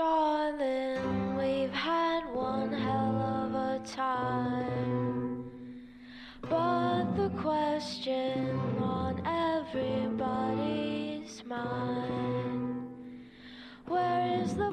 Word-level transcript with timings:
Darling, 0.00 1.36
we've 1.36 1.74
had 1.74 2.24
one 2.32 2.72
hell 2.72 3.20
of 3.44 3.54
a 3.54 3.78
time. 3.86 5.44
But 6.40 7.04
the 7.18 7.28
question 7.36 8.58
on 8.80 9.20
everybody's 9.26 11.44
mind 11.44 12.88
Where 13.84 14.40
is 14.42 14.54
the 14.54 14.72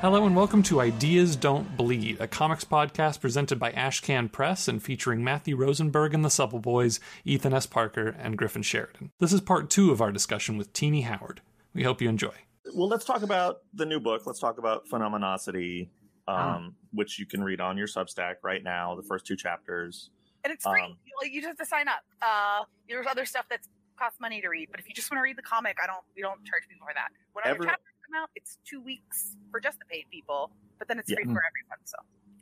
Hello 0.00 0.26
and 0.26 0.36
welcome 0.36 0.62
to 0.64 0.80
Ideas 0.80 1.36
Don't 1.36 1.76
Bleed, 1.76 2.20
a 2.20 2.28
comics 2.28 2.64
podcast 2.64 3.20
presented 3.20 3.58
by 3.58 3.72
Ashcan 3.72 4.30
Press 4.30 4.68
and 4.68 4.82
featuring 4.82 5.24
Matthew 5.24 5.56
Rosenberg 5.56 6.14
and 6.14 6.24
the 6.24 6.30
Supple 6.30 6.60
Boiz, 6.60 7.00
Ethan 7.24 7.54
S. 7.54 7.66
Parker, 7.66 8.14
and 8.18 8.36
Griffin 8.36 8.62
Sheridan. 8.62 9.10
This 9.18 9.32
is 9.32 9.40
part 9.40 9.70
two 9.70 9.90
of 9.90 10.00
our 10.00 10.12
discussion 10.12 10.58
with 10.58 10.72
Tini 10.72 11.00
Howard. 11.02 11.40
We 11.74 11.82
hope 11.82 12.00
you 12.02 12.08
enjoy. 12.08 12.34
Well, 12.74 12.88
let's 12.88 13.04
talk 13.04 13.22
about 13.22 13.62
the 13.74 13.86
new 13.86 13.98
book. 13.98 14.26
Let's 14.26 14.38
talk 14.38 14.58
about 14.58 14.86
Phenomenocity, 14.88 15.88
um, 16.28 16.36
Ah. 16.36 16.68
which 16.92 17.18
you 17.18 17.26
can 17.26 17.42
read 17.42 17.60
on 17.60 17.76
your 17.78 17.86
Substack 17.88 18.36
right 18.42 18.62
now. 18.62 18.94
The 18.96 19.02
first 19.02 19.26
two 19.26 19.36
chapters. 19.36 20.10
and 20.44 20.52
it's 20.52 20.62
free. 20.64 20.80
Um, 20.80 20.96
you, 21.04 21.12
like, 21.20 21.32
you 21.32 21.40
just 21.40 21.48
have 21.48 21.56
to 21.58 21.66
sign 21.66 21.88
up. 21.88 22.04
Uh, 22.22 22.62
there's 22.88 23.06
other 23.10 23.24
stuff 23.24 23.46
that 23.50 23.66
costs 23.98 24.20
money 24.20 24.40
to 24.40 24.46
read, 24.48 24.68
but 24.70 24.78
if 24.78 24.86
you 24.88 24.94
just 24.94 25.10
want 25.10 25.18
to 25.18 25.22
read 25.22 25.36
the 25.36 25.42
comic, 25.42 25.76
I 25.82 25.88
don't. 25.88 26.04
We 26.14 26.22
don't 26.22 26.44
charge 26.44 26.68
people 26.68 26.86
for 26.86 26.94
that. 26.94 27.08
When 27.32 27.42
other 27.44 27.54
Every- 27.56 27.66
chapters 27.66 27.94
come 28.06 28.20
out, 28.22 28.30
it's 28.34 28.58
two 28.68 28.80
weeks 28.80 29.36
for 29.50 29.60
just 29.60 29.78
the 29.78 29.84
paid 29.86 30.04
people, 30.10 30.50
but 30.78 30.88
then 30.88 30.98
it's 30.98 31.10
Yeah. 31.10 31.16
free 31.16 31.24
for 31.24 31.42
everyone. 31.42 31.78
So 31.84 31.96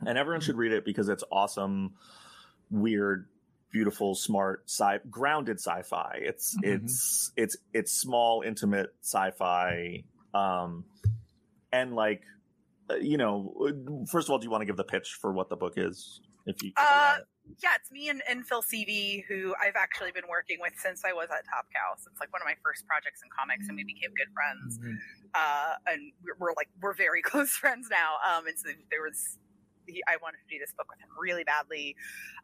and 0.06 0.18
everyone 0.18 0.40
should 0.40 0.56
read 0.56 0.72
it 0.72 0.84
because 0.84 1.08
it's 1.08 1.24
awesome, 1.30 1.94
weird, 2.70 3.28
beautiful, 3.70 4.14
smart, 4.14 4.64
sci 4.68 4.98
grounded 5.10 5.56
sci-fi. 5.58 6.18
It's 6.22 6.56
Mhm. 6.56 6.84
it's 6.84 7.32
it's 7.36 7.56
it's 7.72 7.92
small, 7.92 8.42
intimate 8.42 8.94
sci-fi, 9.00 10.04
um, 10.34 10.84
and 11.72 11.94
like 11.94 12.22
uh, 12.90 12.96
you 12.96 13.16
know, 13.16 14.04
first 14.10 14.28
of 14.28 14.32
all, 14.32 14.38
do 14.38 14.44
you 14.44 14.50
want 14.50 14.60
to 14.60 14.66
give 14.66 14.76
the 14.76 14.84
pitch 14.84 15.14
for 15.14 15.32
what 15.32 15.48
the 15.48 15.56
book 15.56 15.74
is? 15.78 16.20
If 16.46 16.62
you, 16.62 16.72
Uh, 16.76 17.18
yeah, 17.62 17.76
it's 17.76 17.90
me 17.90 18.08
and, 18.08 18.22
and 18.28 18.46
Phil 18.46 18.62
Sevy, 18.62 19.24
who 19.28 19.54
I've 19.62 19.76
actually 19.76 20.12
been 20.12 20.28
working 20.28 20.58
with 20.60 20.72
since 20.76 21.04
I 21.04 21.12
was 21.12 21.28
at 21.30 21.44
Top 21.48 21.66
Cow. 21.74 21.92
It's 21.94 22.08
like 22.20 22.32
one 22.32 22.42
of 22.42 22.46
my 22.46 22.56
first 22.62 22.86
projects 22.86 23.20
in 23.22 23.28
comics, 23.30 23.68
and 23.68 23.76
we 23.76 23.84
became 23.84 24.10
good 24.16 24.32
friends. 24.32 24.78
uh, 25.34 25.74
and 25.86 26.12
we're, 26.24 26.36
we're 26.38 26.54
like 26.56 26.68
we're 26.80 26.94
very 26.94 27.22
close 27.30 27.50
friends 27.50 27.88
now. 27.90 28.16
Um, 28.24 28.46
and 28.46 28.58
so 28.58 28.70
there 28.90 29.02
was, 29.02 29.38
he, 29.86 30.02
I 30.08 30.16
wanted 30.22 30.38
to 30.38 30.48
do 30.48 30.58
this 30.58 30.72
book 30.72 30.86
with 30.88 31.00
him 31.00 31.08
really 31.20 31.44
badly, 31.44 31.96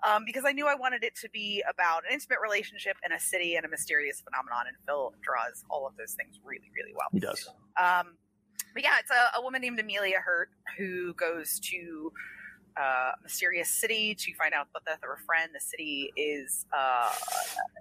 um, 0.07 0.25
because 0.27 0.45
I 0.47 0.53
knew 0.53 0.67
I 0.69 0.75
wanted 0.75 1.03
it 1.03 1.17
to 1.25 1.29
be 1.31 1.65
about 1.69 2.05
an 2.05 2.13
intimate 2.13 2.41
relationship 2.43 2.97
in 3.05 3.13
a 3.13 3.21
city 3.21 3.57
and 3.57 3.65
a 3.65 3.69
mysterious 3.69 4.21
phenomenon. 4.21 4.65
And 4.69 4.77
Phil 4.87 5.15
draws 5.23 5.65
all 5.71 5.87
of 5.87 5.97
those 5.97 6.13
things 6.13 6.39
really, 6.45 6.71
really 6.77 6.93
well. 6.95 7.09
he 7.13 7.21
does. 7.21 7.49
Um, 7.81 8.17
but 8.75 8.83
yeah, 8.83 8.99
it's 9.01 9.11
a, 9.11 9.39
a 9.39 9.43
woman 9.43 9.63
named 9.63 9.81
Amelia 9.81 10.19
Hurt 10.21 10.51
who 10.79 11.15
goes 11.15 11.59
to 11.71 12.13
uh, 12.79 13.13
a 13.19 13.23
mysterious 13.23 13.71
city 13.71 14.15
to 14.15 14.35
find 14.35 14.55
out 14.55 14.69
the 14.75 14.81
death 14.87 15.01
of 15.03 15.09
her 15.09 15.19
friend. 15.27 15.51
The 15.55 15.61
city 15.61 16.13
is 16.17 16.67
uh, 16.77 17.11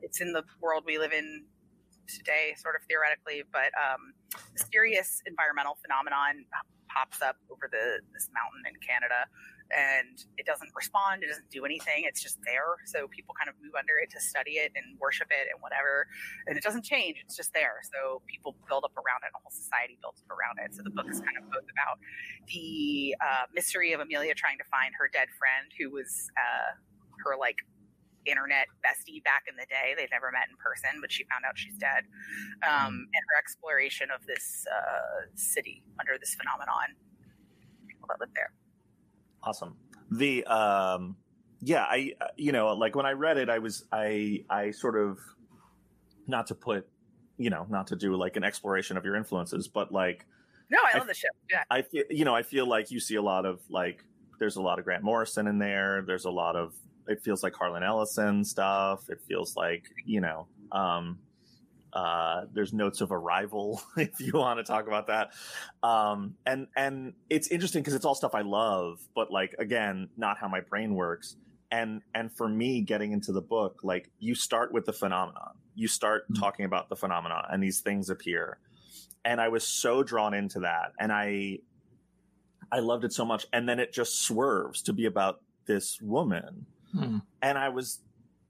it's 0.01 0.21
in 0.21 0.33
the 0.33 0.43
world 0.61 0.83
we 0.85 0.97
live 0.97 1.13
in 1.13 1.45
today, 2.07 2.55
sort 2.57 2.75
of 2.75 2.81
theoretically, 2.87 3.43
but 3.51 3.71
um, 3.77 4.13
mysterious 4.53 5.21
environmental 5.25 5.77
phenomenon 5.81 6.45
pops 6.89 7.21
up 7.21 7.37
over 7.51 7.69
the 7.69 8.01
this 8.13 8.29
mountain 8.33 8.63
in 8.65 8.75
Canada. 8.81 9.29
And 9.69 10.17
it 10.37 10.45
doesn't 10.45 10.71
respond. 10.75 11.23
It 11.23 11.27
doesn't 11.27 11.49
do 11.49 11.65
anything. 11.65 12.03
It's 12.05 12.21
just 12.21 12.39
there. 12.45 12.77
So 12.85 13.07
people 13.07 13.35
kind 13.37 13.49
of 13.49 13.55
move 13.61 13.73
under 13.77 13.97
it 14.01 14.09
to 14.11 14.19
study 14.19 14.57
it 14.57 14.71
and 14.75 14.97
worship 14.99 15.27
it 15.29 15.47
and 15.53 15.61
whatever 15.61 16.07
and 16.47 16.57
it 16.57 16.63
doesn't 16.63 16.83
change. 16.83 17.21
It's 17.23 17.35
just 17.35 17.53
there. 17.53 17.81
So 17.83 18.21
people 18.27 18.55
build 18.67 18.83
up 18.83 18.95
around 18.97 19.23
it, 19.23 19.31
and 19.33 19.37
a 19.37 19.41
whole 19.43 19.53
society 19.53 19.97
builds 20.02 20.21
up 20.25 20.31
around 20.31 20.58
it. 20.63 20.75
So 20.75 20.83
the 20.83 20.89
book 20.89 21.08
is 21.09 21.19
kind 21.21 21.37
of 21.37 21.49
both 21.52 21.67
about 21.69 21.99
the 22.47 23.15
uh, 23.21 23.45
mystery 23.53 23.93
of 23.93 23.99
Amelia 23.99 24.33
trying 24.33 24.58
to 24.58 24.65
find 24.65 24.93
her 24.97 25.09
dead 25.11 25.29
friend, 25.37 25.71
who 25.77 25.91
was 25.91 26.31
uh, 26.37 26.73
her 27.25 27.37
like 27.37 27.58
internet 28.25 28.67
bestie 28.85 29.23
back 29.23 29.45
in 29.49 29.55
the 29.55 29.65
day. 29.69 29.95
They'd 29.97 30.11
never 30.11 30.31
met 30.31 30.49
in 30.49 30.58
person, 30.58 31.02
but 31.02 31.11
she 31.11 31.25
found 31.29 31.45
out 31.47 31.58
she's 31.58 31.77
dead, 31.77 32.05
um, 32.65 33.08
and 33.13 33.21
her 33.29 33.37
exploration 33.37 34.09
of 34.13 34.25
this 34.25 34.65
uh, 34.69 35.29
city 35.35 35.83
under 35.99 36.17
this 36.19 36.35
phenomenon, 36.35 36.97
people 37.87 38.08
that 38.09 38.19
live 38.19 38.33
there. 38.35 38.52
Awesome. 39.44 39.76
The 40.11 40.44
um 40.45 41.17
yeah, 41.61 41.83
I 41.83 42.14
uh, 42.22 42.27
you 42.38 42.52
know, 42.52 42.73
like 42.76 42.95
when 42.95 43.05
I 43.05 43.11
read 43.11 43.38
it 43.38 43.50
I 43.50 43.60
was 43.60 43.86
I 43.92 44.44
I 44.50 44.72
sort 44.72 44.98
of 44.98 45.20
not 46.27 46.48
to 46.48 46.55
put 46.55 46.88
you 47.38 47.50
know, 47.50 47.66
not 47.70 47.88
to 47.88 47.95
do 47.95 48.16
like 48.16 48.36
an 48.36 48.44
exploration 48.44 48.98
of 48.98 49.05
your 49.05 49.16
influences, 49.16 49.67
but 49.67 49.92
like 49.92 50.26
No, 50.70 50.77
I 50.80 50.95
I- 50.95 50.98
love 50.98 51.08
the 51.08 51.14
show. 51.14 51.27
Yeah. 51.50 51.64
I 51.70 51.82
feel 51.83 52.04
you 52.10 52.26
know, 52.26 52.36
I 52.36 52.44
feel 52.44 52.66
like 52.67 52.92
you 52.92 53.00
see 53.00 53.16
a 53.16 53.22
lot 53.22 53.45
of 53.45 53.61
like 53.70 54.04
there's 54.39 54.55
a 54.55 54.61
lot 54.61 54.80
of 54.80 54.86
Grant 54.86 55.04
Morrison 55.04 55.48
in 55.48 55.60
there. 55.60 56.02
There's 56.02 56.26
a 56.26 56.32
lot 56.32 56.56
of 56.56 56.73
it 57.08 57.21
feels 57.21 57.44
like 57.44 57.54
Harlan 57.56 57.83
Ellison 57.83 58.44
stuff. 58.45 59.10
It 59.10 59.20
feels 59.27 59.56
like, 59.56 59.86
you 60.06 60.21
know, 60.21 60.48
um 60.71 61.20
uh 61.94 62.45
there's 62.54 62.72
notes 62.73 63.02
of 63.02 63.11
arrival 63.11 63.82
if 63.98 64.20
you 64.20 64.33
want 64.33 64.60
to 64.60 64.64
talk 64.64 64.88
about 64.88 65.08
that. 65.08 65.32
Um 65.83 66.36
and 66.45 66.67
and 66.76 67.14
it's 67.30 67.48
interesting 67.48 67.82
because 67.82 67.94
it's 67.95 68.05
all 68.05 68.16
stuff 68.16 68.36
i 68.36 68.42
love 68.42 69.00
but 69.16 69.32
like 69.32 69.55
again 69.60 70.10
not 70.17 70.38
how 70.38 70.48
my 70.48 70.61
brain 70.61 70.94
works. 70.95 71.36
And 71.72 72.02
and 72.16 72.32
for 72.32 72.48
me 72.50 72.82
getting 72.82 73.11
into 73.11 73.32
the 73.32 73.42
book 73.42 73.80
like 73.83 74.10
you 74.20 74.36
start 74.36 74.72
with 74.73 74.86
the 74.86 74.94
phenomenon. 74.94 75.52
You 75.76 75.88
start 75.88 76.30
Mhm. 76.32 76.39
talking 76.39 76.66
about 76.66 76.89
the 76.89 76.95
phenomenon 76.95 77.45
and 77.52 77.61
these 77.64 77.82
things 77.82 78.10
appear. 78.10 78.60
And 79.26 79.39
i 79.42 79.48
was 79.50 79.66
so 79.67 80.04
drawn 80.04 80.33
into 80.33 80.60
that 80.61 80.94
and 81.00 81.11
i 81.11 81.60
i 82.71 82.80
loved 82.80 83.04
it 83.04 83.14
so 83.14 83.26
much. 83.26 83.45
And 83.52 83.67
then 83.67 83.80
it 83.80 83.92
just 83.94 84.21
swerves 84.21 84.82
to 84.83 84.94
be 84.94 85.06
about 85.06 85.42
this 85.66 86.00
woman. 86.02 86.66
Hmm. 86.92 87.17
and 87.44 87.56
I 87.58 87.70
was 87.70 88.00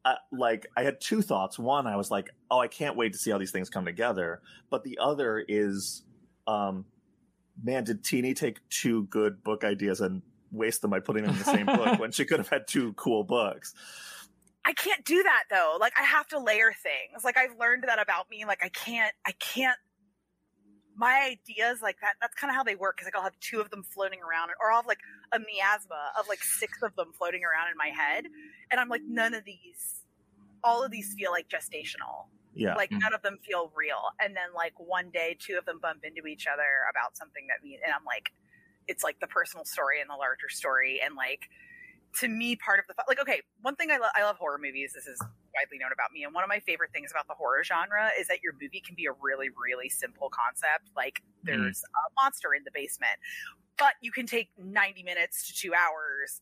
uh, 0.05 0.15
like, 0.31 0.67
I 0.77 0.83
had 0.83 1.01
two 1.01 1.21
thoughts. 1.21 1.59
One, 1.59 1.87
I 1.87 1.95
was 1.95 2.09
like, 2.09 2.29
oh, 2.49 2.59
I 2.59 2.67
can't 2.67 2.95
wait 2.95 3.13
to 3.13 3.19
see 3.19 3.31
how 3.31 3.37
these 3.37 3.51
things 3.51 3.69
come 3.69 3.85
together. 3.85 4.41
But 4.69 4.83
the 4.83 4.97
other 5.01 5.43
is, 5.47 6.03
um, 6.47 6.85
man, 7.61 7.83
did 7.83 8.03
Tini 8.03 8.33
take 8.33 8.59
two 8.69 9.03
good 9.05 9.43
book 9.43 9.63
ideas 9.63 10.01
and 10.01 10.21
waste 10.51 10.81
them 10.81 10.91
by 10.91 10.99
putting 10.99 11.23
them 11.23 11.33
in 11.33 11.39
the 11.39 11.45
same 11.45 11.65
book 11.77 11.99
when 11.99 12.11
she 12.11 12.25
could 12.25 12.39
have 12.39 12.49
had 12.49 12.67
two 12.67 12.93
cool 12.93 13.23
books? 13.23 13.73
I 14.65 14.73
can't 14.73 15.03
do 15.05 15.23
that 15.23 15.43
though. 15.49 15.77
Like 15.79 15.93
I 15.97 16.03
have 16.03 16.27
to 16.29 16.39
layer 16.39 16.71
things. 16.71 17.23
Like 17.23 17.37
I've 17.37 17.57
learned 17.59 17.85
that 17.87 17.99
about 18.01 18.29
me. 18.29 18.45
Like 18.45 18.63
I 18.63 18.69
can't, 18.69 19.13
I 19.25 19.31
can't, 19.31 19.77
my 20.99 21.31
ideas 21.31 21.81
like 21.81 21.95
that, 22.01 22.15
that's 22.19 22.35
kind 22.35 22.51
of 22.51 22.55
how 22.55 22.63
they 22.63 22.75
work. 22.75 22.97
Cause 22.97 23.05
like 23.05 23.15
I'll 23.15 23.23
have 23.23 23.39
two 23.39 23.61
of 23.61 23.69
them 23.69 23.83
floating 23.83 24.19
around 24.19 24.49
or 24.61 24.69
I'll 24.69 24.79
have 24.83 24.85
like 24.85 24.99
a 25.31 25.39
miasma 25.39 26.11
of 26.19 26.27
like 26.27 26.43
six 26.43 26.83
of 26.83 26.93
them 26.97 27.13
floating 27.17 27.41
around 27.45 27.71
in 27.71 27.77
my 27.77 27.87
head. 27.87 28.25
And 28.69 28.79
I'm 28.81 28.89
like, 28.89 29.01
none 29.07 29.33
of 29.33 29.45
these, 29.45 30.03
all 30.61 30.83
of 30.83 30.91
these 30.91 31.15
feel 31.17 31.31
like 31.31 31.47
gestational. 31.47 32.27
Yeah. 32.53 32.75
Like 32.75 32.89
Mhm. 32.89 32.99
none 32.99 33.13
of 33.13 33.21
them 33.21 33.37
feel 33.47 33.71
real. 33.75 34.11
And 34.19 34.35
then 34.35 34.53
like 34.53 34.73
one 34.77 35.09
day, 35.09 35.37
two 35.39 35.57
of 35.57 35.63
them 35.63 35.79
bump 35.79 36.03
into 36.03 36.27
each 36.27 36.47
other 36.47 36.83
about 36.89 37.15
something 37.15 37.47
that 37.47 37.63
mean, 37.63 37.79
and 37.83 37.93
I'm 37.93 38.03
like, 38.03 38.33
it's 38.87 39.03
like 39.03 39.21
the 39.21 39.27
personal 39.27 39.63
story 39.63 40.01
and 40.01 40.09
the 40.09 40.15
larger 40.15 40.49
story. 40.49 40.99
And 41.01 41.15
like, 41.15 41.47
to 42.19 42.27
me, 42.27 42.57
part 42.57 42.79
of 42.79 42.85
the 42.87 42.95
like, 43.07 43.21
okay, 43.21 43.41
one 43.61 43.75
thing 43.77 43.91
I 43.91 43.99
love, 43.99 44.11
I 44.15 44.23
love 44.23 44.35
horror 44.37 44.57
movies. 44.61 44.91
This 44.93 45.05
is 45.07 45.21
widely 45.59 45.77
known 45.79 45.91
about 45.93 46.11
me, 46.11 46.23
and 46.23 46.33
one 46.33 46.43
of 46.43 46.49
my 46.49 46.59
favorite 46.59 46.91
things 46.93 47.11
about 47.11 47.27
the 47.27 47.33
horror 47.35 47.63
genre 47.63 48.11
is 48.19 48.27
that 48.27 48.41
your 48.43 48.53
movie 48.61 48.81
can 48.81 48.95
be 48.95 49.05
a 49.05 49.11
really, 49.13 49.49
really 49.49 49.89
simple 49.89 50.29
concept. 50.29 50.91
Like, 50.95 51.21
there's 51.43 51.83
a 51.83 52.13
monster 52.23 52.53
in 52.53 52.63
the 52.63 52.71
basement, 52.73 53.19
but 53.77 53.95
you 54.01 54.11
can 54.11 54.25
take 54.27 54.49
90 54.57 55.03
minutes 55.03 55.47
to 55.47 55.53
two 55.53 55.73
hours 55.73 56.41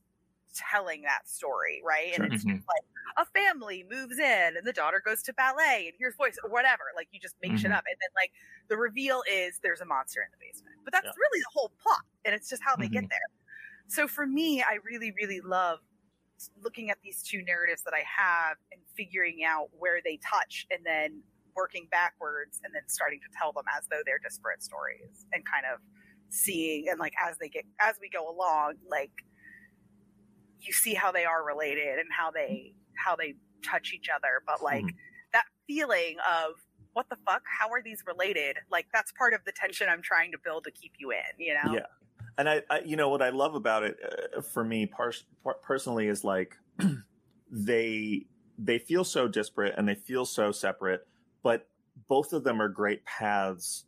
telling 0.56 1.04
that 1.04 1.28
story, 1.30 1.82
right? 1.86 2.14
Sure. 2.14 2.26
And 2.26 2.26
it's 2.26 2.46
Mhm. 2.46 2.64
like 2.68 2.84
a 3.18 3.26
family 3.26 3.86
moves 3.90 4.20
in, 4.20 4.58
and 4.58 4.66
the 4.68 4.74
daughter 4.74 5.02
goes 5.06 5.24
to 5.24 5.34
ballet, 5.34 5.86
and 5.88 5.96
here's 6.00 6.16
voice 6.16 6.38
or 6.44 6.50
whatever. 6.50 6.86
Like, 6.96 7.10
you 7.12 7.20
just 7.20 7.36
make 7.42 7.58
shit 7.58 7.72
Mhm. 7.72 7.74
up, 7.74 7.84
and 7.88 7.98
then 8.02 8.10
like 8.16 8.32
the 8.70 8.78
reveal 8.78 9.24
is 9.32 9.60
there's 9.64 9.82
a 9.82 9.86
monster 9.86 10.22
in 10.22 10.30
the 10.32 10.38
basement, 10.40 10.78
but 10.86 10.94
that's 10.94 11.08
Yeah. 11.08 11.14
really 11.18 11.42
the 11.42 11.52
whole 11.54 11.72
plot, 11.82 12.02
and 12.26 12.36
it's 12.36 12.50
just 12.50 12.64
how 12.64 12.76
they 12.78 12.90
get 12.90 13.06
Mhm. 13.06 13.10
there. 13.10 13.30
So 13.88 14.08
for 14.08 14.28
me, 14.28 14.64
I 14.64 14.80
really, 14.86 15.12
really 15.12 15.42
love 15.42 15.80
looking 16.64 16.90
at 16.90 16.98
these 17.04 17.22
two 17.22 17.44
narratives 17.44 17.84
that 17.84 17.94
I 17.94 18.04
have 18.06 18.58
and 18.72 18.82
figuring 18.96 19.44
out 19.46 19.70
where 19.78 20.00
they 20.04 20.20
touch 20.24 20.68
and 20.72 20.86
then 20.86 21.22
working 21.56 21.88
backwards 21.90 22.62
and 22.64 22.74
then 22.74 22.84
starting 22.88 23.20
to 23.20 23.38
tell 23.38 23.52
them 23.52 23.66
as 23.78 23.88
though 23.90 24.02
they're 24.06 24.20
disparate 24.24 24.62
stories 24.62 25.26
and 25.34 25.44
kind 25.46 25.66
of 25.72 25.80
seeing 26.30 26.88
and 26.90 27.00
like 27.00 27.14
as 27.26 27.38
they 27.38 27.50
get 27.50 27.66
as 27.80 27.96
we 28.02 28.10
go 28.10 28.30
along, 28.30 28.76
like 28.90 29.12
you 30.60 30.74
see 30.74 30.94
how 30.94 31.12
they 31.12 31.26
are 31.26 31.44
related 31.44 32.00
and 32.00 32.08
how 32.16 32.32
they 32.32 32.74
how 32.96 33.16
they 33.16 33.36
touch 33.64 33.94
each 33.94 34.10
other, 34.14 34.42
but 34.46 34.62
like 34.62 34.84
hmm. 34.84 34.90
that 35.34 35.46
feeling 35.68 36.18
of 36.28 36.54
what 36.94 37.10
the 37.10 37.18
fuck? 37.28 37.44
How 37.46 37.70
are 37.70 37.82
these 37.84 38.04
related? 38.08 38.58
Like 38.72 38.88
that's 38.94 39.12
part 39.12 39.34
of 39.34 39.42
the 39.46 39.52
tension 39.52 39.88
I'm 39.88 40.02
trying 40.02 40.32
to 40.32 40.38
build 40.44 40.64
to 40.64 40.72
keep 40.72 40.94
you 40.98 41.12
in, 41.12 41.18
you 41.38 41.54
know? 41.54 41.74
Yeah. 41.76 41.86
And 42.38 42.48
I, 42.48 42.62
I, 42.70 42.80
you 42.80 42.96
know, 42.96 43.10
what 43.10 43.22
I 43.22 43.30
love 43.30 43.56
about 43.56 43.84
it 43.84 43.98
uh, 44.38 44.42
for 44.42 44.64
me 44.64 44.86
par- 44.86 45.14
par- 45.44 45.58
personally 45.64 46.08
is 46.08 46.24
like 46.24 46.56
they 47.52 48.26
they 48.58 48.80
feel 48.80 49.04
so 49.04 49.28
disparate 49.28 49.76
and 49.78 49.88
they 49.88 49.96
feel 49.96 50.26
so 50.26 50.52
separate, 50.52 51.08
but 51.44 51.68
both 52.08 52.34
of 52.34 52.44
them 52.44 52.62
are 52.62 52.70
great 52.70 53.06
paths 53.06 53.86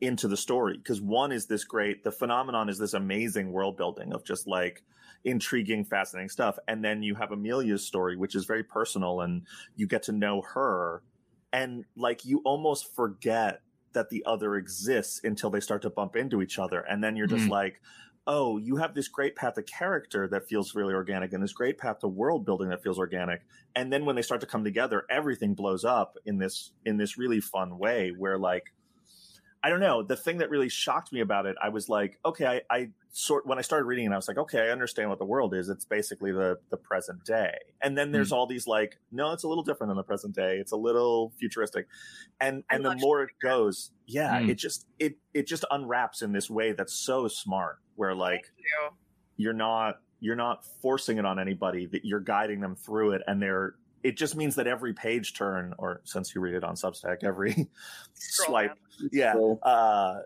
into 0.00 0.28
the 0.28 0.36
story 0.36 0.76
because 0.76 1.00
one 1.00 1.32
is 1.32 1.46
this 1.46 1.64
great 1.64 2.04
the 2.04 2.12
phenomenon 2.12 2.68
is 2.68 2.78
this 2.78 2.94
amazing 2.94 3.50
world 3.50 3.76
building 3.76 4.12
of 4.12 4.24
just 4.24 4.46
like 4.46 4.84
intriguing 5.24 5.84
fascinating 5.84 6.28
stuff. 6.28 6.56
And 6.68 6.84
then 6.84 7.02
you 7.02 7.14
have 7.16 7.32
amelia's 7.32 7.84
story 7.84 8.16
which 8.16 8.34
is 8.34 8.44
very 8.44 8.62
personal 8.62 9.22
and 9.22 9.42
you 9.76 9.86
get 9.86 10.04
to 10.04 10.12
know 10.12 10.42
her. 10.42 11.02
And 11.52 11.84
like 11.96 12.24
you 12.24 12.42
almost 12.44 12.94
forget 12.94 13.60
that 13.92 14.10
the 14.10 14.22
other 14.26 14.56
exists 14.56 15.20
until 15.24 15.50
they 15.50 15.60
start 15.60 15.82
to 15.82 15.90
bump 15.90 16.16
into 16.16 16.42
each 16.42 16.58
other 16.58 16.80
and 16.80 17.02
then 17.02 17.16
you're 17.16 17.26
just 17.26 17.46
Mhm. 17.46 17.50
like 17.50 17.80
oh 18.26 18.58
you 18.58 18.76
have 18.76 18.94
this 18.94 19.08
great 19.08 19.34
path 19.36 19.54
to 19.54 19.62
character 19.62 20.28
that 20.28 20.46
feels 20.48 20.74
really 20.74 20.92
organic 20.94 21.32
and 21.32 21.42
this 21.42 21.52
great 21.52 21.78
path 21.78 21.98
to 22.00 22.08
world 22.08 22.44
building 22.44 22.68
that 22.68 22.82
feels 22.82 22.98
organic 22.98 23.42
and 23.74 23.92
then 23.92 24.04
when 24.04 24.16
they 24.16 24.22
start 24.22 24.40
to 24.40 24.46
come 24.46 24.64
together 24.64 25.04
everything 25.10 25.54
blows 25.54 25.84
up 25.84 26.16
in 26.26 26.38
this 26.38 26.72
in 26.84 26.96
this 26.98 27.16
really 27.16 27.40
fun 27.40 27.78
way 27.78 28.10
where 28.10 28.38
like 28.38 28.74
I 29.62 29.70
don't 29.70 29.80
know. 29.80 30.02
The 30.02 30.16
thing 30.16 30.38
that 30.38 30.50
really 30.50 30.68
shocked 30.68 31.12
me 31.12 31.20
about 31.20 31.46
it, 31.46 31.56
I 31.60 31.68
was 31.70 31.88
like, 31.88 32.18
okay, 32.24 32.46
I, 32.46 32.60
I 32.76 32.90
sort 33.10 33.44
when 33.46 33.58
I 33.58 33.62
started 33.62 33.86
reading 33.86 34.06
it, 34.06 34.12
I 34.12 34.16
was 34.16 34.28
like, 34.28 34.38
okay, 34.38 34.60
I 34.60 34.68
understand 34.70 35.10
what 35.10 35.18
the 35.18 35.24
world 35.24 35.52
is. 35.54 35.68
It's 35.68 35.84
basically 35.84 36.30
the 36.30 36.58
the 36.70 36.76
present 36.76 37.24
day. 37.24 37.54
And 37.82 37.98
then 37.98 38.12
there's 38.12 38.30
all 38.30 38.46
these 38.46 38.66
like, 38.68 38.98
no, 39.10 39.32
it's 39.32 39.42
a 39.42 39.48
little 39.48 39.64
different 39.64 39.90
than 39.90 39.96
the 39.96 40.04
present 40.04 40.34
day. 40.34 40.58
It's 40.58 40.70
a 40.72 40.76
little 40.76 41.32
futuristic. 41.40 41.88
And 42.40 42.62
I 42.70 42.76
and 42.76 42.84
the 42.84 42.94
more 42.96 43.22
it 43.24 43.30
goes, 43.42 43.90
yeah, 44.06 44.38
Mm. 44.40 44.50
it 44.50 44.54
just 44.54 44.86
it 44.98 45.16
it 45.34 45.46
just 45.48 45.64
unwraps 45.70 46.22
in 46.22 46.32
this 46.32 46.48
way 46.48 46.72
that's 46.72 46.94
so 46.94 47.26
smart. 47.28 47.78
Where 47.96 48.14
like 48.14 48.44
you. 48.56 48.90
you're 49.36 49.52
not 49.52 49.96
you're 50.20 50.36
not 50.36 50.64
forcing 50.82 51.18
it 51.18 51.24
on 51.24 51.40
anybody 51.40 51.86
that 51.86 52.04
you're 52.04 52.20
guiding 52.20 52.60
them 52.60 52.76
through 52.76 53.12
it 53.12 53.22
and 53.26 53.42
they're 53.42 53.74
it 54.02 54.16
just 54.16 54.36
means 54.36 54.54
that 54.56 54.66
every 54.66 54.92
page 54.92 55.34
turn 55.34 55.74
or 55.78 56.00
since 56.04 56.34
you 56.34 56.40
read 56.40 56.54
it 56.54 56.64
on 56.64 56.74
substack 56.74 57.24
every 57.24 57.68
swipe 58.14 58.70
down. 58.70 59.08
yeah 59.12 59.34
uh 59.62 60.20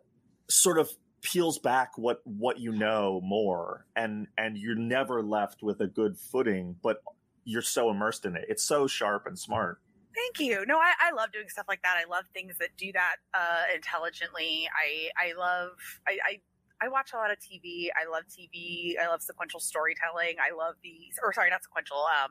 sort 0.49 0.79
of 0.79 0.91
peels 1.23 1.59
back 1.59 1.97
what 1.97 2.21
what 2.25 2.59
you 2.59 2.73
know 2.73 3.21
more 3.23 3.87
and 3.95 4.27
and 4.37 4.57
you're 4.59 4.75
never 4.75 5.23
left 5.23 5.63
with 5.63 5.81
a 5.81 5.87
good 5.87 6.19
footing 6.19 6.77
but 6.83 7.03
you're 7.45 7.63
so 7.63 7.91
immersed 7.91 8.25
in 8.25 8.37
it 8.37 8.45
it's 8.49 8.65
so 8.65 8.87
sharp 8.87 9.27
and 9.27 9.39
smart 9.39 9.79
Thank 10.15 10.47
you. 10.47 10.67
No, 10.67 10.77
I, 10.77 10.93
I 11.09 11.13
love 11.13 11.33
doing 11.33 11.49
stuff 11.49 11.65
like 11.69 11.83
that. 11.83 11.97
I 11.97 12.09
love 12.09 12.25
things 12.35 12.59
that 12.59 12.69
do 12.77 12.93
that 12.93 13.17
uh, 13.33 13.63
intelligently. 13.75 14.69
I 14.77 15.09
I 15.17 15.33
love 15.33 15.71
I, 16.07 16.19
I 16.29 16.41
I 16.85 16.89
watch 16.89 17.13
a 17.15 17.17
lot 17.17 17.31
of 17.31 17.39
TV. 17.39 17.89
I 17.95 18.11
love 18.11 18.25
TV. 18.27 18.95
I 19.03 19.09
love 19.09 19.23
sequential 19.23 19.61
storytelling. 19.61 20.37
I 20.43 20.55
love 20.55 20.75
these 20.83 21.15
or 21.23 21.33
sorry, 21.33 21.51
not 21.51 21.63
sequential. 21.63 22.05
Um, 22.23 22.31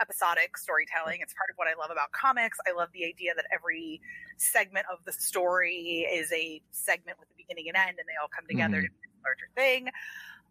episodic 0.00 0.56
storytelling. 0.56 1.20
It's 1.20 1.34
part 1.34 1.50
of 1.50 1.56
what 1.56 1.68
I 1.68 1.78
love 1.78 1.90
about 1.90 2.12
comics. 2.12 2.58
I 2.66 2.72
love 2.72 2.88
the 2.92 3.04
idea 3.04 3.32
that 3.36 3.44
every 3.52 4.00
segment 4.36 4.86
of 4.90 4.98
the 5.04 5.12
story 5.12 6.08
is 6.10 6.32
a 6.32 6.62
segment 6.70 7.18
with 7.18 7.28
a 7.28 7.36
beginning 7.36 7.68
and 7.68 7.76
end, 7.76 7.98
and 7.98 8.08
they 8.08 8.18
all 8.20 8.28
come 8.28 8.46
together 8.48 8.82
mm-hmm. 8.82 8.94
to 8.94 9.02
be 9.02 9.08
a 9.08 9.22
larger 9.24 9.48
thing. 9.54 9.90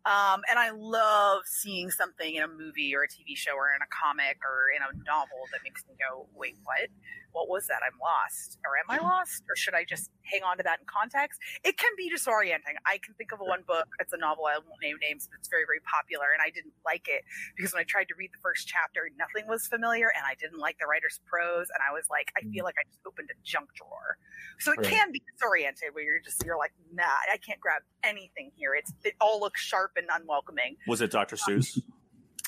Um, 0.06 0.42
and 0.50 0.58
I 0.58 0.72
love 0.72 1.44
seeing 1.46 1.92
something 1.92 2.36
in 2.36 2.44
a 2.44 2.48
movie 2.48 2.96
or 2.96 3.04
a 3.04 3.08
TV 3.08 3.36
show 3.36 3.54
or 3.54 3.70
in 3.76 3.82
a 3.84 3.90
comic 3.92 4.40
or 4.48 4.72
in 4.76 4.82
a 4.82 4.90
novel 5.06 5.50
that 5.52 5.62
makes 5.64 5.84
me 5.88 5.96
go, 6.00 6.28
wait, 6.34 6.58
what? 6.64 6.88
What 7.32 7.48
was 7.48 7.68
that? 7.68 7.86
I'm 7.86 7.94
lost. 8.02 8.58
Or 8.66 8.74
am 8.82 8.90
I 8.90 8.98
lost? 9.06 9.44
Or 9.46 9.56
should 9.56 9.76
I 9.76 9.86
just 9.86 10.10
hang 10.26 10.42
on 10.42 10.58
to 10.58 10.64
that 10.64 10.80
in 10.82 10.86
context? 10.90 11.38
It 11.64 11.78
can 11.78 11.92
be 11.96 12.10
disorienting. 12.10 12.80
I 12.90 12.98
can 12.98 13.14
think 13.22 13.32
of 13.32 13.38
one 13.40 13.62
book. 13.68 13.86
It's 14.00 14.14
a 14.14 14.18
novel. 14.18 14.46
I 14.50 14.58
won't 14.58 14.82
name 14.82 14.98
names, 14.98 15.30
but 15.30 15.38
it's 15.38 15.48
very, 15.48 15.62
very 15.70 15.78
popular. 15.86 16.34
And 16.34 16.42
I 16.42 16.50
didn't 16.50 16.74
like 16.82 17.06
it 17.06 17.22
because 17.56 17.72
when 17.74 17.82
I 17.82 17.86
tried 17.86 18.08
to 18.10 18.16
read 18.18 18.32
the 18.34 18.42
first 18.42 18.66
chapter, 18.68 19.06
nothing 19.20 19.46
was 19.48 19.68
familiar 19.68 20.10
and 20.16 20.26
I 20.26 20.34
didn't 20.42 20.58
like 20.58 20.80
the 20.82 20.88
writer's 20.90 21.22
prose. 21.30 21.70
And 21.70 21.86
I 21.86 21.94
was 21.94 22.10
like, 22.10 22.34
I 22.34 22.42
feel 22.50 22.66
like 22.66 22.82
I 22.82 22.86
just 22.90 23.00
opened 23.06 23.30
a 23.30 23.38
junk 23.46 23.70
drawer. 23.78 24.18
So 24.58 24.74
it 24.74 24.82
Right. 24.82 24.90
can 24.90 25.12
be 25.12 25.22
disoriented 25.30 25.94
where 25.94 26.04
you're 26.04 26.24
just, 26.26 26.42
you're 26.44 26.58
like, 26.58 26.74
nah, 26.92 27.04
I 27.32 27.38
can't 27.38 27.60
grab 27.60 27.84
anything 28.04 28.50
here. 28.58 28.74
It's, 28.74 28.90
it 29.06 29.14
all 29.22 29.40
looks 29.40 29.62
sharp 29.62 29.89
and 29.98 30.08
unwelcoming. 30.22 30.78
was 30.88 31.02
it 31.02 31.12
dr 31.12 31.36
seuss 31.36 31.78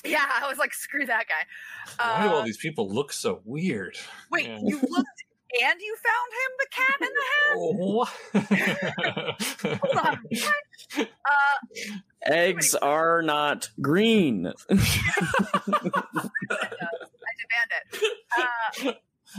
Yeah, 0.04 0.24
I 0.42 0.48
was 0.48 0.58
like, 0.58 0.74
screw 0.74 1.06
that 1.06 1.26
guy. 1.28 1.44
Why 2.04 2.22
do 2.26 2.32
all 2.34 2.40
Uh, 2.40 2.44
these 2.44 2.56
people 2.56 2.88
look 2.92 3.12
so 3.12 3.40
weird? 3.44 3.96
wait, 4.32 4.46
Yeah. 4.46 4.58
you 4.60 4.80
looked 4.80 5.22
and 5.62 5.80
you 5.80 5.96
found 6.08 6.32
him 6.40 6.50
the 6.58 6.66
cat 6.72 7.00
in 7.00 7.08
the 7.14 7.24
hat? 7.30 7.54
Oh. 7.54 8.08
Hold 9.78 9.98
on. 10.06 10.18
What? 10.96 11.08
Uh, 11.24 11.56
Eggs 12.26 12.74
are 12.74 13.22
not 13.22 13.70
green. 13.80 14.52
I 14.70 14.74
demand 17.38 17.70
it. 17.70 17.84
Uh, 18.38 18.92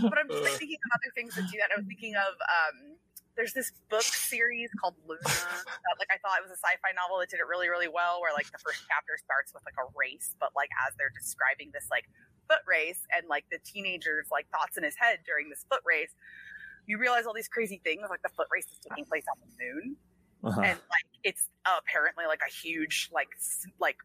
but 0.09 0.17
I'm 0.17 0.27
just 0.29 0.43
like, 0.43 0.53
thinking 0.53 0.77
of 0.85 0.91
other 0.95 1.11
things 1.15 1.35
that 1.35 1.49
do 1.51 1.57
that. 1.59 1.69
I 1.73 1.77
was 1.77 1.85
thinking 1.87 2.15
of 2.15 2.33
um, 2.41 2.95
there's 3.35 3.53
this 3.53 3.71
book 3.89 4.03
series 4.05 4.69
called 4.79 4.95
Luna. 5.07 5.21
That, 5.23 5.95
like 5.99 6.09
I 6.13 6.17
thought 6.21 6.37
it 6.39 6.45
was 6.45 6.51
a 6.53 6.59
sci-fi 6.61 6.93
novel 6.95 7.19
that 7.19 7.29
did 7.29 7.39
it 7.39 7.47
really, 7.49 7.69
really 7.69 7.87
well. 7.89 8.21
Where 8.21 8.33
like 8.33 8.45
the 8.51 8.61
first 8.61 8.83
chapter 8.87 9.17
starts 9.17 9.53
with 9.53 9.63
like 9.65 9.77
a 9.81 9.87
race, 9.97 10.35
but 10.39 10.51
like 10.55 10.69
as 10.87 10.93
they're 10.97 11.13
describing 11.13 11.71
this 11.73 11.87
like 11.89 12.05
foot 12.49 12.61
race 12.67 13.01
and 13.15 13.25
like 13.27 13.45
the 13.49 13.57
teenagers 13.65 14.27
like 14.31 14.45
thoughts 14.51 14.77
in 14.77 14.83
his 14.83 14.95
head 14.95 15.19
during 15.25 15.49
this 15.49 15.65
foot 15.69 15.81
race, 15.85 16.13
you 16.85 16.97
realize 16.99 17.25
all 17.25 17.33
these 17.33 17.49
crazy 17.49 17.81
things. 17.83 18.05
Like 18.09 18.21
the 18.21 18.33
foot 18.35 18.47
race 18.51 18.67
is 18.69 18.77
taking 18.83 19.05
place 19.05 19.25
on 19.31 19.37
the 19.41 19.49
moon 19.57 19.95
Uh-huh. 20.43 20.61
and 20.61 20.77
like 20.91 21.07
it's 21.23 21.47
apparently 21.65 22.25
like 22.27 22.41
a 22.45 22.51
huge 22.51 23.09
like 23.13 23.29
s- 23.39 23.65
like 23.79 23.97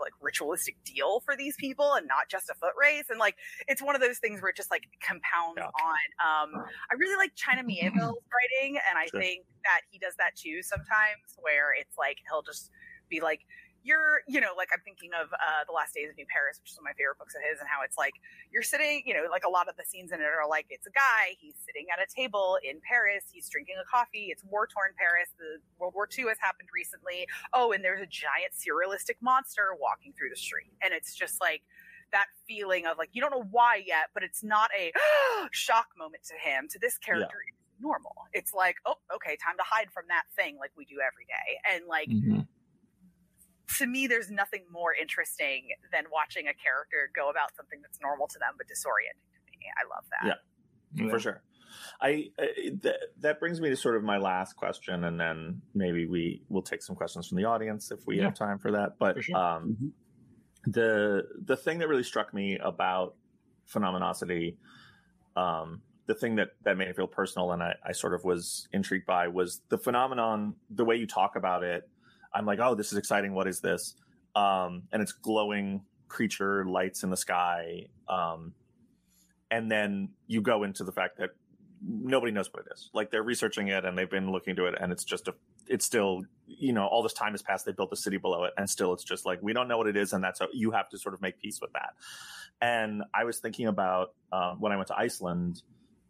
like 0.00 0.12
ritualistic 0.20 0.76
deal 0.84 1.20
for 1.20 1.36
these 1.36 1.56
people 1.56 1.94
and 1.94 2.06
not 2.06 2.28
just 2.30 2.50
a 2.50 2.54
foot 2.54 2.72
race 2.80 3.04
and 3.10 3.18
like 3.18 3.36
it's 3.68 3.82
one 3.82 3.94
of 3.94 4.00
those 4.00 4.18
things 4.18 4.40
where 4.42 4.50
it 4.50 4.56
just 4.56 4.70
like 4.70 4.84
compounds 5.02 5.58
Yeah. 5.58 5.66
on 5.66 6.54
um 6.54 6.64
i 6.90 6.94
really 6.98 7.16
like 7.16 7.34
china 7.34 7.62
mieville's 7.62 8.18
writing 8.32 8.78
and 8.88 8.98
i 8.98 9.06
Sure. 9.06 9.20
think 9.20 9.44
that 9.64 9.80
he 9.90 9.98
does 9.98 10.14
that 10.16 10.34
too 10.36 10.62
sometimes 10.62 11.36
where 11.38 11.72
it's 11.78 11.96
like 11.98 12.18
he'll 12.28 12.42
just 12.42 12.70
be 13.08 13.20
like 13.20 13.40
you're 13.84 14.22
you 14.26 14.40
know 14.40 14.52
like 14.56 14.68
i'm 14.72 14.80
thinking 14.84 15.10
of 15.14 15.28
uh 15.32 15.62
the 15.68 15.72
last 15.72 15.94
days 15.94 16.08
of 16.10 16.16
new 16.16 16.26
paris 16.26 16.58
which 16.60 16.72
is 16.72 16.76
one 16.80 16.88
of 16.88 16.90
my 16.90 16.96
favorite 16.96 17.18
books 17.20 17.34
of 17.36 17.42
his 17.44 17.60
and 17.60 17.68
how 17.68 17.84
it's 17.84 17.96
like 18.00 18.14
you're 18.50 18.64
sitting 18.64 19.02
you 19.06 19.12
know 19.14 19.28
like 19.30 19.44
a 19.44 19.48
lot 19.48 19.68
of 19.68 19.76
the 19.76 19.84
scenes 19.84 20.10
in 20.10 20.20
it 20.20 20.24
are 20.24 20.48
like 20.48 20.66
it's 20.70 20.86
a 20.88 20.94
guy 20.96 21.36
he's 21.38 21.54
sitting 21.64 21.86
at 21.92 22.00
a 22.02 22.08
table 22.08 22.58
in 22.64 22.80
paris 22.82 23.24
he's 23.30 23.48
drinking 23.48 23.76
a 23.78 23.84
coffee 23.86 24.32
it's 24.32 24.42
war 24.44 24.66
torn 24.66 24.90
paris 24.98 25.28
the 25.38 25.60
world 25.78 25.94
war 25.94 26.08
ii 26.18 26.24
has 26.26 26.38
happened 26.40 26.68
recently 26.74 27.28
oh 27.52 27.70
and 27.72 27.84
there's 27.84 28.00
a 28.00 28.08
giant 28.10 28.56
surrealistic 28.56 29.20
monster 29.20 29.76
walking 29.78 30.12
through 30.16 30.30
the 30.32 30.36
street 30.40 30.72
and 30.82 30.92
it's 30.94 31.14
just 31.14 31.40
like 31.40 31.62
that 32.12 32.26
feeling 32.48 32.86
of 32.86 32.96
like 32.96 33.10
you 33.12 33.20
don't 33.20 33.30
know 33.32 33.46
why 33.50 33.76
yet 33.84 34.08
but 34.14 34.22
it's 34.22 34.42
not 34.42 34.70
a 34.78 34.92
shock 35.52 35.88
moment 35.98 36.22
to 36.24 36.34
him 36.40 36.68
to 36.70 36.78
this 36.78 36.96
character 36.98 37.36
it's 37.48 37.80
normal 37.80 38.14
it's 38.32 38.54
like 38.54 38.76
oh 38.86 38.94
okay 39.14 39.36
time 39.44 39.56
to 39.58 39.64
hide 39.66 39.90
from 39.92 40.04
that 40.08 40.22
thing 40.36 40.56
like 40.58 40.70
we 40.76 40.84
do 40.84 40.96
every 41.04 41.26
day 41.26 41.58
and 41.74 41.86
like 41.86 42.08
Mhm. 42.08 42.46
To 43.78 43.86
me, 43.86 44.06
there's 44.06 44.30
nothing 44.30 44.64
more 44.70 44.94
interesting 44.94 45.68
than 45.92 46.04
watching 46.12 46.46
a 46.48 46.54
character 46.54 47.10
go 47.14 47.30
about 47.30 47.54
something 47.56 47.80
that's 47.82 47.98
normal 48.02 48.26
to 48.28 48.38
them 48.38 48.54
but 48.56 48.66
disorienting 48.66 49.32
to 49.34 49.58
me. 49.58 49.66
I 49.76 49.84
love 49.94 50.04
that. 50.10 50.38
Yeah. 50.96 51.10
for 51.10 51.18
sure. 51.18 51.42
I 52.00 52.30
uh, 52.38 52.44
th- 52.82 52.94
that 53.20 53.40
brings 53.40 53.60
me 53.60 53.68
to 53.70 53.76
sort 53.76 53.96
of 53.96 54.04
my 54.04 54.18
last 54.18 54.54
question, 54.54 55.04
and 55.04 55.18
then 55.18 55.60
maybe 55.74 56.06
we 56.06 56.42
will 56.48 56.62
take 56.62 56.82
some 56.82 56.94
questions 56.94 57.26
from 57.26 57.36
the 57.38 57.44
audience 57.46 57.90
if 57.90 58.06
we 58.06 58.18
Yeah. 58.18 58.24
have 58.24 58.34
time 58.34 58.58
for 58.58 58.70
that. 58.72 58.92
But 58.98 59.16
For 59.16 59.22
sure. 59.22 59.36
um, 59.36 59.76
Mhm. 59.80 60.72
the 60.72 61.22
the 61.44 61.56
thing 61.56 61.78
that 61.78 61.88
really 61.88 62.04
struck 62.04 62.32
me 62.32 62.58
about 62.58 63.16
Phenomenocity, 63.72 64.56
um, 65.36 65.82
the 66.06 66.14
thing 66.14 66.36
that 66.36 66.50
that 66.62 66.76
made 66.76 66.88
it 66.88 66.96
feel 66.96 67.06
personal, 67.08 67.50
and 67.52 67.62
I, 67.62 67.74
I 67.84 67.92
sort 67.92 68.14
of 68.14 68.24
was 68.24 68.68
intrigued 68.72 69.06
by 69.06 69.26
was 69.28 69.62
the 69.70 69.78
phenomenon. 69.78 70.54
The 70.70 70.84
way 70.84 70.96
you 70.96 71.06
talk 71.06 71.34
about 71.34 71.64
it, 71.64 71.88
I'm 72.34 72.46
like, 72.46 72.58
oh, 72.60 72.74
this 72.74 72.92
is 72.92 72.98
exciting. 72.98 73.32
What 73.34 73.46
is 73.46 73.60
this? 73.60 73.94
Um, 74.34 74.82
and 74.92 75.00
it's 75.00 75.12
glowing 75.12 75.82
creature 76.08 76.64
lights 76.64 77.02
in 77.02 77.10
the 77.10 77.16
sky. 77.16 77.86
Um, 78.08 78.54
and 79.50 79.70
then 79.70 80.10
you 80.26 80.40
go 80.40 80.64
into 80.64 80.84
the 80.84 80.92
fact 80.92 81.18
that 81.18 81.30
nobody 81.86 82.32
knows 82.32 82.52
what 82.52 82.64
it 82.66 82.72
is. 82.74 82.90
Like 82.92 83.10
they're 83.10 83.22
researching 83.22 83.68
it 83.68 83.84
and 83.84 83.96
they've 83.96 84.10
been 84.10 84.32
looking 84.32 84.52
into 84.52 84.66
it, 84.66 84.74
and 84.80 84.92
it's 84.92 85.04
just 85.04 85.28
a, 85.28 85.34
it's 85.66 85.84
still, 85.84 86.22
you 86.46 86.72
know, 86.72 86.86
all 86.86 87.02
this 87.02 87.12
time 87.12 87.32
has 87.32 87.42
passed. 87.42 87.66
They 87.66 87.72
built 87.72 87.92
a 87.92 87.96
city 87.96 88.16
below 88.16 88.44
it, 88.44 88.54
and 88.56 88.68
still 88.68 88.92
it's 88.92 89.04
just 89.04 89.26
like 89.26 89.40
we 89.42 89.52
don't 89.52 89.68
know 89.68 89.78
what 89.78 89.86
it 89.86 89.96
is, 89.96 90.12
and 90.12 90.24
that's 90.24 90.40
a, 90.40 90.48
you 90.52 90.70
have 90.72 90.88
to 90.90 90.98
sort 90.98 91.14
of 91.14 91.22
make 91.22 91.38
peace 91.40 91.60
with 91.60 91.72
that. 91.72 91.90
And 92.60 93.02
I 93.12 93.24
was 93.24 93.38
thinking 93.38 93.66
about 93.66 94.14
uh, 94.32 94.54
when 94.54 94.72
I 94.72 94.76
went 94.76 94.88
to 94.88 94.96
Iceland, 94.96 95.62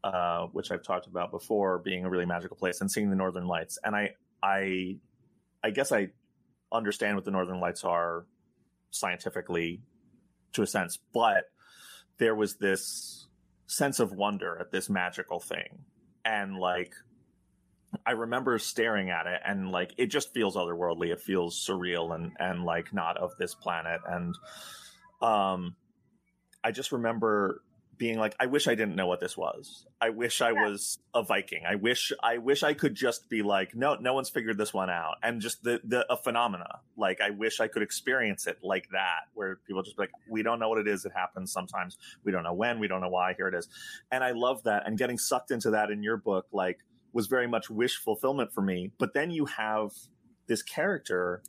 uh, 0.04 0.46
which 0.52 0.70
I've 0.70 0.82
talked 0.82 1.06
about 1.06 1.30
before, 1.30 1.78
being 1.78 2.04
a 2.04 2.10
really 2.10 2.26
magical 2.26 2.56
place, 2.56 2.80
and 2.80 2.90
seeing 2.90 3.10
the 3.10 3.16
Northern 3.16 3.46
Lights, 3.46 3.78
and 3.82 3.96
I, 3.96 4.10
I, 4.42 4.98
I 5.64 5.70
guess 5.70 5.90
I 5.90 6.10
understand 6.70 7.16
what 7.16 7.24
the 7.24 7.32
Northern 7.32 7.58
Lights 7.58 7.82
are 7.84 8.26
scientifically, 8.90 9.80
to 10.52 10.62
a 10.62 10.66
sense, 10.66 10.98
but 11.12 11.44
there 12.18 12.36
was 12.36 12.56
this 12.56 13.26
sense 13.66 13.98
of 13.98 14.12
wonder 14.12 14.56
at 14.60 14.70
this 14.70 14.88
magical 14.88 15.40
thing 15.40 15.80
and 16.24 16.56
like 16.56 16.92
I 18.06 18.12
remember 18.12 18.58
staring 18.58 19.10
at 19.10 19.26
it 19.26 19.40
and 19.44 19.70
like 19.70 19.94
it 19.98 20.06
just 20.06 20.32
feels 20.32 20.56
otherworldly. 20.56 21.12
It 21.12 21.20
feels 21.20 21.64
surreal 21.64 22.14
and 22.14 22.32
and 22.38 22.64
like 22.64 22.92
not 22.92 23.16
of 23.16 23.32
this 23.38 23.54
planet. 23.54 24.00
And 24.08 24.34
um, 25.22 25.76
I 26.62 26.72
just 26.72 26.92
remember 26.92 27.62
being 27.96 28.18
like, 28.18 28.34
I 28.40 28.46
wish 28.46 28.66
I 28.68 28.74
didn't 28.74 28.96
know 28.96 29.06
what 29.06 29.20
this 29.20 29.36
was. 29.36 29.86
I 30.00 30.10
wish 30.10 30.40
I 30.40 30.50
Yeah. 30.50 30.68
was 30.68 30.98
a 31.14 31.22
Viking. 31.22 31.64
I 31.66 31.74
wish 31.76 32.12
I 32.22 32.38
wish 32.38 32.62
I 32.62 32.74
could 32.74 32.94
just 32.94 33.28
be 33.28 33.42
like, 33.42 33.74
no, 33.74 33.94
no 33.96 34.14
one's 34.14 34.30
figured 34.30 34.58
this 34.58 34.74
one 34.74 34.90
out, 34.90 35.16
and 35.22 35.40
just 35.40 35.62
the 35.62 35.80
the 35.84 36.10
a 36.12 36.16
phenomena. 36.16 36.80
Like 36.96 37.20
I 37.20 37.30
wish 37.30 37.60
I 37.60 37.68
could 37.68 37.82
experience 37.82 38.46
it 38.46 38.58
like 38.62 38.88
that, 38.90 39.28
where 39.34 39.56
people 39.66 39.82
just 39.82 39.96
be 39.96 40.02
like, 40.02 40.12
we 40.28 40.42
don't 40.42 40.58
know 40.58 40.68
what 40.68 40.78
it 40.78 40.88
is. 40.88 41.04
It 41.04 41.12
happens 41.14 41.52
sometimes. 41.52 41.96
We 42.24 42.32
don't 42.32 42.42
know 42.42 42.54
when. 42.54 42.78
We 42.78 42.88
don't 42.88 43.00
know 43.00 43.08
why. 43.08 43.34
Here 43.34 43.48
it 43.48 43.54
is. 43.54 43.68
And 44.10 44.24
I 44.24 44.32
love 44.32 44.62
that. 44.64 44.86
And 44.86 44.98
getting 44.98 45.18
sucked 45.18 45.50
into 45.50 45.70
that 45.70 45.90
in 45.90 46.02
your 46.02 46.16
book, 46.16 46.46
like, 46.52 46.78
was 47.12 47.26
very 47.26 47.46
much 47.46 47.70
wish 47.70 47.96
fulfillment 47.96 48.52
for 48.52 48.62
me. 48.62 48.90
But 48.98 49.14
then 49.14 49.30
you 49.30 49.46
have 49.46 49.92
this 50.46 50.62
character 50.62 51.42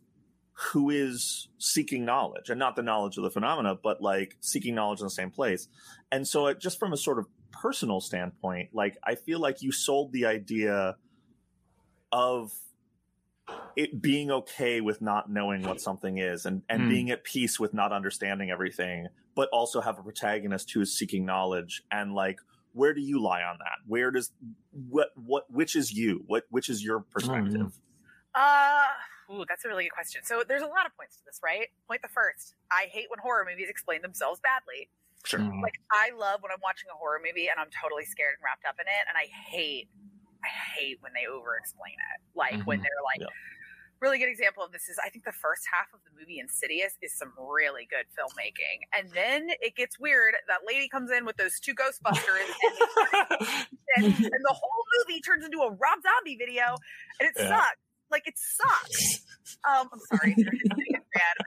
who 0.71 0.89
is 0.89 1.50
seeking 1.57 2.05
knowledge 2.05 2.50
and 2.50 2.57
not 2.57 2.75
the 2.75 2.81
knowledge 2.81 3.17
of 3.17 3.24
the 3.24 3.29
phenomena, 3.29 3.75
but 3.81 4.01
like 4.01 4.38
seeking 4.39 4.74
knowledge 4.74 5.01
in 5.01 5.05
the 5.05 5.09
same 5.12 5.31
place. 5.31 5.67
And 6.12 6.27
so, 6.27 6.47
it, 6.47 6.59
just 6.59 6.79
from 6.79 6.93
a 6.93 6.97
sort 6.97 7.19
of 7.19 7.27
personal 7.51 8.00
standpoint, 8.00 8.69
like 8.74 8.97
I 9.03 9.15
feel 9.15 9.39
like 9.39 9.62
you 9.62 9.71
sold 9.71 10.13
the 10.13 10.25
idea 10.25 10.95
of 12.12 12.51
it 13.75 14.01
being 14.01 14.31
okay 14.31 14.79
with 14.79 15.01
not 15.01 15.29
knowing 15.29 15.63
what 15.63 15.81
something 15.81 16.17
is 16.17 16.45
and, 16.45 16.62
and 16.69 16.83
Hmm. 16.83 16.89
being 16.89 17.12
at 17.12 17.25
peace 17.25 17.59
with 17.59 17.74
not 17.74 17.91
understanding 17.91 18.50
everything, 18.50 19.07
but 19.35 19.50
also 19.51 19.81
have 19.81 20.00
a 20.00 20.03
protagonist 20.03 20.71
who 20.71 20.79
is 20.79 20.97
seeking 20.97 21.25
knowledge 21.25 21.83
and 21.91 22.13
like 22.13 22.39
where 22.71 22.93
do 22.93 23.01
you 23.01 23.21
lie 23.21 23.41
on 23.41 23.57
that? 23.59 23.77
Where 23.88 24.12
does 24.12 24.31
what 24.71 25.09
what 25.15 25.45
which 25.50 25.75
is 25.75 25.93
you? 25.93 26.24
What 26.27 26.43
which 26.50 26.69
is 26.69 26.83
your 26.83 27.00
perspective? 27.00 27.79
Uh, 28.35 28.85
ooh, 29.31 29.45
that's 29.47 29.63
a 29.65 29.67
really 29.67 29.85
good 29.85 29.93
question. 29.95 30.21
So 30.23 30.43
there's 30.47 30.61
a 30.61 30.67
lot 30.67 30.85
of 30.85 30.95
points 30.97 31.15
to 31.17 31.23
this, 31.25 31.39
right? 31.43 31.67
Point 31.87 32.01
the 32.01 32.09
first. 32.11 32.55
I 32.71 32.87
hate 32.91 33.07
when 33.09 33.19
horror 33.19 33.45
movies 33.49 33.69
explain 33.69 34.01
themselves 34.01 34.39
badly. 34.41 34.89
Sure. 35.23 35.39
Mm. 35.39 35.61
Like 35.63 35.79
I 35.91 36.11
love 36.11 36.43
when 36.43 36.51
I'm 36.51 36.61
watching 36.61 36.89
a 36.93 36.97
horror 36.97 37.19
movie 37.23 37.47
and 37.47 37.57
I'm 37.59 37.71
totally 37.71 38.05
scared 38.05 38.35
and 38.37 38.43
wrapped 38.43 38.65
up 38.67 38.75
in 38.77 38.85
it, 38.85 39.03
and 39.07 39.15
I 39.17 39.25
hate, 39.49 39.87
I 40.43 40.49
hate 40.77 40.97
when 41.01 41.13
they 41.15 41.25
over 41.25 41.55
explain 41.57 41.95
it. 41.95 42.19
Like 42.35 42.61
when 42.67 42.79
Mhm. 42.79 42.83
they're 42.83 43.03
like. 43.03 43.21
Yeah. 43.21 43.33
Really 44.01 44.19
good 44.19 44.27
example 44.27 44.61
of 44.61 44.73
this 44.73 44.89
is 44.89 44.99
I 45.03 45.09
think 45.09 45.23
the 45.23 45.31
first 45.31 45.63
half 45.71 45.87
of 45.93 46.01
the 46.03 46.11
movie 46.19 46.37
Insidious 46.37 46.97
is 47.01 47.17
some 47.17 47.31
really 47.39 47.87
good 47.89 48.05
filmmaking, 48.11 48.83
and 48.91 49.09
then 49.11 49.47
it 49.61 49.73
gets 49.77 49.97
weird. 49.97 50.35
That 50.49 50.59
lady 50.67 50.89
comes 50.89 51.09
in 51.11 51.23
with 51.25 51.37
those 51.37 51.61
two 51.61 51.73
Ghostbusters, 51.73 52.43
and, 52.61 52.75
and, 53.95 54.05
and 54.05 54.43
the 54.43 54.53
whole 54.53 54.83
movie 54.99 55.21
turns 55.21 55.45
into 55.45 55.59
a 55.59 55.71
Rob 55.71 55.99
Zombie 56.03 56.35
video, 56.35 56.75
and 57.21 57.29
it 57.29 57.35
Yeah. 57.37 57.47
sucks. 57.57 57.77
Like 58.12 58.27
it 58.27 58.35
sucks. 58.38 59.21
Um, 59.63 59.88
I'm 59.93 60.00
sorry, 60.19 60.35
bad. 60.35 61.38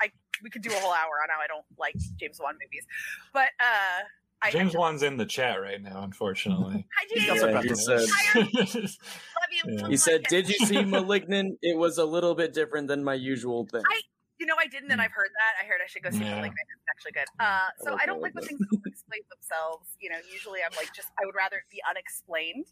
I 0.00 0.10
we 0.42 0.50
could 0.50 0.62
do 0.62 0.70
a 0.70 0.74
whole 0.74 0.92
hour 0.92 1.20
on 1.22 1.28
how 1.30 1.40
I 1.42 1.46
don't 1.46 1.64
like 1.78 1.94
James 2.18 2.38
Wan 2.40 2.54
movies, 2.54 2.84
but 3.32 3.48
uh, 3.60 4.04
I 4.42 4.50
James 4.50 4.74
Wan's 4.74 5.02
in 5.02 5.16
the 5.16 5.24
chat 5.26 5.60
right 5.60 5.80
now, 5.80 6.02
unfortunately. 6.02 6.86
Hi, 6.98 7.06
He's 7.08 7.24
James. 7.24 7.42
Yeah, 7.42 7.62
he 7.62 7.74
said, 7.74 8.00
Love 8.34 9.50
you. 9.52 9.76
Yeah. 9.78 9.88
he 9.88 9.96
said, 9.96 10.22
"Did 10.24 10.48
you 10.48 10.66
see 10.66 10.82
*Malignant*? 10.82 11.58
It 11.62 11.78
was 11.78 11.96
a 11.98 12.04
little 12.04 12.34
bit 12.34 12.52
different 12.52 12.88
than 12.88 13.04
my 13.04 13.14
usual 13.14 13.66
thing." 13.66 13.82
I- 13.88 14.00
You 14.40 14.46
know, 14.46 14.56
I 14.58 14.66
didn't, 14.66 14.90
and 14.90 15.00
I've 15.00 15.12
heard 15.12 15.30
that. 15.30 15.62
I 15.62 15.68
heard 15.68 15.80
I 15.84 15.86
should 15.86 16.02
go 16.02 16.10
see 16.10 16.18
Yeah. 16.24 16.36
Malignant. 16.42 16.66
It's 16.74 16.88
actually 16.90 17.12
good. 17.12 17.28
Uh, 17.38 17.68
so 17.78 17.90
love 17.92 18.00
I 18.02 18.06
don't 18.06 18.20
like 18.20 18.34
when 18.34 18.42
Malignant. 18.44 18.70
things 18.70 18.82
explain 18.86 19.22
themselves. 19.30 19.94
You 20.00 20.10
know, 20.10 20.18
usually 20.32 20.60
I'm 20.66 20.74
like, 20.76 20.90
just 20.92 21.08
I 21.20 21.24
would 21.26 21.36
rather 21.36 21.56
it 21.62 21.70
be 21.70 21.80
unexplained. 21.88 22.66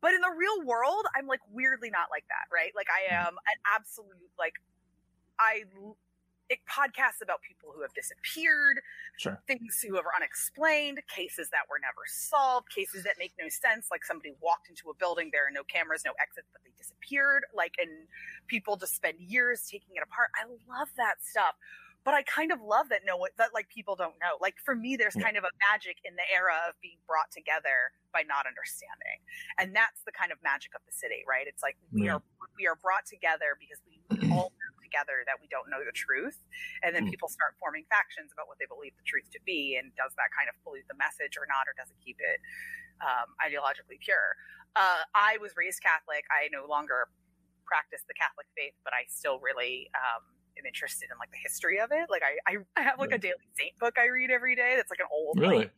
But 0.00 0.14
in 0.14 0.20
the 0.20 0.32
real 0.36 0.64
world, 0.64 1.04
I'm 1.16 1.26
like 1.26 1.40
weirdly 1.52 1.90
not 1.90 2.08
like 2.10 2.24
that, 2.28 2.48
right? 2.52 2.72
Like 2.74 2.88
I 2.88 3.12
mm. 3.12 3.26
am 3.28 3.34
an 3.36 3.58
absolute 3.68 4.30
like 4.38 4.54
I 5.38 5.64
it 6.50 6.58
podcasts 6.66 7.22
about 7.22 7.38
people 7.46 7.70
who 7.72 7.80
have 7.80 7.94
disappeared, 7.94 8.82
Sure. 9.16 9.40
things 9.46 9.80
who 9.86 9.96
are 9.96 10.10
unexplained, 10.16 10.98
cases 11.06 11.48
that 11.50 11.62
were 11.70 11.78
never 11.78 12.02
solved, 12.06 12.68
cases 12.74 13.04
that 13.04 13.14
make 13.18 13.32
no 13.38 13.48
sense, 13.48 13.86
like 13.88 14.04
somebody 14.04 14.34
walked 14.42 14.68
into 14.68 14.90
a 14.90 14.94
building, 14.94 15.30
there 15.32 15.46
are 15.46 15.54
no 15.54 15.62
cameras, 15.62 16.02
no 16.04 16.10
exits, 16.20 16.48
but 16.52 16.60
they 16.64 16.74
disappeared, 16.76 17.44
like 17.54 17.74
and 17.78 17.90
people 18.48 18.76
just 18.76 18.96
spend 18.96 19.14
years 19.20 19.62
taking 19.70 19.94
it 19.94 20.02
apart. 20.02 20.30
I 20.34 20.50
love 20.66 20.90
that 20.96 21.22
stuff. 21.22 21.54
But 22.04 22.14
I 22.14 22.22
kind 22.24 22.50
of 22.52 22.60
love 22.62 22.88
that 22.88 23.02
no 23.04 23.16
one 23.16 23.30
that 23.36 23.52
like 23.52 23.68
people 23.68 23.94
don't 23.96 24.16
know. 24.20 24.40
Like 24.40 24.56
for 24.64 24.74
me, 24.74 24.96
there's 24.96 25.16
kind 25.16 25.36
of 25.36 25.44
a 25.44 25.52
magic 25.70 25.98
in 26.04 26.16
the 26.16 26.24
era 26.32 26.56
of 26.68 26.74
being 26.80 26.98
brought 27.06 27.30
together 27.30 27.92
by 28.12 28.22
not 28.24 28.46
understanding. 28.48 29.20
And 29.60 29.76
that's 29.76 30.02
the 30.08 30.12
kind 30.12 30.32
of 30.32 30.38
magic 30.42 30.72
of 30.74 30.80
the 30.88 30.92
city, 30.92 31.24
right? 31.28 31.46
It's 31.46 31.62
like 31.62 31.76
we 31.92 32.08
are 32.08 32.22
we 32.56 32.66
are 32.66 32.76
brought 32.76 33.04
together 33.06 33.56
because 33.60 33.80
we 33.84 34.00
all 34.32 34.48
know 34.56 34.72
together 34.82 35.22
that 35.28 35.38
we 35.44 35.48
don't 35.52 35.68
know 35.68 35.84
the 35.84 35.92
truth. 35.92 36.40
And 36.82 36.96
then 36.96 37.04
Mm. 37.04 37.10
people 37.10 37.28
start 37.28 37.54
forming 37.60 37.84
factions 37.92 38.32
about 38.32 38.48
what 38.48 38.58
they 38.58 38.66
believe 38.66 38.96
the 38.96 39.06
truth 39.06 39.28
to 39.36 39.40
be. 39.44 39.76
And 39.76 39.92
does 39.94 40.12
that 40.16 40.32
kind 40.32 40.48
of 40.48 40.56
pollute 40.64 40.88
the 40.88 40.96
message 40.98 41.36
or 41.36 41.44
not, 41.46 41.68
or 41.68 41.74
does 41.76 41.90
it 41.92 42.00
keep 42.02 42.16
it 42.18 42.40
um, 43.02 43.34
ideologically 43.40 44.00
pure? 44.00 44.36
Uh, 44.76 45.04
I 45.14 45.38
was 45.40 45.52
raised 45.56 45.82
Catholic. 45.82 46.24
I 46.30 46.48
no 46.52 46.66
longer 46.66 47.08
practice 47.66 48.02
the 48.08 48.14
Catholic 48.14 48.46
faith, 48.56 48.74
but 48.84 48.92
I 48.94 49.06
still 49.08 49.40
really 49.40 49.90
um, 49.94 50.24
am 50.60 50.66
interested 50.66 51.08
in 51.10 51.18
like 51.18 51.30
the 51.32 51.40
history 51.42 51.80
of 51.80 51.90
it. 51.92 52.08
Like 52.08 52.22
I, 52.22 52.36
I, 52.46 52.52
I 52.76 52.82
have 52.84 52.98
like 53.00 53.12
a 53.12 53.18
daily 53.18 53.40
saint 53.58 53.78
book 53.78 53.96
I 53.98 54.06
read 54.06 54.30
every 54.30 54.54
day. 54.54 54.74
That's 54.76 54.90
like 54.90 55.00
an 55.00 55.08
old, 55.10 55.38
like, 55.38 55.48
Really? 55.48 55.70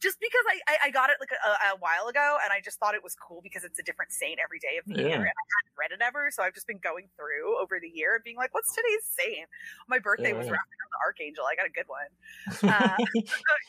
just 0.00 0.18
because 0.20 0.44
I, 0.50 0.56
I, 0.68 0.76
I 0.88 0.90
got 0.90 1.10
it 1.10 1.16
like 1.20 1.30
a, 1.30 1.50
a 1.74 1.78
while 1.78 2.08
ago 2.08 2.38
and 2.42 2.52
I 2.52 2.60
just 2.60 2.78
thought 2.78 2.94
it 2.94 3.02
was 3.02 3.14
cool 3.14 3.40
because 3.42 3.64
it's 3.64 3.78
a 3.78 3.82
different 3.82 4.10
saint 4.12 4.38
every 4.42 4.58
day 4.58 4.76
of 4.78 4.84
the 4.86 4.98
Yeah. 4.98 5.14
year 5.14 5.22
and 5.22 5.30
I 5.34 5.44
hadn't 5.58 5.74
read 5.78 5.90
it 5.94 6.02
ever. 6.02 6.30
So 6.30 6.42
I've 6.42 6.54
just 6.54 6.66
been 6.66 6.82
going 6.82 7.08
through 7.16 7.58
over 7.62 7.78
the 7.80 7.88
year 7.88 8.14
and 8.16 8.24
being 8.24 8.36
like, 8.36 8.52
what's 8.52 8.74
today's 8.74 9.06
saint? 9.18 9.48
My 9.88 9.98
birthday 9.98 10.30
Yeah, 10.30 10.38
was 10.38 10.46
yeah. 10.46 10.58
wrapped 10.58 10.72
around 10.74 10.90
the 10.90 11.00
archangel. 11.06 11.44
I 11.46 11.54
got 11.56 11.66
a 11.66 11.74
good 11.74 11.86
one. 11.86 12.10
Uh, 12.62 12.98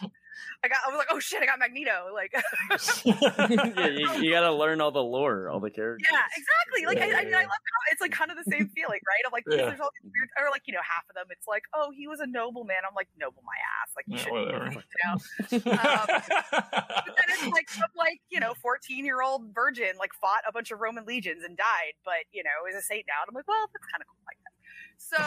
I 0.63 0.68
got, 0.68 0.80
I 0.86 0.90
was 0.90 0.98
like, 0.98 1.08
oh 1.12 1.20
shit, 1.20 1.42
I 1.42 1.46
got 1.46 1.60
Magneto. 1.60 2.10
Like, 2.13 2.34
yeah, 3.06 3.88
you, 3.88 4.08
you 4.22 4.32
got 4.32 4.42
to 4.42 4.52
learn 4.54 4.82
all 4.82 4.92
the 4.92 5.04
lore, 5.04 5.50
all 5.50 5.60
the 5.60 5.70
characters. 5.70 6.08
yeah, 6.12 6.24
exactly. 6.36 6.86
Like, 6.88 6.98
Yeah, 6.98 7.16
I, 7.18 7.22
I 7.22 7.25
mean, 7.25 7.36
I 7.36 7.42
love 7.46 7.63
how 7.63 7.82
it's 7.92 8.02
like 8.02 8.12
kind 8.12 8.32
of 8.32 8.38
the 8.38 8.50
same 8.50 8.70
feeling, 8.75 9.00
right? 9.04 9.24
I'm 9.25 9.32
like, 9.32 9.44
Yeah. 9.48 9.68
there's 9.70 9.80
all 9.80 9.92
these 10.02 10.12
weird, 10.12 10.30
or 10.40 10.50
like, 10.52 10.63
you 10.66 10.74
know, 10.74 10.84
half 10.84 11.04
of 11.10 11.16
them, 11.16 11.25
it's 11.30 11.48
like, 11.48 11.63
oh, 11.74 11.92
he 11.96 12.08
was 12.08 12.20
a 12.20 12.28
nobleman. 12.28 12.82
I'm 12.88 12.96
like, 12.96 13.08
noble 13.18 13.44
my 13.46 13.58
ass. 13.82 13.92
Like, 13.96 14.06
you 14.08 14.18
Yeah, 14.18 14.24
should, 14.24 14.34
whatever. 14.34 14.72
you 14.74 15.02
know. 15.06 15.16
But 17.04 17.13
then 17.18 17.28
it's 17.30 17.48
like 17.54 17.70
some 17.70 17.90
like 17.98 18.20
you 18.30 18.40
know 18.40 18.54
14 18.62 19.06
year 19.06 19.22
old 19.22 19.54
virgin 19.54 19.94
like 20.00 20.12
fought 20.20 20.42
a 20.48 20.52
bunch 20.52 20.72
of 20.72 20.80
Roman 20.80 21.06
legions 21.06 21.44
and 21.44 21.58
died, 21.58 21.94
but 22.06 22.25
you 22.32 22.44
know 22.44 22.66
is 22.70 22.75
a 22.75 22.82
saint 22.82 23.06
now. 23.08 23.22
And 23.24 23.30
I'm 23.30 23.36
like, 23.36 23.48
well, 23.48 23.66
that's 23.72 23.86
kind 23.92 24.02
of 24.02 24.08
cool 24.08 24.24
like 24.25 24.40
that. 24.44 24.54
So 24.98 25.20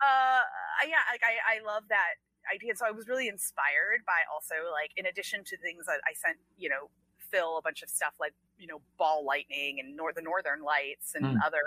uh, 0.00 0.42
yeah, 0.88 1.02
like 1.12 1.22
I, 1.24 1.58
I 1.58 1.64
love 1.66 1.84
that 1.88 2.16
idea. 2.52 2.74
So 2.76 2.86
I 2.86 2.90
was 2.90 3.08
really 3.08 3.28
inspired 3.28 4.04
by 4.06 4.20
also 4.32 4.54
like 4.72 4.90
in 4.96 5.06
addition 5.06 5.44
to 5.44 5.56
things 5.58 5.86
that 5.86 6.00
I 6.06 6.12
sent 6.14 6.38
you 6.58 6.68
know 6.68 6.90
Phil 7.18 7.58
a 7.58 7.62
bunch 7.62 7.82
of 7.82 7.88
stuff 7.88 8.14
like 8.20 8.34
you 8.58 8.66
know 8.66 8.80
ball 8.98 9.24
lightning 9.24 9.80
and 9.80 9.96
nor- 9.96 10.12
the 10.12 10.22
northern 10.22 10.62
lights 10.62 11.14
and 11.14 11.24
Mm. 11.24 11.36
other 11.44 11.62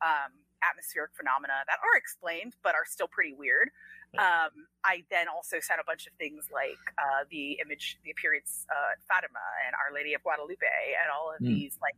um, 0.00 0.32
atmospheric 0.62 1.10
phenomena 1.14 1.64
that 1.66 1.78
are 1.82 1.96
explained 1.98 2.54
but 2.62 2.74
are 2.74 2.84
still 2.86 3.08
pretty 3.08 3.34
weird. 3.34 3.70
Um, 4.18 4.68
I 4.84 5.04
then 5.10 5.26
also 5.26 5.58
sent 5.58 5.80
a 5.80 5.84
bunch 5.84 6.06
of 6.06 6.12
things 6.18 6.50
like 6.52 6.76
uh, 6.98 7.24
the 7.30 7.52
image, 7.64 7.98
the 8.04 8.10
appearance, 8.10 8.66
uh, 8.70 8.92
Fatima 9.08 9.40
and 9.66 9.74
Our 9.74 9.94
Lady 9.94 10.12
of 10.12 10.22
Guadalupe, 10.22 10.68
and 11.00 11.10
all 11.10 11.32
of 11.32 11.40
Mm. 11.40 11.46
these 11.48 11.78
like 11.80 11.96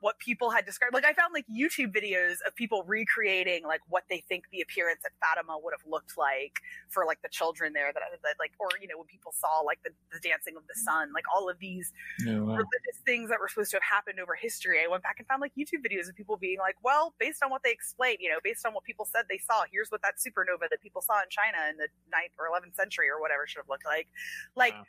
what 0.00 0.18
people 0.18 0.50
had 0.50 0.64
described. 0.64 0.94
Like 0.94 1.04
I 1.04 1.12
found 1.12 1.32
like 1.32 1.46
YouTube 1.46 1.94
videos 1.94 2.36
of 2.46 2.54
people 2.54 2.82
recreating 2.86 3.64
like 3.64 3.80
what 3.88 4.04
they 4.08 4.20
think 4.28 4.44
the 4.50 4.60
appearance 4.60 5.00
at 5.04 5.12
Fatima 5.20 5.58
would 5.62 5.72
have 5.72 5.84
looked 5.90 6.16
like 6.16 6.60
for 6.88 7.04
like 7.04 7.20
the 7.22 7.28
children 7.28 7.72
there. 7.72 7.92
That, 7.92 8.02
that 8.22 8.34
like, 8.38 8.52
or 8.58 8.68
you 8.80 8.88
know, 8.88 8.98
when 8.98 9.06
people 9.06 9.32
saw 9.32 9.60
like 9.60 9.78
the, 9.84 9.90
the 10.12 10.20
dancing 10.20 10.56
of 10.56 10.66
the 10.66 10.74
sun, 10.74 11.12
like 11.12 11.24
all 11.34 11.48
of 11.48 11.58
these 11.58 11.92
Yeah, 12.24 12.40
wow. 12.40 12.54
religious 12.54 12.98
things 13.04 13.28
that 13.30 13.38
were 13.40 13.48
supposed 13.48 13.70
to 13.72 13.76
have 13.76 13.82
happened 13.84 14.18
over 14.20 14.34
history. 14.34 14.78
I 14.84 14.88
went 14.88 15.02
back 15.02 15.16
and 15.18 15.26
found 15.26 15.40
like 15.40 15.52
YouTube 15.58 15.84
videos 15.84 16.08
of 16.08 16.14
people 16.16 16.36
being 16.36 16.58
like, 16.58 16.76
well, 16.82 17.14
based 17.18 17.42
on 17.42 17.50
what 17.50 17.62
they 17.62 17.72
explained, 17.72 18.18
you 18.20 18.28
know, 18.30 18.38
based 18.42 18.64
on 18.66 18.72
what 18.74 18.84
people 18.84 19.04
said 19.04 19.24
they 19.28 19.38
saw, 19.38 19.64
here's 19.70 19.90
what 19.90 20.02
that 20.02 20.14
supernova 20.16 20.68
that 20.70 20.80
people 20.80 21.02
saw 21.02 21.20
in 21.20 21.28
China 21.28 21.58
in 21.70 21.76
the 21.76 21.88
9th 22.10 22.34
or 22.38 22.48
11th 22.48 22.74
century 22.76 23.08
or 23.08 23.20
whatever 23.20 23.46
should 23.46 23.60
have 23.60 23.68
looked 23.68 23.86
like. 23.86 24.08
Like, 24.56 24.74
Wow. 24.74 24.84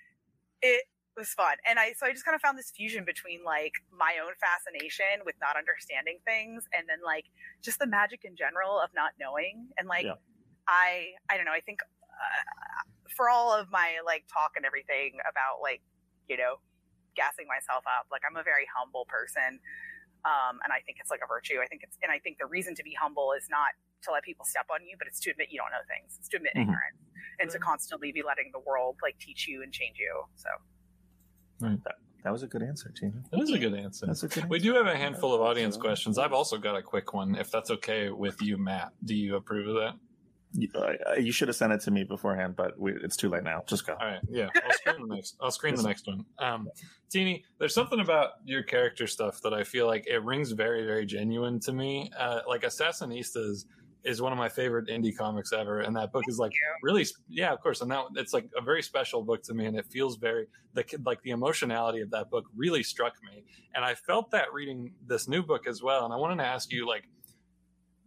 it 0.62 0.84
was 1.18 1.30
fun. 1.34 1.56
And 1.68 1.80
I, 1.80 1.94
so 1.94 2.06
I 2.06 2.12
just 2.12 2.26
kind 2.26 2.36
of 2.36 2.42
found 2.42 2.58
this 2.58 2.72
fusion 2.72 3.04
between 3.06 3.44
like 3.44 3.74
my 3.92 4.18
own 4.24 4.34
fascination 4.40 5.24
with 5.26 5.36
not 5.42 5.58
understanding 5.58 6.20
things 6.26 6.66
and 6.74 6.88
then 6.88 7.00
like 7.04 7.26
just 7.62 7.80
the 7.80 7.88
magic 7.88 8.24
in 8.24 8.36
general 8.36 8.80
of 8.80 8.90
not 8.96 9.12
knowing. 9.20 9.68
And 9.78 9.88
like, 9.88 10.06
Yeah. 10.06 10.20
I, 10.68 11.18
I 11.30 11.36
don't 11.36 11.46
know, 11.46 11.56
I 11.56 11.60
think 11.62 11.80
uh, 11.84 12.84
for 13.10 13.30
all 13.30 13.52
of 13.52 13.68
my 13.72 14.00
like 14.06 14.24
talk 14.32 14.54
and 14.56 14.66
everything 14.66 15.20
about 15.28 15.60
like, 15.62 15.82
you 16.30 16.38
know, 16.38 16.64
gassing 17.16 17.46
myself 17.48 17.84
up. 17.84 18.08
Like 18.12 18.22
I'm 18.24 18.38
a 18.40 18.44
very 18.44 18.64
humble 18.72 19.04
person. 19.10 19.60
Um, 20.24 20.62
and 20.64 20.72
I 20.72 20.80
think 20.86 21.02
it's 21.02 21.10
like 21.10 21.20
a 21.26 21.28
virtue. 21.28 21.60
I 21.60 21.68
think 21.68 21.82
it's, 21.84 21.98
and 22.06 22.12
I 22.12 22.20
think 22.20 22.38
the 22.38 22.46
reason 22.46 22.76
to 22.78 22.84
be 22.86 22.94
humble 22.94 23.34
is 23.34 23.50
not 23.50 23.74
to 24.06 24.14
let 24.14 24.24
people 24.24 24.46
step 24.46 24.70
on 24.72 24.86
you, 24.86 24.96
but 24.98 25.08
it's 25.10 25.20
to 25.26 25.32
admit 25.34 25.50
you 25.50 25.60
don't 25.60 25.74
know 25.74 25.84
things. 25.90 26.16
It's 26.22 26.30
to 26.30 26.38
admit 26.38 26.54
Mhm. 26.56 26.72
ignorance 26.72 27.02
and 27.42 27.50
to 27.50 27.58
constantly 27.60 28.12
be 28.14 28.22
letting 28.22 28.52
the 28.54 28.60
world 28.62 28.98
like 29.02 29.18
teach 29.20 29.48
you 29.50 29.62
and 29.66 29.74
change 29.74 29.98
you. 29.98 30.24
So 30.36 30.50
That 32.24 32.32
was 32.32 32.44
a 32.44 32.48
good 32.48 32.62
answer, 32.62 32.92
Tina. 32.96 33.14
That 33.32 33.42
is 33.42 33.52
a 33.52 33.58
good 33.58 33.74
answer. 33.74 34.06
That's 34.06 34.24
a 34.24 34.28
good. 34.28 34.50
We 34.50 34.60
do 34.60 34.76
have 34.76 34.86
a 34.86 34.96
handful 34.96 35.34
of 35.34 35.42
audience 35.42 35.76
questions. 35.76 36.20
I've 36.20 36.34
also 36.34 36.58
got 36.58 36.76
a 36.76 36.82
quick 36.82 37.14
one, 37.14 37.36
if 37.36 37.50
that's 37.50 37.72
okay 37.72 38.10
with 38.10 38.42
you, 38.42 38.58
Matt. 38.58 38.92
Do 39.04 39.16
you 39.16 39.36
approve 39.36 39.68
of 39.70 39.76
that? 39.76 39.94
You, 40.54 40.68
uh, 40.76 41.14
you 41.18 41.32
should 41.32 41.48
have 41.48 41.56
sent 41.56 41.72
it 41.72 41.82
to 41.82 41.92
me 41.92 42.04
beforehand, 42.04 42.56
but 42.58 42.78
we, 42.78 42.92
it's 42.92 43.16
too 43.16 43.30
late 43.30 43.44
now. 43.44 43.64
Just 43.68 43.88
go. 43.88 43.94
All 43.94 44.06
right, 44.06 44.20
yeah. 44.30 44.50
I'll 44.54 44.74
screen 44.74 45.08
the 45.08 45.16
next. 45.16 45.36
I'll 45.42 45.52
screen 45.52 45.76
the 45.76 45.84
next 45.84 46.08
one. 46.08 46.26
Um, 46.40 46.68
Tini, 47.10 47.46
there's 47.58 47.74
something 47.74 48.02
about 48.02 48.32
your 48.46 48.62
character 48.62 49.08
stuff 49.08 49.42
that 49.42 49.54
I 49.54 49.64
feel 49.64 49.88
like 49.88 50.06
it 50.08 50.22
rings 50.24 50.52
very, 50.52 50.86
very 50.86 51.06
genuine 51.06 51.60
to 51.62 51.74
me. 51.74 52.12
Uh, 52.20 52.42
like 52.48 52.64
Assassinistas 52.64 53.66
is 54.04 54.22
one 54.22 54.32
of 54.32 54.38
my 54.38 54.50
favorite 54.50 54.88
indie 54.88 55.16
comics 55.16 55.54
ever, 55.54 55.82
and 55.82 55.96
that 55.96 56.12
book 56.12 56.24
is 56.28 56.40
like 56.40 56.52
really, 56.82 57.06
yeah, 57.30 57.52
of 57.52 57.62
course. 57.62 57.82
And 57.82 57.92
that 57.92 58.06
it's 58.16 58.34
like 58.34 58.50
a 58.58 58.62
very 58.62 58.82
special 58.82 59.22
book 59.22 59.44
to 59.44 59.54
me, 59.54 59.66
and 59.66 59.78
it 59.78 59.86
feels 59.86 60.18
very 60.18 60.48
the 60.74 60.84
like 61.06 61.22
the 61.22 61.32
emotionality 61.32 62.02
of 62.02 62.10
that 62.12 62.30
book 62.30 62.46
really 62.56 62.84
struck 62.84 63.14
me, 63.24 63.44
and 63.76 63.86
I 63.86 63.96
felt 63.96 64.32
that 64.32 64.52
reading 64.54 64.94
this 65.06 65.28
new 65.28 65.44
book 65.44 65.68
as 65.68 65.84
well. 65.84 66.06
And 66.06 66.14
I 66.14 66.18
wanted 66.18 66.38
to 66.38 66.46
ask 66.46 66.72
you, 66.72 66.88
like, 66.88 67.04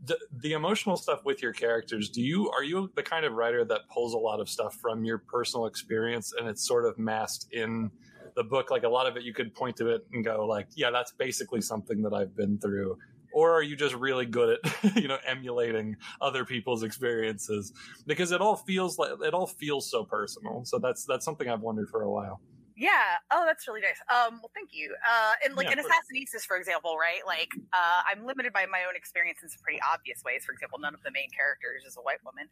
the, 0.06 0.18
the 0.40 0.52
emotional 0.52 0.96
stuff 0.96 1.24
with 1.24 1.42
your 1.42 1.52
characters 1.52 2.10
do 2.10 2.20
you 2.20 2.50
are 2.50 2.62
you 2.62 2.90
the 2.94 3.02
kind 3.02 3.24
of 3.24 3.32
writer 3.32 3.64
that 3.64 3.88
pulls 3.88 4.12
a 4.12 4.18
lot 4.18 4.40
of 4.40 4.48
stuff 4.48 4.76
from 4.80 5.04
your 5.04 5.18
personal 5.18 5.66
experience 5.66 6.34
and 6.38 6.48
it's 6.48 6.66
sort 6.66 6.84
of 6.84 6.98
masked 6.98 7.46
in 7.52 7.90
the 8.36 8.44
book 8.44 8.70
like 8.70 8.82
a 8.82 8.88
lot 8.88 9.06
of 9.06 9.16
it 9.16 9.22
you 9.22 9.32
could 9.32 9.54
point 9.54 9.76
to 9.76 9.88
it 9.88 10.06
and 10.12 10.24
go 10.24 10.44
like 10.44 10.66
yeah 10.74 10.90
that's 10.90 11.12
basically 11.12 11.60
something 11.60 12.02
that 12.02 12.12
i've 12.12 12.36
been 12.36 12.58
through 12.58 12.98
or 13.34 13.50
are 13.52 13.62
you 13.62 13.76
just 13.76 13.94
really 13.94 14.24
good 14.24 14.58
at 14.64 14.96
you 14.96 15.08
know 15.08 15.18
emulating 15.26 15.96
other 16.22 16.44
people's 16.44 16.82
experiences 16.82 17.72
because 18.06 18.32
it 18.32 18.40
all 18.40 18.56
feels 18.56 18.96
like 18.98 19.10
it 19.22 19.34
all 19.34 19.46
feels 19.46 19.90
so 19.90 20.04
personal 20.04 20.64
so 20.64 20.78
that's 20.78 21.04
that's 21.04 21.24
something 21.24 21.50
i've 21.50 21.60
wondered 21.60 21.88
for 21.90 22.02
a 22.02 22.10
while 22.10 22.40
Yeah. 22.76 23.22
Oh, 23.30 23.44
that's 23.46 23.68
really 23.68 23.82
nice. 23.82 24.02
Um, 24.10 24.40
well, 24.42 24.50
thank 24.52 24.70
you. 24.72 24.94
Uh, 24.98 25.34
and 25.44 25.54
like 25.54 25.66
Yeah, 25.66 25.78
in 25.78 25.78
course. 25.78 26.44
For 26.44 26.56
example, 26.56 26.96
right? 26.98 27.22
Like, 27.24 27.54
uh, 27.72 28.02
I'm 28.10 28.26
limited 28.26 28.52
by 28.52 28.66
my 28.66 28.82
own 28.88 28.96
experience 28.96 29.38
in 29.44 29.48
some 29.48 29.60
pretty 29.62 29.78
obvious 29.80 30.22
ways. 30.26 30.42
For 30.44 30.52
example, 30.52 30.80
none 30.80 30.92
of 30.92 31.02
the 31.04 31.12
main 31.12 31.30
characters 31.30 31.84
is 31.86 31.96
a 31.96 32.02
white 32.02 32.18
woman. 32.24 32.48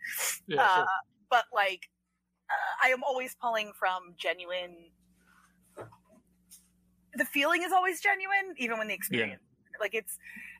yeah 0.46 0.62
uh, 0.62 0.74
sure. 0.76 0.86
But 1.28 1.44
like, 1.52 1.90
uh, 2.48 2.86
I 2.86 2.94
am 2.94 3.02
always 3.02 3.34
pulling 3.34 3.72
from 3.74 4.14
genuine. 4.16 4.94
The 7.14 7.24
feeling 7.26 7.62
is 7.62 7.72
always 7.72 8.00
genuine, 8.00 8.54
even 8.58 8.78
when 8.78 8.86
the 8.86 8.94
experience. 8.94 9.42
Like 9.80 9.94
it's, 9.94 10.18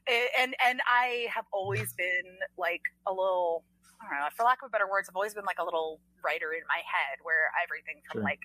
and 0.09 0.55
and 0.65 0.81
I 0.87 1.27
have 1.33 1.45
always 1.53 1.93
been 1.99 2.39
like 2.59 2.83
a 3.07 3.13
little. 3.13 3.65
I 4.03 4.11
don't 4.11 4.19
know. 4.19 4.31
For 4.37 4.43
lack 4.43 4.59
of 4.67 4.73
better 4.73 4.91
words, 4.91 5.09
I've 5.09 5.15
always 5.15 5.35
been 5.35 5.45
like 5.47 5.59
a 5.63 5.65
little 5.65 6.01
writer 6.25 6.51
in 6.53 6.67
my 6.67 6.83
head, 6.83 7.23
where 7.23 7.51
everything 7.63 8.03
from 8.11 8.19
Sure. 8.21 8.23
like 8.27 8.41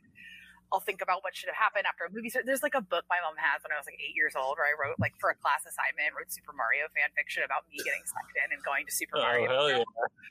I'll 0.70 0.84
think 0.84 1.00
about 1.02 1.24
what 1.24 1.32
should 1.34 1.48
have 1.48 1.56
happened 1.56 1.88
after 1.88 2.04
a 2.06 2.12
movie. 2.12 2.28
There's 2.30 2.62
like 2.62 2.76
a 2.76 2.84
book 2.84 3.08
my 3.10 3.24
mom 3.24 3.40
has 3.40 3.64
when 3.64 3.72
I 3.72 3.80
was 3.80 3.88
like 3.88 3.96
eight 4.04 4.14
years 4.14 4.36
old, 4.38 4.60
where 4.60 4.68
I 4.68 4.76
wrote 4.78 5.00
like 5.00 5.16
for 5.18 5.32
a 5.32 5.38
class 5.40 5.64
assignment, 5.66 6.12
wrote 6.14 6.30
Super 6.30 6.52
Mario 6.54 6.92
fan 6.94 7.08
fiction 7.16 7.42
about 7.48 7.64
me 7.72 7.80
getting 7.82 8.04
sucked 8.06 8.36
in 8.38 8.52
and 8.54 8.60
going 8.62 8.86
to 8.86 8.92
Super 8.94 9.18
oh 9.18 9.26
Mario. 9.26 9.48
hell 9.50 9.70
yeah 9.72 9.88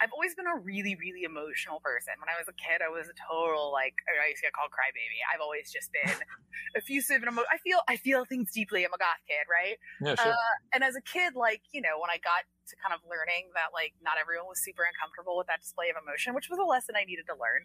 I've 0.00 0.12
always 0.12 0.34
been 0.34 0.46
a 0.46 0.56
really, 0.56 0.94
really 0.96 1.24
emotional 1.24 1.80
person. 1.80 2.14
When 2.20 2.28
I 2.30 2.38
was 2.38 2.46
a 2.46 2.54
kid, 2.54 2.82
I 2.84 2.88
was 2.88 3.08
a 3.08 3.16
total 3.18 3.72
like 3.72 3.94
I 4.06 4.28
used 4.28 4.40
to 4.42 4.46
get 4.46 4.52
called 4.52 4.70
crybaby. 4.70 5.18
I've 5.26 5.40
always 5.40 5.72
just 5.72 5.90
been 5.92 6.22
effusive 6.76 7.22
and 7.22 7.32
emo- 7.32 7.48
I 7.50 7.58
feel 7.58 7.80
I 7.88 7.96
feel 7.96 8.24
things 8.24 8.52
deeply. 8.52 8.84
I'm 8.84 8.94
a 8.94 8.98
goth 8.98 9.18
kid, 9.26 9.46
right? 9.50 9.78
yeah 10.00 10.14
sure 10.14 10.32
Uh, 10.32 10.54
and 10.74 10.84
as 10.84 10.94
a 10.96 11.02
kid, 11.02 11.34
like, 11.34 11.62
you 11.72 11.80
know, 11.80 11.98
when 12.00 12.10
I 12.10 12.18
got 12.18 12.46
to 12.68 12.76
kind 12.76 12.92
of 12.92 13.00
learning 13.08 13.50
that, 13.54 13.72
like, 13.72 13.94
not 14.00 14.16
everyone 14.20 14.46
was 14.46 14.60
super 14.62 14.84
uncomfortable 14.84 15.36
with 15.36 15.46
that 15.48 15.60
display 15.60 15.88
of 15.90 15.96
emotion, 15.96 16.34
which 16.34 16.48
was 16.48 16.58
a 16.58 16.64
lesson 16.64 16.94
I 16.96 17.04
needed 17.04 17.26
to 17.26 17.36
learn, 17.36 17.64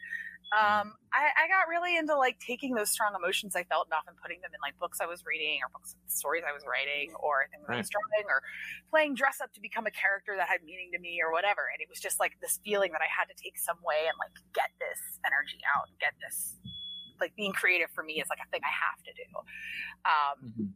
um, 0.55 0.95
I, 1.11 1.31
I 1.35 1.47
got 1.47 1.67
really 1.67 1.97
into, 1.97 2.15
like, 2.15 2.39
taking 2.39 2.75
those 2.75 2.89
strong 2.89 3.13
emotions 3.15 3.55
I 3.55 3.63
felt 3.63 3.87
and 3.87 3.93
often 3.93 4.15
putting 4.21 4.41
them 4.41 4.51
in, 4.55 4.59
like, 4.63 4.77
books 4.79 4.99
I 5.01 5.07
was 5.07 5.25
reading 5.25 5.59
or 5.63 5.69
books, 5.69 5.95
stories 6.07 6.43
I 6.47 6.53
was 6.53 6.63
writing 6.65 7.13
or 7.19 7.47
things 7.51 7.65
I 7.69 7.75
was 7.77 7.89
drawing 7.89 8.25
or 8.29 8.41
playing 8.89 9.15
dress 9.15 9.41
up 9.41 9.51
to 9.53 9.61
become 9.61 9.85
a 9.85 9.91
character 9.91 10.35
that 10.37 10.47
had 10.47 10.63
meaning 10.63 10.91
to 10.93 10.99
me 10.99 11.19
or 11.23 11.31
whatever. 11.31 11.67
And 11.71 11.81
it 11.81 11.89
was 11.89 11.99
just, 11.99 12.19
like, 12.19 12.39
this 12.41 12.59
feeling 12.63 12.91
that 12.93 13.01
I 13.01 13.09
had 13.11 13.27
to 13.27 13.35
take 13.35 13.57
some 13.57 13.77
way 13.83 14.05
and, 14.07 14.15
like, 14.19 14.33
get 14.53 14.71
this 14.79 14.99
energy 15.25 15.59
out 15.75 15.89
and 15.89 15.97
get 15.99 16.13
this, 16.21 16.57
like, 17.19 17.35
being 17.35 17.53
creative 17.53 17.89
for 17.91 18.03
me 18.03 18.21
is, 18.21 18.29
like, 18.29 18.39
a 18.39 18.49
thing 18.51 18.61
I 18.63 18.71
have 18.73 18.99
to 19.03 19.11
do. 19.13 19.27
Um, 20.05 20.37
Mhm. 20.41 20.73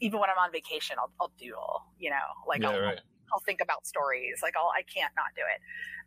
even 0.00 0.20
when 0.20 0.28
I'm 0.30 0.38
on 0.38 0.52
vacation, 0.52 0.96
I'll, 0.98 1.12
I'll 1.20 1.32
doodle, 1.38 1.82
you 1.98 2.10
know, 2.10 2.28
like 2.46 2.62
yeah 2.62 2.68
I'll, 2.68 2.76
right 2.76 3.00
I'll 3.32 3.42
think 3.44 3.60
about 3.60 3.86
stories. 3.86 4.40
Like 4.42 4.54
I'll, 4.56 4.72
I 4.74 4.82
can't 4.82 5.12
not 5.16 5.34
do 5.34 5.42
it. 5.42 5.60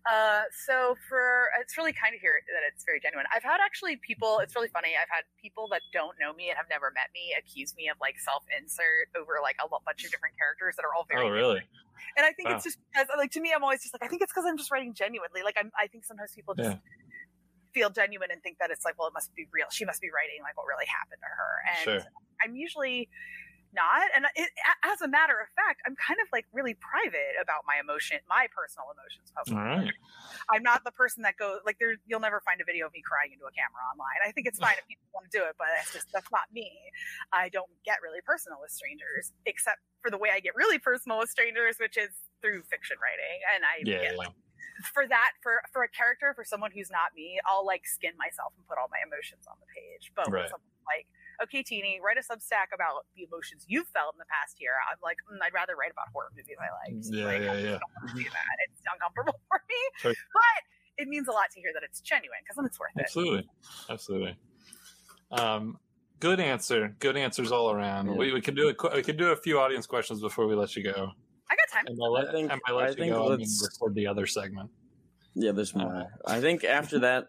Uh, 0.08 0.48
so 0.56 0.96
for, 1.08 1.52
it's 1.60 1.76
really 1.76 1.92
kind 1.92 2.16
of 2.16 2.22
here 2.22 2.40
that 2.48 2.64
it's 2.64 2.86
very 2.88 3.00
genuine. 3.00 3.28
I've 3.36 3.44
had 3.44 3.60
actually 3.60 3.98
people, 4.00 4.40
it's 4.40 4.56
really 4.56 4.72
funny. 4.72 4.96
I've 4.96 5.12
had 5.12 5.28
people 5.36 5.68
that 5.76 5.84
don't 5.92 6.16
know 6.20 6.32
me 6.34 6.48
and 6.48 6.56
have 6.56 6.72
never 6.72 6.92
met 6.96 7.12
me 7.14 7.36
accuse 7.36 7.76
me 7.76 7.90
of 7.92 7.98
like 8.00 8.16
self 8.20 8.48
insert 8.56 9.12
over 9.20 9.44
like 9.44 9.60
a 9.60 9.68
bunch 9.68 10.08
of 10.08 10.12
different 10.12 10.40
characters 10.40 10.80
that 10.80 10.88
are 10.88 10.96
all 10.96 11.06
very 11.10 11.28
oh 11.28 11.30
really 11.30 11.68
and 12.18 12.26
I 12.26 12.32
think 12.32 12.50
Wow. 12.50 12.56
it's 12.56 12.64
just 12.64 12.78
because, 12.92 13.08
like, 13.18 13.32
to 13.32 13.42
me, 13.42 13.52
I'm 13.54 13.64
always 13.64 13.82
just 13.82 13.94
like, 13.94 14.04
I 14.04 14.08
think 14.08 14.22
it's 14.22 14.32
because 14.32 14.46
I'm 14.48 14.58
just 14.58 14.72
writing 14.72 14.94
genuinely. 14.94 15.44
Like, 15.44 15.56
I'm, 15.60 15.72
I 15.78 15.88
think 15.88 16.06
sometimes 16.06 16.32
people 16.34 16.56
just 16.56 16.70
Yeah. 16.70 16.80
feel 17.74 17.90
genuine 17.90 18.32
and 18.32 18.42
think 18.42 18.58
that 18.60 18.72
it's 18.72 18.86
like, 18.86 18.98
well, 18.98 19.08
it 19.08 19.14
must 19.14 19.34
be 19.36 19.48
real. 19.52 19.68
She 19.70 19.86
must 19.86 20.02
be 20.02 20.10
writing 20.10 20.42
like 20.42 20.58
what 20.58 20.66
really 20.66 20.88
happened 20.88 21.22
to 21.22 21.28
her. 21.28 21.52
And 21.68 21.84
Sure. 21.84 22.12
I'm 22.44 22.56
usually 22.56 23.10
not. 23.74 24.10
And 24.16 24.26
it, 24.36 24.50
as 24.84 25.02
a 25.02 25.08
matter 25.08 25.38
of 25.40 25.48
fact, 25.56 25.82
I'm 25.86 25.96
kind 25.96 26.20
of 26.22 26.28
like 26.32 26.46
really 26.54 26.76
private 26.80 27.38
about 27.42 27.64
my 27.68 27.78
emotion, 27.82 28.20
my 28.28 28.48
personal 28.52 28.90
emotions. 28.92 29.30
publicly. 29.36 29.60
right 29.60 29.94
I'm 30.50 30.64
not 30.64 30.84
the 30.84 30.92
person 30.92 31.24
that 31.24 31.38
goes 31.38 31.62
like 31.66 31.78
there. 31.80 31.96
You'll 32.08 32.24
never 32.24 32.42
find 32.42 32.62
a 32.62 32.66
video 32.66 32.88
of 32.88 32.94
me 32.94 33.02
crying 33.06 33.34
into 33.34 33.46
a 33.46 33.54
camera 33.54 33.82
online. 33.94 34.20
I 34.26 34.32
think 34.32 34.48
it's 34.48 34.60
fine 34.60 34.78
if 34.78 34.86
people 34.92 35.08
want 35.14 35.30
to 35.30 35.34
do 35.34 35.44
it, 35.46 35.56
but 35.58 35.68
that's 35.76 35.94
just 35.94 36.08
that's 36.14 36.32
not 36.32 36.50
me. 36.54 36.70
I 37.34 37.50
don't 37.50 37.70
get 37.86 38.02
really 38.02 38.22
personal 38.26 38.58
with 38.62 38.72
strangers, 38.72 39.32
except 39.46 39.80
for 40.02 40.10
the 40.10 40.18
way 40.18 40.30
I 40.34 40.40
get 40.40 40.56
really 40.56 40.80
personal 40.80 41.20
with 41.20 41.30
strangers, 41.30 41.78
which 41.78 41.98
is 41.98 42.10
through 42.42 42.64
fiction 42.72 42.98
writing. 42.98 43.38
And 43.54 43.62
I 43.68 43.84
yeah, 43.84 44.12
get, 44.12 44.16
yeah. 44.18 44.34
for 44.94 45.06
that 45.08 45.38
for 45.44 45.62
for 45.72 45.84
a 45.84 45.92
character 45.92 46.34
for 46.34 46.44
someone 46.44 46.72
who's 46.72 46.90
not 46.90 47.14
me, 47.16 47.40
I'll 47.46 47.66
like 47.66 47.86
skin 47.86 48.14
myself 48.18 48.54
and 48.58 48.66
put 48.68 48.78
all 48.80 48.90
my 48.90 49.02
emotions 49.06 49.46
on 49.46 49.58
the 49.60 49.70
page. 49.70 50.12
But 50.16 50.32
Right. 50.32 50.50
like, 50.88 51.06
okay, 51.44 51.64
Tini, 51.64 52.00
write 52.04 52.18
a 52.18 52.26
Substack 52.26 52.74
about 52.74 53.06
the 53.16 53.24
emotions 53.24 53.66
you've 53.68 53.88
felt 53.88 54.16
in 54.16 54.20
the 54.20 54.30
past 54.30 54.60
year, 54.60 54.74
I'm 54.90 54.98
like, 55.04 55.18
mm, 55.32 55.38
I'd 55.42 55.54
rather 55.54 55.76
write 55.76 55.92
about 55.92 56.08
horror 56.14 56.30
movies 56.36 56.58
I 56.60 56.70
liked. 56.84 57.06
Yeah, 57.10 57.26
like, 57.26 57.42
yeah, 57.42 57.52
I 57.52 57.58
yeah. 57.58 57.80
don't 57.80 57.92
want 57.96 58.10
to 58.12 58.16
do 58.24 58.30
that. 58.38 58.56
It's 58.68 58.82
uncomfortable 58.92 59.40
for 59.50 59.62
me, 59.70 59.82
Sure. 59.98 60.14
but 60.34 60.60
it 60.98 61.08
means 61.08 61.28
a 61.28 61.32
lot 61.32 61.50
to 61.54 61.60
hear 61.60 61.72
that 61.74 61.84
it's 61.84 62.02
genuine 62.02 62.40
because 62.44 62.56
then 62.58 62.66
it's 62.66 62.80
worth 62.80 62.92
it. 62.98 63.02
Absolutely, 63.04 63.48
absolutely. 63.90 64.36
Um, 65.32 65.78
good 66.20 66.40
answer. 66.40 66.96
Good 67.00 67.16
answers 67.18 67.52
all 67.52 67.72
around. 67.72 68.08
Yeah. 68.08 68.14
We, 68.18 68.34
we 68.34 68.42
could 68.42 68.56
do 68.56 68.70
a 68.70 68.96
we 68.96 69.04
could 69.04 69.18
do 69.18 69.28
a 69.32 69.36
few 69.36 69.60
audience 69.60 69.86
questions 69.86 70.22
before 70.22 70.48
we 70.48 70.56
let 70.56 70.76
you 70.76 70.84
go. 70.84 71.12
I 71.52 71.56
got 71.56 71.70
time. 71.72 71.86
And 71.88 71.98
by 71.98 72.06
let, 72.08 72.28
I 72.30 72.32
think- 72.32 72.52
and 72.52 72.62
by 72.68 72.74
let 72.74 72.86
I 72.86 72.90
you 72.90 72.96
think 72.96 73.14
go, 73.14 73.34
I 73.34 73.38
mean 73.38 73.48
record 73.62 73.96
the 73.96 74.08
other 74.08 74.26
segment. 74.26 74.70
Yeah, 75.36 75.52
there's 75.52 75.74
more. 75.76 76.08
I 76.26 76.42
think 76.42 76.64
after 76.64 77.00
that 77.00 77.28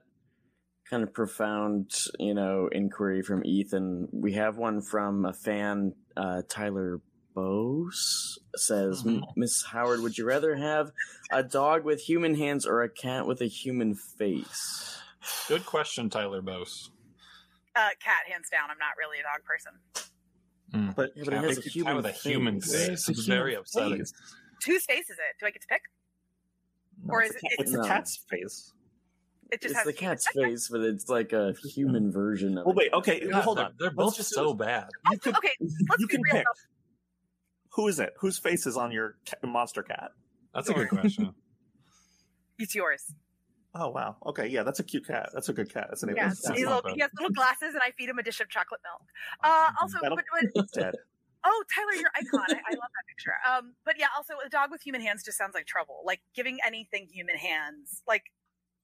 kind 0.90 1.02
of 1.04 1.14
profound, 1.14 1.92
you 2.18 2.34
know, 2.34 2.68
inquiry 2.72 3.22
from 3.22 3.44
Ethan, 3.44 4.08
we 4.12 4.32
have 4.32 4.56
one 4.56 4.82
from 4.82 5.24
a 5.24 5.32
fan, 5.32 5.94
uh, 6.16 6.42
Tyler 6.48 7.00
Bose 7.32 8.38
says, 8.56 9.04
Mhm. 9.04 9.22
Miss 9.36 9.64
Howard, 9.66 10.00
would 10.00 10.18
you 10.18 10.24
rather 10.26 10.56
have 10.56 10.90
a 11.30 11.44
dog 11.44 11.84
with 11.84 12.00
human 12.02 12.34
hands 12.34 12.66
or 12.66 12.82
a 12.82 12.88
cat 12.88 13.24
with 13.26 13.40
a 13.40 13.46
human 13.46 13.94
face? 13.94 15.00
Good 15.46 15.64
question, 15.64 16.10
Tyler 16.10 16.42
Bose. 16.42 16.90
Uh, 17.76 17.90
cat, 18.00 18.26
hands 18.26 18.48
down. 18.50 18.68
I'm 18.68 18.78
not 18.78 18.96
really 18.98 19.18
a 19.20 19.22
dog 19.22 19.44
person. 19.44 19.78
But 20.96 21.12
Yeah, 21.16 21.22
but 21.24 21.34
it 21.34 21.36
has 21.44 21.58
a 21.58 21.62
Cat 21.62 21.72
human 21.72 21.96
with 21.96 22.06
a 22.06 22.12
human 22.12 22.60
face. 22.60 22.86
face. 22.86 23.08
It's 23.08 23.26
very 23.26 23.54
upsetting. 23.54 24.04
Whose 24.66 24.84
face 24.84 25.08
is 25.08 25.18
it? 25.18 25.36
Do 25.38 25.46
I 25.46 25.50
get 25.50 25.62
to 25.62 25.68
pick? 25.68 25.82
No, 27.04 27.14
Or 27.14 27.22
it's, 27.22 27.30
is 27.34 27.36
a 27.36 27.40
cat- 27.40 27.52
it- 27.52 27.60
it's 27.60 27.74
a 27.74 27.82
cat's 27.84 28.16
face. 28.28 28.72
It 29.52 29.60
just 29.62 29.72
It's 29.72 29.74
has 29.78 29.86
the 29.86 29.92
cat's 29.92 30.26
face, 30.34 30.68
but 30.68 30.80
it's 30.80 31.08
like 31.08 31.32
a 31.32 31.54
human 31.64 32.10
version 32.12 32.58
of 32.58 32.66
Well, 32.66 32.72
it. 32.72 32.76
wait. 32.76 32.92
Okay, 32.92 33.28
God, 33.28 33.42
hold 33.42 33.58
they're, 33.58 33.64
on. 33.66 33.72
They're 33.78 33.90
both 33.90 34.16
just- 34.16 34.32
so 34.34 34.54
bad. 34.54 34.88
You 35.10 35.18
could 35.18 35.36
okay, 35.36 35.50
let's 35.60 35.74
you 36.00 36.06
be 36.06 36.14
can 36.14 36.22
real. 36.22 36.32
pick. 36.34 36.44
though. 36.44 37.72
Who 37.82 37.88
is 37.88 38.00
it? 38.00 38.12
Whose 38.18 38.38
face 38.38 38.66
is 38.66 38.76
on 38.76 38.90
your 38.92 39.16
ca- 39.28 39.46
monster 39.46 39.82
cat? 39.82 40.10
That's 40.54 40.68
a 40.68 40.74
good 40.74 40.88
question. 40.88 41.34
It's 42.58 42.74
yours. 42.74 43.14
Oh 43.74 43.88
wow. 43.88 44.16
Okay, 44.26 44.46
yeah, 44.48 44.64
that's 44.64 44.80
a 44.80 44.84
cute 44.84 45.06
cat. 45.06 45.30
That's 45.32 45.48
a 45.48 45.52
good 45.52 45.72
cat. 45.72 45.86
That's 45.88 46.02
an 46.02 46.12
Yeah, 46.14 46.28
That's 46.28 46.46
he's 46.50 46.64
not 46.64 46.84
little, 46.84 46.94
he 46.94 47.00
has 47.00 47.10
little 47.16 47.30
glasses, 47.32 47.72
and 47.74 47.80
I 47.82 47.90
feed 47.92 48.08
him 48.08 48.18
a 48.18 48.22
dish 48.22 48.40
of 48.40 48.48
chocolate 48.50 48.80
milk. 48.84 49.00
Uh, 49.42 49.70
also, 49.80 49.96
but, 50.02 50.18
but, 50.54 50.66
dead. 50.72 50.94
oh, 51.44 51.64
Tyler, 51.74 51.94
your 51.94 52.10
icon. 52.16 52.44
I, 52.50 52.52
I 52.52 52.72
love 52.74 52.90
that 52.92 53.06
picture. 53.08 53.32
Um, 53.50 53.74
but 53.86 53.94
yeah, 53.98 54.08
also 54.16 54.34
a 54.44 54.48
dog 54.50 54.70
with 54.70 54.82
human 54.82 55.00
hands 55.00 55.22
just 55.22 55.38
sounds 55.38 55.54
like 55.54 55.66
trouble. 55.66 56.02
Like 56.04 56.20
giving 56.34 56.58
anything 56.66 57.06
human 57.10 57.36
hands, 57.36 58.02
like 58.06 58.24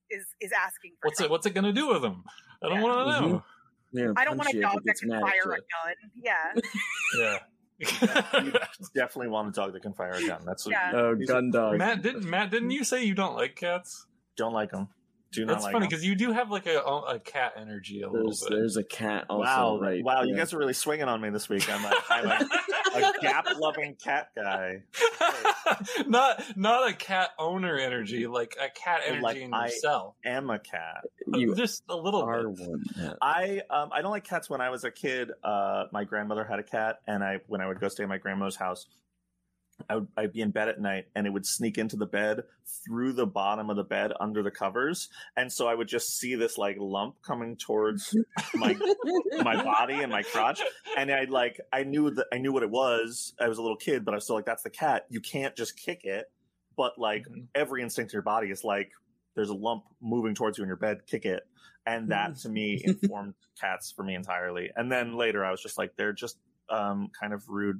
is 0.09 0.25
is 0.39 0.51
asking 0.51 0.91
for 1.01 1.07
What's 1.07 1.21
it? 1.21 1.29
What's 1.29 1.45
it 1.45 1.53
going 1.53 1.65
to 1.65 1.73
do 1.73 1.87
with 1.89 2.01
them? 2.01 2.23
I 2.63 2.69
don't 2.69 2.77
Yeah. 2.77 2.83
want 2.83 3.07
to 3.07 3.21
know. 3.29 3.43
You're 3.91 4.13
I 4.17 4.25
don't 4.25 4.37
want 4.37 4.53
a 4.53 4.59
dog 4.61 4.81
that 4.85 4.95
can 4.99 5.09
fire 5.09 5.31
a 5.43 5.45
gun. 5.45 5.95
Yeah. 6.23 7.39
Yeah. 7.79 8.41
You 8.43 8.51
definitely 8.95 9.27
want 9.29 9.49
a 9.49 9.51
dog 9.51 9.73
that 9.73 9.81
can 9.81 9.93
fire 9.93 10.11
a 10.13 10.27
gun. 10.27 10.41
That's 10.45 10.65
what 10.65 10.71
Yeah. 10.71 10.91
Oh, 10.93 11.15
gun 11.15 11.51
dog. 11.51 11.77
Matt 11.77 12.01
didn't 12.01 12.23
Matt 12.29 12.49
didn't 12.51 12.71
you 12.71 12.83
say 12.83 13.03
you 13.03 13.13
don't 13.15 13.35
like 13.35 13.55
cats? 13.55 14.05
don't 14.35 14.53
like 14.53 14.71
them. 14.71 14.87
Do 15.31 15.45
not 15.45 15.53
That's 15.53 15.63
like 15.65 15.73
funny 15.73 15.85
'em. 15.85 15.89
because 15.89 16.05
you 16.05 16.15
do 16.15 16.31
have 16.31 16.49
like 16.51 16.65
a 16.67 16.77
a 16.79 17.19
cat 17.19 17.53
energy 17.57 18.01
a 18.01 18.09
little 18.09 18.27
There's, 18.27 18.41
bit. 18.41 18.49
there's 18.51 18.77
a 18.77 18.83
cat 18.83 19.25
also. 19.29 19.43
Wow, 19.43 19.79
right? 19.79 20.03
wow! 20.03 20.23
You 20.23 20.31
yeah. 20.33 20.37
guys 20.39 20.53
are 20.53 20.57
really 20.57 20.73
swinging 20.73 21.07
on 21.07 21.19
me 21.21 21.29
this 21.29 21.49
week. 21.49 21.69
I'm 21.69 21.83
a, 21.83 21.93
I'm 22.09 22.25
a, 22.27 22.49
a 22.95 23.13
gap-loving 23.21 23.95
cat 24.03 24.29
guy. 24.35 24.83
not 26.07 26.41
not 26.57 26.89
a 26.89 26.93
cat 26.93 27.29
owner 27.37 27.77
energy, 27.77 28.27
like 28.27 28.55
a 28.61 28.69
cat 28.69 29.01
energy 29.05 29.21
Like, 29.21 29.37
in 29.37 29.53
I- 29.53 29.65
yourself. 29.65 30.15
Am 30.25 30.49
a 30.49 30.59
cat. 30.59 31.03
You 31.33 31.55
just 31.55 31.83
a 31.89 31.95
little 31.95 32.21
are 32.21 32.47
bit. 32.49 32.67
one. 32.67 32.83
Yeah. 32.95 33.13
I 33.21 33.61
um 33.69 33.89
I 33.91 34.01
don't 34.01 34.11
like 34.11 34.23
cats. 34.23 34.49
When 34.49 34.61
I 34.61 34.69
was 34.69 34.83
a 34.83 34.91
kid, 34.91 35.31
uh, 35.43 35.85
my 35.91 36.03
grandmother 36.05 36.45
had 36.45 36.59
a 36.59 36.63
cat, 36.63 36.99
and 37.05 37.23
I 37.23 37.39
when 37.47 37.61
I 37.61 37.67
would 37.67 37.79
go 37.79 37.87
stay 37.89 38.03
at 38.03 38.09
my 38.09 38.17
grandmother's 38.17 38.55
house, 38.55 38.85
I 39.89 39.95
would 39.95 40.07
I'd 40.17 40.33
be 40.33 40.41
in 40.41 40.51
bed 40.51 40.69
at 40.69 40.79
night, 40.79 41.05
and 41.15 41.27
it 41.27 41.29
would 41.31 41.45
sneak 41.45 41.77
into 41.77 41.95
the 41.95 42.05
bed 42.05 42.43
through 42.85 43.13
the 43.13 43.25
bottom 43.27 43.69
of 43.69 43.75
the 43.77 43.83
bed 43.83 44.11
under 44.19 44.41
the 44.43 44.51
covers, 44.51 45.09
and 45.35 45.51
so 45.51 45.67
I 45.67 45.75
would 45.75 45.87
just 45.87 46.17
see 46.17 46.35
this 46.35 46.57
like 46.57 46.77
lump 46.79 47.21
coming 47.21 47.55
towards 47.57 48.15
my 48.55 48.75
my 49.43 49.63
body 49.63 49.95
and 49.95 50.11
my 50.11 50.23
crotch, 50.23 50.61
and 50.97 51.11
I 51.11 51.25
like 51.25 51.59
I 51.71 51.83
knew 51.83 52.09
that 52.11 52.27
I 52.33 52.37
knew 52.39 52.51
what 52.51 52.63
it 52.63 52.71
was. 52.71 53.33
I 53.39 53.47
was 53.47 53.57
a 53.57 53.61
little 53.61 53.77
kid, 53.77 54.03
but 54.03 54.13
I 54.13 54.17
was 54.17 54.23
still 54.23 54.35
like, 54.35 54.45
that's 54.45 54.63
the 54.63 54.69
cat. 54.69 55.05
You 55.09 55.21
can't 55.21 55.55
just 55.55 55.77
kick 55.77 56.03
it, 56.05 56.25
but 56.75 56.97
like 56.97 57.25
Mhm. 57.27 57.47
every 57.55 57.81
instinct 57.83 58.13
in 58.13 58.15
your 58.15 58.23
body 58.23 58.49
is 58.49 58.63
like 58.63 58.91
there's 59.35 59.49
a 59.49 59.55
lump 59.55 59.83
moving 60.01 60.33
towards 60.33 60.57
you 60.57 60.63
in 60.63 60.67
your 60.67 60.77
bed, 60.77 61.05
kick 61.05 61.25
it. 61.25 61.43
And 61.85 62.09
that 62.09 62.35
to 62.39 62.49
me 62.49 62.81
informed 62.83 63.35
cats 63.61 63.93
for 63.95 64.03
me 64.03 64.15
entirely. 64.15 64.71
And 64.75 64.91
then 64.91 65.15
later 65.15 65.45
I 65.45 65.51
was 65.51 65.61
just 65.61 65.77
like, 65.77 65.95
they're 65.95 66.11
just 66.11 66.37
um, 66.69 67.09
kind 67.17 67.33
of 67.33 67.47
rude 67.47 67.79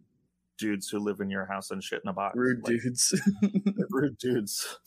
dudes 0.58 0.90
who 0.90 1.00
live 1.00 1.20
in 1.20 1.30
your 1.30 1.46
house 1.46 1.72
and 1.72 1.84
shit 1.84 2.02
in 2.04 2.10
a 2.10 2.14
box. 2.14 2.36
Rude 2.36 2.64
Like, 2.64 2.82
dudes. 2.82 3.14
rude 3.90 4.18
dudes. 4.18 4.80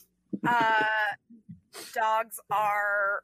Uh, 0.47 0.85
dogs 1.95 2.39
are 2.51 3.23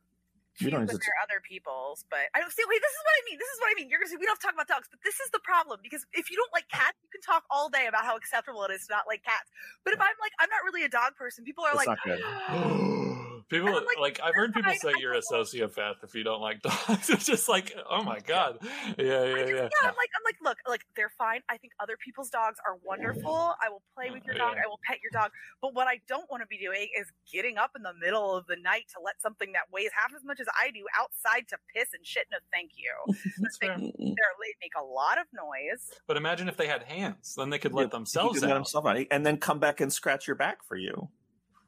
You 0.59 0.66
cute 0.66 0.72
don't 0.72 0.87
when 0.87 0.96
they're 0.96 1.20
other 1.22 1.40
people's, 1.42 2.04
but 2.11 2.26
I 2.35 2.40
don't 2.40 2.52
see. 2.52 2.62
Wait, 2.68 2.80
this 2.80 2.90
is 2.92 3.02
what 3.04 3.14
I 3.14 3.22
mean. 3.30 3.38
This 3.38 3.48
is 3.48 3.59
what 3.61 3.68
I 3.70 3.74
mean. 3.78 3.90
You're 3.90 4.00
gonna 4.00 4.11
say 4.11 4.16
we 4.18 4.26
don't 4.26 4.35
have 4.35 4.42
to 4.42 4.46
talk 4.46 4.54
about 4.54 4.68
dogs, 4.68 4.88
but 4.90 5.00
this 5.04 5.20
is 5.20 5.30
the 5.30 5.40
problem 5.40 5.80
because 5.82 6.06
if 6.12 6.30
you 6.30 6.37
don't 6.37 6.52
like 6.52 6.68
cats, 6.68 6.96
you 7.02 7.11
can 7.12 7.22
talk 7.22 7.44
all 7.50 7.68
day 7.68 7.87
about 7.87 8.04
how 8.04 8.16
acceptable 8.16 8.64
it 8.64 8.72
is 8.72 8.87
to 8.87 8.94
not 8.94 9.06
like 9.06 9.22
cats. 9.22 9.50
But 9.85 9.94
if 9.94 10.00
I'm 10.00 10.16
like, 10.20 10.32
I'm 10.40 10.50
not 10.50 10.64
really 10.64 10.82
a 10.82 10.90
dog 10.90 11.14
person, 11.14 11.44
people 11.44 11.64
are 11.64 11.74
That's 11.74 11.87
like, 11.87 11.98
not 11.98 12.00
good. 12.02 12.22
people 13.48 13.72
like, 13.72 13.85
like, 14.00 14.20
I've 14.22 14.35
heard 14.35 14.52
people 14.54 14.70
I- 14.72 14.76
say 14.76 14.90
I 14.90 15.00
you're 15.00 15.14
a 15.14 15.20
sociopath 15.20 16.02
if 16.02 16.14
you 16.14 16.24
don't 16.24 16.40
like 16.40 16.62
dogs. 16.62 17.11
It's 17.11 17.26
just 17.26 17.48
like, 17.48 17.74
oh 17.90 18.02
my 18.02 18.18
god, 18.20 18.59
yeah, 18.62 18.68
yeah, 18.98 19.20
I 19.20 19.38
just- 19.40 19.52
yeah. 19.52 19.56
yeah, 19.56 19.88
I'm 19.88 19.94
like, 19.96 20.11
I'm 20.16 20.24
like, 20.24 20.37
look, 20.42 20.59
like 20.68 20.85
they're 20.96 21.12
fine. 21.16 21.40
I 21.48 21.56
think 21.56 21.72
other 21.80 21.96
people's 22.02 22.30
dogs 22.30 22.59
are 22.66 22.76
wonderful. 22.85 23.54
I 23.62 23.68
will 23.68 23.82
play 23.94 24.11
with 24.11 24.24
your 24.24 24.35
dog. 24.35 24.54
yeah. 24.56 24.62
I 24.64 24.66
will 24.68 24.80
pet 24.87 24.98
your 25.02 25.11
dog. 25.12 25.30
But 25.62 25.74
what 25.74 25.87
I 25.87 26.00
don't 26.09 26.30
want 26.30 26.42
to 26.42 26.46
be 26.46 26.59
doing 26.59 26.88
is 26.98 27.06
getting 27.32 27.56
up 27.59 27.72
in 27.76 27.82
the 27.82 27.94
middle 28.00 28.37
of 28.37 28.46
the 28.46 28.56
night 28.56 28.85
to 28.94 29.00
let 29.04 29.20
something 29.22 29.52
that 29.52 29.62
weighs 29.72 29.90
half 29.94 30.12
as 30.16 30.24
much 30.24 30.40
as 30.40 30.46
I 30.59 30.70
do 30.70 30.85
outside 30.98 31.48
to 31.48 31.56
piss 31.74 31.88
and 31.94 32.06
shit. 32.06 32.24
No, 32.30 32.38
thank 32.52 32.72
you. 32.76 33.14
they, 33.61 33.68
they 33.68 33.85
they 34.14 34.52
make 34.61 34.72
a 34.78 34.85
lot 34.85 35.18
of 35.18 35.26
noise. 35.32 35.90
But 36.06 36.16
imagine 36.16 36.48
if 36.48 36.56
they 36.56 36.66
had 36.66 36.82
hands, 36.85 37.35
then 37.37 37.50
they 37.50 37.59
could 37.59 37.72
Yeah, 37.72 37.78
let 37.78 37.90
themselves 37.90 38.37
He 38.37 38.40
can 38.40 38.48
let 38.50 38.56
out. 38.74 38.87
out. 38.87 39.06
And 39.11 39.24
then 39.24 39.37
come 39.38 39.59
back 39.59 39.80
and 39.80 39.92
scratch 39.92 40.26
your 40.26 40.37
back 40.37 40.64
for 40.64 40.76
you. 40.76 41.09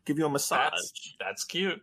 Give 0.05 0.19
you 0.19 0.27
a 0.27 0.31
massage. 0.31 0.71
That's 0.73 1.15
that's 1.21 1.45
cute. 1.45 1.83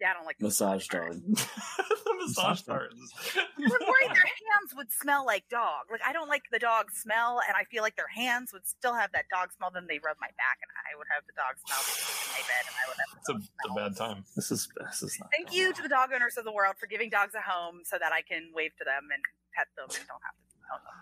Yeah, 0.00 0.10
I 0.10 0.14
don't 0.14 0.26
like 0.26 0.40
Massage 0.40 0.86
dog. 0.86 1.10
the 1.26 2.14
massage 2.22 2.62
Massage 2.62 2.62
dog. 2.62 2.80
I 2.94 3.42
was 3.58 3.72
worried 3.82 4.14
their 4.14 4.30
hands 4.30 4.70
would 4.76 4.92
smell 4.92 5.26
like 5.26 5.48
dog. 5.48 5.90
Like 5.90 6.02
I 6.06 6.12
don't 6.12 6.28
like 6.28 6.44
the 6.52 6.60
dog 6.60 6.92
smell, 6.92 7.40
and 7.46 7.56
I 7.56 7.64
feel 7.64 7.82
like 7.82 7.96
their 7.96 8.06
hands 8.06 8.52
would 8.52 8.64
still 8.66 8.94
have 8.94 9.10
that 9.10 9.24
dog 9.28 9.50
smell. 9.56 9.70
Then 9.74 9.86
they 9.88 9.98
rub 9.98 10.16
my 10.20 10.30
back, 10.38 10.58
and 10.62 10.70
I 10.86 10.94
would 10.96 11.06
have 11.10 11.26
the 11.26 11.34
dog 11.34 11.58
smell 11.66 11.82
in 11.82 12.30
my 12.30 12.42
bed, 12.46 12.62
and 12.70 12.76
I 12.78 12.84
would 12.86 12.98
have. 13.02 13.10
The 13.10 13.18
It's 13.18 13.28
a, 13.28 13.32
dog 13.32 13.42
a 13.42 13.66
smell. 13.66 13.74
bad 13.74 13.96
time. 13.96 14.24
This 14.36 14.50
is 14.52 14.68
this 14.78 15.02
is 15.02 15.18
not 15.18 15.30
Thank 15.34 15.52
you 15.52 15.72
to 15.74 15.82
the 15.82 15.88
dog 15.90 16.10
owners 16.14 16.36
of 16.38 16.44
the 16.44 16.52
world 16.52 16.76
for 16.78 16.86
giving 16.86 17.10
dogs 17.10 17.34
a 17.34 17.42
home, 17.42 17.82
so 17.82 17.98
that 17.98 18.12
I 18.12 18.22
can 18.22 18.54
wave 18.54 18.70
to 18.78 18.84
them 18.86 19.10
and 19.12 19.22
pet 19.50 19.66
them 19.74 19.90
and 19.90 20.06
don't 20.06 20.22
have 20.22 20.38
to 20.38 20.46
smell 20.62 20.78
them. 20.86 20.94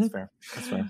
That's 0.00 0.12
fair. 0.12 0.30
That's 0.56 0.68
fair. 0.72 0.88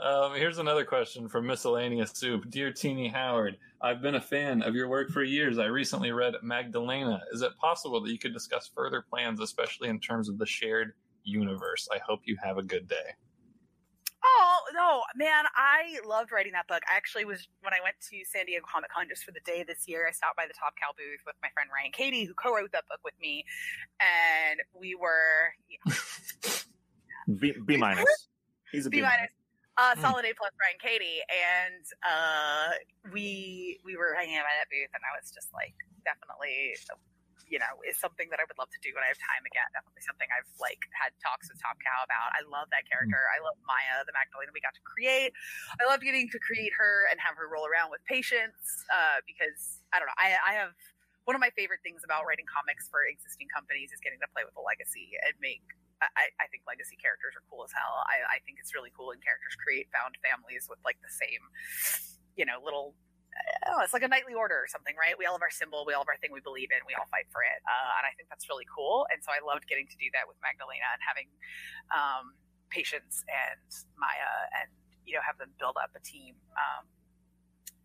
Um, 0.00 0.34
here's 0.34 0.58
another 0.58 0.84
question 0.84 1.28
from 1.28 1.46
Miscellaneous 1.46 2.12
Soup. 2.12 2.48
Dear 2.48 2.72
Tini 2.72 3.06
Howard, 3.08 3.58
I've 3.82 4.00
been 4.00 4.14
a 4.14 4.20
fan 4.20 4.62
of 4.62 4.74
your 4.74 4.88
work 4.88 5.10
for 5.10 5.22
years. 5.22 5.58
I 5.58 5.66
recently 5.66 6.10
read 6.10 6.34
Magdalena. 6.42 7.20
Is 7.32 7.42
it 7.42 7.52
possible 7.60 8.00
that 8.00 8.10
you 8.10 8.18
could 8.18 8.32
discuss 8.32 8.70
further 8.74 9.02
plans, 9.02 9.40
especially 9.40 9.90
in 9.90 10.00
terms 10.00 10.30
of 10.30 10.38
the 10.38 10.46
shared 10.46 10.94
universe? 11.22 11.86
I 11.92 11.98
hope 11.98 12.20
you 12.24 12.38
have 12.42 12.56
a 12.56 12.62
good 12.62 12.88
day. 12.88 13.14
Oh 14.24 14.60
no, 14.74 15.02
man! 15.16 15.44
I 15.54 15.98
loved 16.06 16.30
writing 16.30 16.52
that 16.52 16.68
book. 16.68 16.82
I 16.90 16.96
actually 16.96 17.24
was 17.24 17.48
when 17.62 17.72
I 17.72 17.78
went 17.82 17.96
to 18.10 18.18
San 18.24 18.44
Diego 18.46 18.64
Comic 18.70 18.90
Con 18.90 19.06
just 19.08 19.24
for 19.24 19.32
the 19.32 19.40
day 19.46 19.64
this 19.66 19.84
year. 19.86 20.06
I 20.06 20.12
stopped 20.12 20.36
by 20.36 20.46
the 20.46 20.52
Top 20.52 20.74
Cow 20.80 20.92
booth 20.96 21.20
with 21.26 21.36
my 21.42 21.48
friend 21.54 21.70
Ryan 21.74 21.92
Cady, 21.92 22.24
who 22.24 22.34
co-wrote 22.34 22.70
that 22.72 22.84
book 22.88 23.00
with 23.02 23.14
me, 23.20 23.44
and 23.98 24.60
we 24.78 24.94
were 24.94 25.54
B, 27.40 27.54
B 27.64 27.78
minus. 27.78 28.28
He's 28.70 28.84
a 28.84 28.90
B 28.90 28.98
B 28.98 29.02
minus. 29.02 29.30
Uh, 29.80 29.96
Hmm. 29.96 30.04
solid 30.04 30.28
A 30.28 30.36
plus 30.36 30.52
Ryan 30.60 30.76
Cady, 30.76 31.24
and 31.32 31.84
uh, 32.04 32.76
we 33.16 33.80
we 33.80 33.96
were 33.96 34.12
hanging 34.12 34.36
out 34.36 34.44
at 34.44 34.52
that 34.60 34.68
booth, 34.68 34.92
and 34.92 35.00
I 35.00 35.16
was 35.16 35.32
just 35.32 35.48
like, 35.56 35.72
definitely, 36.04 36.76
you 37.48 37.56
know, 37.56 37.80
is 37.88 37.96
something 37.96 38.28
that 38.28 38.36
I 38.36 38.44
would 38.44 38.60
love 38.60 38.68
to 38.68 38.80
do 38.84 38.92
when 38.92 39.00
I 39.00 39.08
have 39.08 39.16
time 39.16 39.40
again. 39.48 39.64
Definitely 39.72 40.04
something 40.04 40.28
I've 40.36 40.52
like 40.60 40.84
had 40.92 41.16
talks 41.24 41.48
with 41.48 41.56
Top 41.64 41.80
Cow 41.80 42.04
about. 42.04 42.28
I 42.36 42.44
love 42.44 42.68
that 42.76 42.84
character. 42.92 43.24
I 43.32 43.40
love 43.40 43.56
Maya, 43.64 44.04
the 44.04 44.12
Magdalena 44.12 44.52
we 44.52 44.60
got 44.60 44.76
to 44.76 44.84
create. 44.84 45.32
I 45.80 45.88
love 45.88 46.04
getting 46.04 46.28
to 46.28 46.38
create 46.44 46.76
her 46.76 47.08
and 47.08 47.16
have 47.16 47.40
her 47.40 47.48
roll 47.48 47.64
around 47.64 47.88
with 47.88 48.04
Patience 48.04 48.84
uh, 48.92 49.24
because 49.24 49.80
I 49.96 49.98
don't 49.98 50.12
know. 50.12 50.18
I, 50.20 50.36
I 50.44 50.52
have 50.60 50.76
one 51.24 51.32
of 51.32 51.40
my 51.40 51.56
favorite 51.56 51.80
things 51.80 52.04
about 52.04 52.28
writing 52.28 52.44
comics 52.52 52.92
for 52.92 53.08
existing 53.08 53.48
companies 53.48 53.96
is 53.96 54.00
getting 54.04 54.20
to 54.20 54.28
play 54.36 54.44
with 54.44 54.56
a 54.60 54.64
legacy 54.64 55.16
and 55.24 55.32
make 55.40 55.64
I, 56.00 56.32
I 56.40 56.46
think 56.48 56.64
legacy 56.64 56.96
characters 56.96 57.36
are 57.36 57.44
cool 57.52 57.60
as 57.64 57.72
hell. 57.76 58.00
I, 58.08 58.24
I 58.36 58.38
think 58.48 58.56
it's 58.56 58.72
really 58.72 58.88
cool 58.96 59.12
when 59.12 59.20
characters 59.20 59.52
create 59.60 59.92
found 59.92 60.16
families 60.24 60.64
with 60.64 60.80
like 60.80 60.96
the 61.04 61.12
same, 61.12 61.42
you 62.36 62.48
know, 62.48 62.58
little. 62.60 62.96
Oh, 63.70 63.78
it's 63.86 63.94
like 63.94 64.02
a 64.02 64.10
knightly 64.10 64.34
order 64.34 64.58
or 64.58 64.66
something, 64.66 64.92
right? 64.98 65.14
We 65.14 65.22
all 65.22 65.38
have 65.38 65.44
our 65.44 65.54
symbol, 65.54 65.86
we 65.86 65.94
all 65.94 66.02
have 66.02 66.10
our 66.10 66.18
thing 66.18 66.34
we 66.34 66.42
believe 66.42 66.74
in, 66.74 66.82
we 66.82 66.98
all 66.98 67.06
fight 67.14 67.30
for 67.30 67.46
it, 67.46 67.62
uh, 67.62 68.02
and 68.02 68.04
I 68.04 68.10
think 68.18 68.26
that's 68.26 68.50
really 68.50 68.66
cool. 68.66 69.06
And 69.14 69.22
so 69.22 69.30
I 69.30 69.38
loved 69.38 69.70
getting 69.70 69.86
to 69.86 69.98
do 70.02 70.10
that 70.18 70.26
with 70.26 70.34
Magdalena 70.42 70.82
and 70.90 70.98
having 70.98 71.30
um, 71.94 72.34
Patience 72.74 73.22
and 73.30 73.70
Maya, 73.94 74.50
and 74.58 74.68
you 75.06 75.14
know, 75.14 75.22
have 75.22 75.38
them 75.38 75.54
build 75.62 75.78
up 75.78 75.94
a 75.94 76.02
team. 76.02 76.34
Um, 76.58 76.90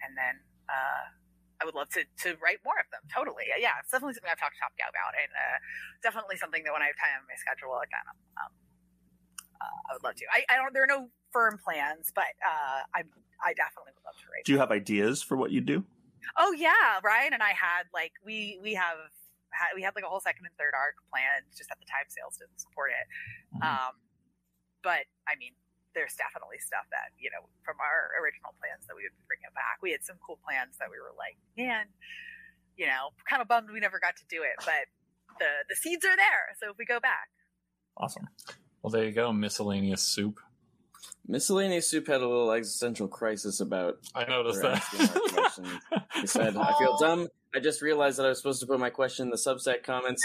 and 0.01 0.17
then 0.17 0.41
uh, 0.65 1.13
I 1.61 1.65
would 1.65 1.75
love 1.75 1.89
to 1.95 2.03
to 2.27 2.35
write 2.43 2.59
more 2.67 2.75
of 2.79 2.87
them. 2.91 3.01
Totally, 3.07 3.47
yeah, 3.55 3.79
it's 3.79 3.91
definitely 3.91 4.15
something 4.15 4.31
I've 4.31 4.39
talked 4.39 4.59
to 4.59 4.61
Top 4.61 4.75
Cow 4.75 4.91
about, 4.91 5.15
and 5.15 5.31
uh, 5.31 5.57
definitely 6.03 6.35
something 6.35 6.63
that 6.67 6.73
when 6.75 6.83
I 6.83 6.91
have 6.91 6.99
time 6.99 7.23
in 7.23 7.27
my 7.27 7.37
schedule, 7.39 7.79
again, 7.79 8.05
um, 8.39 8.51
uh, 9.61 9.77
I 9.87 9.89
would 9.95 10.03
love 10.03 10.15
to. 10.19 10.25
I, 10.31 10.43
I 10.51 10.59
don't. 10.59 10.75
There 10.75 10.83
are 10.83 10.91
no 10.91 11.07
firm 11.31 11.59
plans, 11.59 12.11
but 12.13 12.35
uh, 12.43 12.83
I 12.91 13.07
I 13.43 13.55
definitely 13.55 13.95
would 13.95 14.05
love 14.05 14.19
to 14.19 14.27
write. 14.31 14.43
Do 14.43 14.51
you 14.51 14.59
have 14.59 14.71
ideas 14.71 15.23
for 15.23 15.35
what 15.39 15.51
you 15.51 15.61
do? 15.61 15.87
Oh 16.37 16.51
yeah, 16.51 16.99
Ryan 17.03 17.33
and 17.33 17.43
I 17.43 17.55
had 17.55 17.87
like 17.93 18.11
we 18.25 18.59
we 18.61 18.73
have 18.75 18.99
had, 19.55 19.71
we 19.75 19.81
had 19.81 19.95
like 19.95 20.03
a 20.03 20.11
whole 20.11 20.19
second 20.19 20.45
and 20.45 20.55
third 20.59 20.75
arc 20.75 20.99
planned. 21.07 21.47
Just 21.55 21.71
at 21.71 21.79
the 21.79 21.87
time, 21.87 22.07
sales 22.11 22.35
didn't 22.35 22.59
support 22.59 22.91
it. 22.91 23.07
Mhm. 23.55 23.63
Um, 23.63 23.93
but 24.83 25.07
I 25.27 25.39
mean, 25.39 25.53
there's 25.95 26.13
definitely 26.19 26.59
stuff 26.59 26.83
that 26.91 27.15
you 27.17 27.31
know 27.31 27.47
from 27.63 27.79
our 27.81 28.13
original 28.21 28.51
plans 28.61 28.83
that 28.85 28.93
we 28.93 29.07
would 29.07 29.15
be 29.15 29.25
bringing 29.31 29.49
back. 29.55 29.79
We 29.81 29.95
had 29.95 30.03
some 30.03 30.19
cool 30.21 30.37
plans 30.43 30.75
that 30.77 30.91
we 30.91 30.99
were 30.99 31.15
like, 31.17 31.39
man, 31.57 31.87
you 32.77 32.85
know, 32.85 33.15
kind 33.25 33.41
of 33.41 33.47
bummed 33.47 33.71
we 33.71 33.79
never 33.79 33.97
got 33.99 34.19
to 34.19 34.25
do 34.29 34.43
it, 34.43 34.59
but 34.61 34.85
the 35.39 35.65
the 35.71 35.75
seeds 35.79 36.03
are 36.05 36.15
there. 36.19 36.53
So 36.59 36.69
if 36.69 36.77
we 36.77 36.85
go 36.85 36.99
back, 36.99 37.31
Awesome. 37.97 38.27
Well, 38.83 38.91
there 38.91 39.05
you 39.07 39.15
go, 39.15 39.31
Miscellaneous 39.33 40.03
Soup. 40.03 40.37
Miscellaneous 41.27 41.87
Soup 41.87 42.05
had 42.05 42.21
a 42.21 42.27
little 42.27 42.51
existential 42.51 43.07
crisis 43.07 43.59
about 43.59 43.95
I 44.13 44.25
noticed 44.25 44.61
her 44.61 44.69
that. 44.69 44.77
asking 44.77 45.09
our 45.09 45.29
question. 45.29 45.65
He 46.21 46.27
said, 46.27 46.55
I 46.55 46.73
feel 46.77 46.97
dumb. 46.97 47.27
I 47.55 47.59
just 47.59 47.81
realized 47.81 48.19
that 48.19 48.25
I 48.25 48.29
was 48.29 48.37
supposed 48.37 48.59
to 48.61 48.67
put 48.67 48.79
my 48.79 48.89
question 48.89 49.25
in 49.27 49.29
the 49.31 49.37
Substack 49.37 49.83
comments. 49.83 50.21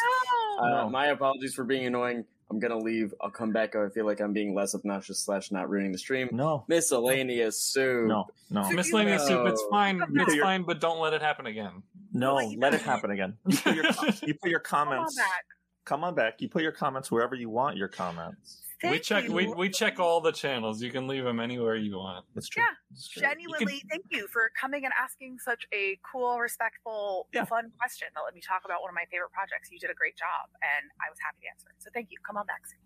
no, 0.59 0.65
Uh, 0.65 0.83
No. 0.85 0.91
My 0.91 1.07
apologies 1.07 1.55
for 1.55 1.65
being 1.65 1.87
annoying. 1.87 2.25
I'm 2.51 2.59
gonna 2.59 2.79
leave. 2.79 3.15
I'll 3.21 3.31
come 3.31 3.53
back 3.53 3.77
I 3.77 3.89
feel 3.91 4.05
like 4.05 4.21
I'm 4.21 4.33
being 4.33 4.55
less 4.55 4.75
obnoxious 4.75 5.19
slash 5.21 5.53
not 5.53 5.71
ruining 5.71 5.93
the 5.93 5.99
stream. 5.99 6.29
No. 6.33 6.65
Miscellaneous 6.69 7.61
Soup. 7.61 8.07
No. 8.09 8.27
No. 8.51 8.69
Miscellaneous 8.71 9.27
Soup. 9.27 9.47
It's 9.47 9.63
fine. 9.71 10.01
It's 10.17 10.35
back. 10.35 10.41
fine, 10.43 10.63
but 10.65 10.81
don't 10.81 10.99
let 11.01 11.13
it 11.13 11.23
happen 11.23 11.47
again. 11.47 11.83
No. 12.13 12.35
Well, 12.35 12.53
Let 12.59 12.75
it 12.75 12.83
happen 12.83 13.11
again. 13.13 13.37
You 13.47 13.57
put 13.57 13.75
your, 13.77 13.85
you 14.29 14.35
put 14.35 14.51
your 14.51 14.61
come 14.61 14.89
on 14.89 14.95
comments. 14.95 15.17
back. 15.17 15.45
Come 15.85 16.05
on 16.05 16.15
back. 16.15 16.41
You 16.41 16.49
put 16.49 16.63
your 16.63 16.73
comments 16.73 17.11
wherever 17.11 17.35
you 17.35 17.49
want 17.49 17.77
your 17.77 17.89
comments. 17.89 18.63
Thank 18.83 18.93
we 18.95 18.99
check 19.01 19.25
you. 19.25 19.33
we, 19.35 19.47
we 19.47 19.69
check 19.69 20.01
all 20.01 20.21
the 20.23 20.33
channels. 20.33 20.81
You 20.83 20.91
can 20.91 21.07
leave 21.07 21.25
them 21.25 21.39
anywhere 21.39 21.77
you 21.77 21.97
want. 21.99 22.25
That's 22.35 22.49
true. 22.49 22.63
Yeah, 22.63 22.69
That's 22.91 23.09
true. 23.09 23.21
genuinely 23.23 23.83
thank 23.91 24.05
you 24.11 24.27
for 24.29 24.51
coming 24.59 24.85
and 24.85 24.93
asking 24.99 25.39
such 25.39 25.67
a 25.75 25.99
cool 26.11 26.39
respectful 26.39 27.29
Yeah. 27.35 27.45
fun 27.45 27.71
question 27.79 28.09
that 28.15 28.21
let 28.25 28.35
me 28.35 28.41
talk 28.41 28.63
about 28.65 28.81
one 28.81 28.89
of 28.91 28.95
my 28.95 29.05
favorite 29.11 29.33
projects 29.33 29.71
you 29.71 29.79
did 29.79 29.91
a 29.91 29.95
great 29.95 30.17
job 30.17 30.49
and 30.63 30.91
i 31.01 31.11
was 31.11 31.19
happy 31.23 31.39
to 31.43 31.49
answer 31.53 31.69
it 31.69 31.77
so 31.83 31.91
thank 31.93 32.09
you 32.11 32.17
come 32.27 32.37
on 32.39 32.47
back 32.47 32.63
soon. 32.67 32.81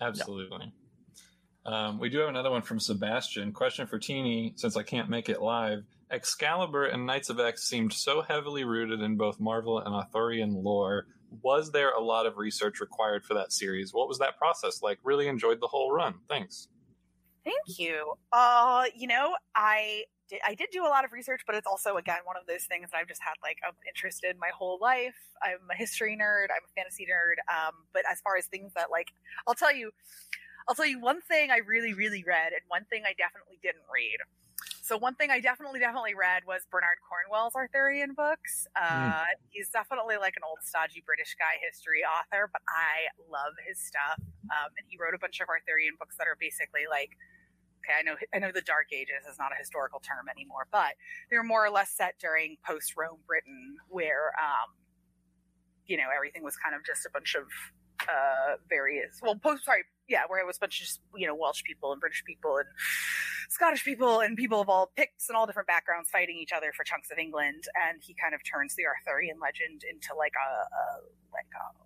Absolutely. 0.00 0.72
Um, 1.64 1.98
we 1.98 2.08
do 2.08 2.18
have 2.18 2.28
another 2.28 2.50
one 2.50 2.62
from 2.62 2.78
Sebastian. 2.78 3.52
Question 3.52 3.86
for 3.88 3.98
Tini, 3.98 4.52
since 4.56 4.76
I 4.76 4.82
can't 4.84 5.08
make 5.10 5.28
it 5.28 5.42
live. 5.42 5.82
Excalibur 6.12 6.84
and 6.84 7.04
Knights 7.06 7.30
of 7.30 7.40
X 7.40 7.64
seemed 7.64 7.92
so 7.92 8.22
heavily 8.22 8.62
rooted 8.62 9.00
in 9.00 9.16
both 9.16 9.40
Marvel 9.40 9.80
and 9.80 9.92
Arthurian 9.92 10.52
lore. 10.62 11.06
Was 11.42 11.70
there 11.70 11.90
a 11.90 12.00
lot 12.00 12.26
of 12.26 12.36
research 12.36 12.80
required 12.80 13.24
for 13.24 13.34
that 13.34 13.52
series? 13.52 13.92
What 13.92 14.08
was 14.08 14.18
that 14.18 14.36
process 14.38 14.82
like? 14.82 14.98
Really 15.02 15.28
enjoyed 15.28 15.60
the 15.60 15.66
whole 15.66 15.92
run. 15.92 16.14
Thanks. 16.28 16.68
thank 17.44 17.78
you 17.78 18.14
uh 18.32 18.84
you 18.96 19.06
know 19.06 19.36
i 19.54 20.04
did, 20.28 20.40
I 20.46 20.54
did 20.54 20.68
do 20.72 20.84
a 20.84 20.90
lot 20.90 21.04
of 21.04 21.12
research, 21.12 21.42
but 21.46 21.54
it's 21.54 21.66
also 21.66 21.96
again 21.96 22.18
one 22.24 22.36
of 22.36 22.46
those 22.46 22.64
things 22.64 22.90
that 22.90 22.98
I've 22.98 23.08
just 23.08 23.22
had 23.22 23.34
like 23.42 23.58
I'm 23.66 23.74
interested 23.86 24.36
my 24.38 24.50
whole 24.56 24.78
life. 24.80 25.14
I'm 25.42 25.70
a 25.70 25.76
history 25.76 26.16
nerd. 26.20 26.46
I'm 26.50 26.64
a 26.64 26.72
fantasy 26.74 27.06
nerd. 27.06 27.38
Um, 27.46 27.86
but 27.92 28.02
as 28.10 28.20
far 28.20 28.36
as 28.36 28.46
things 28.46 28.72
that 28.74 28.90
like, 28.90 29.08
I'll 29.46 29.54
tell 29.54 29.74
you, 29.74 29.92
I'll 30.68 30.74
tell 30.74 30.86
you 30.86 31.00
one 31.00 31.20
thing 31.22 31.50
I 31.50 31.58
really, 31.58 31.94
really 31.94 32.24
read, 32.26 32.52
and 32.52 32.62
one 32.68 32.84
thing 32.90 33.02
I 33.06 33.14
definitely 33.16 33.58
didn't 33.62 33.86
read. 33.92 34.18
So 34.82 34.96
one 34.96 35.14
thing 35.14 35.30
I 35.30 35.40
definitely, 35.40 35.80
definitely 35.80 36.14
read 36.14 36.46
was 36.46 36.62
Bernard 36.70 37.02
Cornwell's 37.02 37.54
Arthurian 37.54 38.14
books. 38.14 38.66
Uh, 38.78 39.24
He's 39.50 39.68
definitely 39.70 40.16
like 40.16 40.34
an 40.36 40.46
old, 40.46 40.58
stodgy 40.62 41.02
British 41.04 41.34
guy 41.38 41.58
history 41.58 42.02
author, 42.06 42.48
but 42.52 42.62
I 42.70 43.10
love 43.26 43.54
his 43.66 43.78
stuff. 43.82 44.22
Um, 44.46 44.70
and 44.78 44.86
he 44.86 44.96
wrote 44.96 45.14
a 45.14 45.18
bunch 45.18 45.40
of 45.40 45.48
Arthurian 45.48 45.94
books 45.98 46.16
that 46.18 46.28
are 46.28 46.38
basically 46.38 46.86
like 46.88 47.18
okay, 47.86 47.98
I 47.98 48.02
know 48.02 48.16
I 48.34 48.38
know 48.38 48.52
the 48.52 48.62
Dark 48.62 48.92
Ages 48.92 49.26
is 49.30 49.38
not 49.38 49.52
a 49.52 49.58
historical 49.58 50.00
term 50.00 50.26
anymore, 50.28 50.66
but 50.70 50.94
they're 51.30 51.44
more 51.44 51.64
or 51.64 51.70
less 51.70 51.90
set 51.90 52.18
during 52.18 52.56
post 52.66 52.94
Rome 52.96 53.20
Britain, 53.26 53.76
where 53.88 54.32
um, 54.38 54.74
you 55.86 55.96
know 55.96 56.08
everything 56.14 56.42
was 56.42 56.56
kind 56.56 56.74
of 56.74 56.84
just 56.84 57.06
a 57.06 57.10
bunch 57.10 57.34
of 57.34 57.44
uh, 58.08 58.56
various 58.68 59.18
well 59.22 59.36
post 59.36 59.64
sorry 59.64 59.84
yeah 60.08 60.22
where 60.28 60.40
it 60.40 60.46
was 60.46 60.56
a 60.56 60.60
bunch 60.60 60.80
of 60.80 60.86
just 60.86 61.00
you 61.16 61.26
know 61.26 61.34
Welsh 61.34 61.62
people 61.64 61.92
and 61.92 62.00
British 62.00 62.22
people 62.26 62.56
and 62.58 62.66
Scottish 63.48 63.84
people 63.84 64.20
and 64.20 64.36
people 64.36 64.60
of 64.60 64.68
all 64.68 64.90
Picts 64.96 65.28
and 65.28 65.36
all 65.36 65.46
different 65.46 65.68
backgrounds 65.68 66.10
fighting 66.10 66.36
each 66.36 66.52
other 66.52 66.72
for 66.76 66.84
chunks 66.84 67.10
of 67.10 67.18
England, 67.18 67.64
and 67.88 68.02
he 68.02 68.14
kind 68.14 68.34
of 68.34 68.40
turns 68.42 68.74
the 68.74 68.84
Arthurian 68.86 69.38
legend 69.40 69.82
into 69.88 70.14
like 70.18 70.34
a, 70.34 70.50
a 70.66 70.84
like 71.32 71.46
a, 71.54 71.64
a 71.82 71.85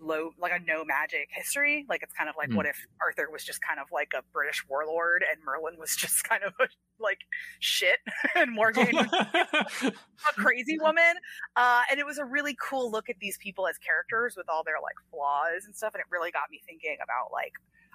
low 0.00 0.30
like 0.38 0.52
a 0.52 0.58
no 0.64 0.84
magic 0.84 1.28
history 1.30 1.84
like 1.88 2.02
it's 2.02 2.12
kind 2.12 2.28
of 2.28 2.36
like 2.36 2.48
Hmm. 2.50 2.56
what 2.56 2.66
if 2.66 2.86
arthur 3.00 3.28
was 3.30 3.44
just 3.44 3.60
kind 3.62 3.80
of 3.80 3.86
like 3.92 4.12
a 4.16 4.22
british 4.32 4.64
warlord 4.68 5.24
and 5.30 5.42
merlin 5.44 5.76
was 5.78 5.94
just 5.96 6.24
kind 6.24 6.42
of 6.44 6.52
a, 6.60 6.68
like 7.00 7.18
shit 7.60 7.98
and 8.36 8.52
morgan 8.54 8.88
was 8.94 9.06
a 9.82 10.32
crazy 10.36 10.78
woman 10.78 11.14
uh, 11.56 11.82
and 11.90 11.98
it 12.00 12.06
was 12.06 12.18
a 12.18 12.24
really 12.24 12.56
cool 12.60 12.90
look 12.90 13.08
at 13.08 13.16
these 13.20 13.38
people 13.38 13.66
as 13.66 13.76
characters 13.78 14.34
with 14.36 14.48
all 14.48 14.62
their 14.64 14.80
like 14.82 14.96
flaws 15.10 15.64
and 15.64 15.74
stuff 15.74 15.94
and 15.94 16.00
it 16.00 16.06
really 16.10 16.30
got 16.30 16.50
me 16.50 16.60
thinking 16.66 16.96
about 17.02 17.32
like 17.32 17.52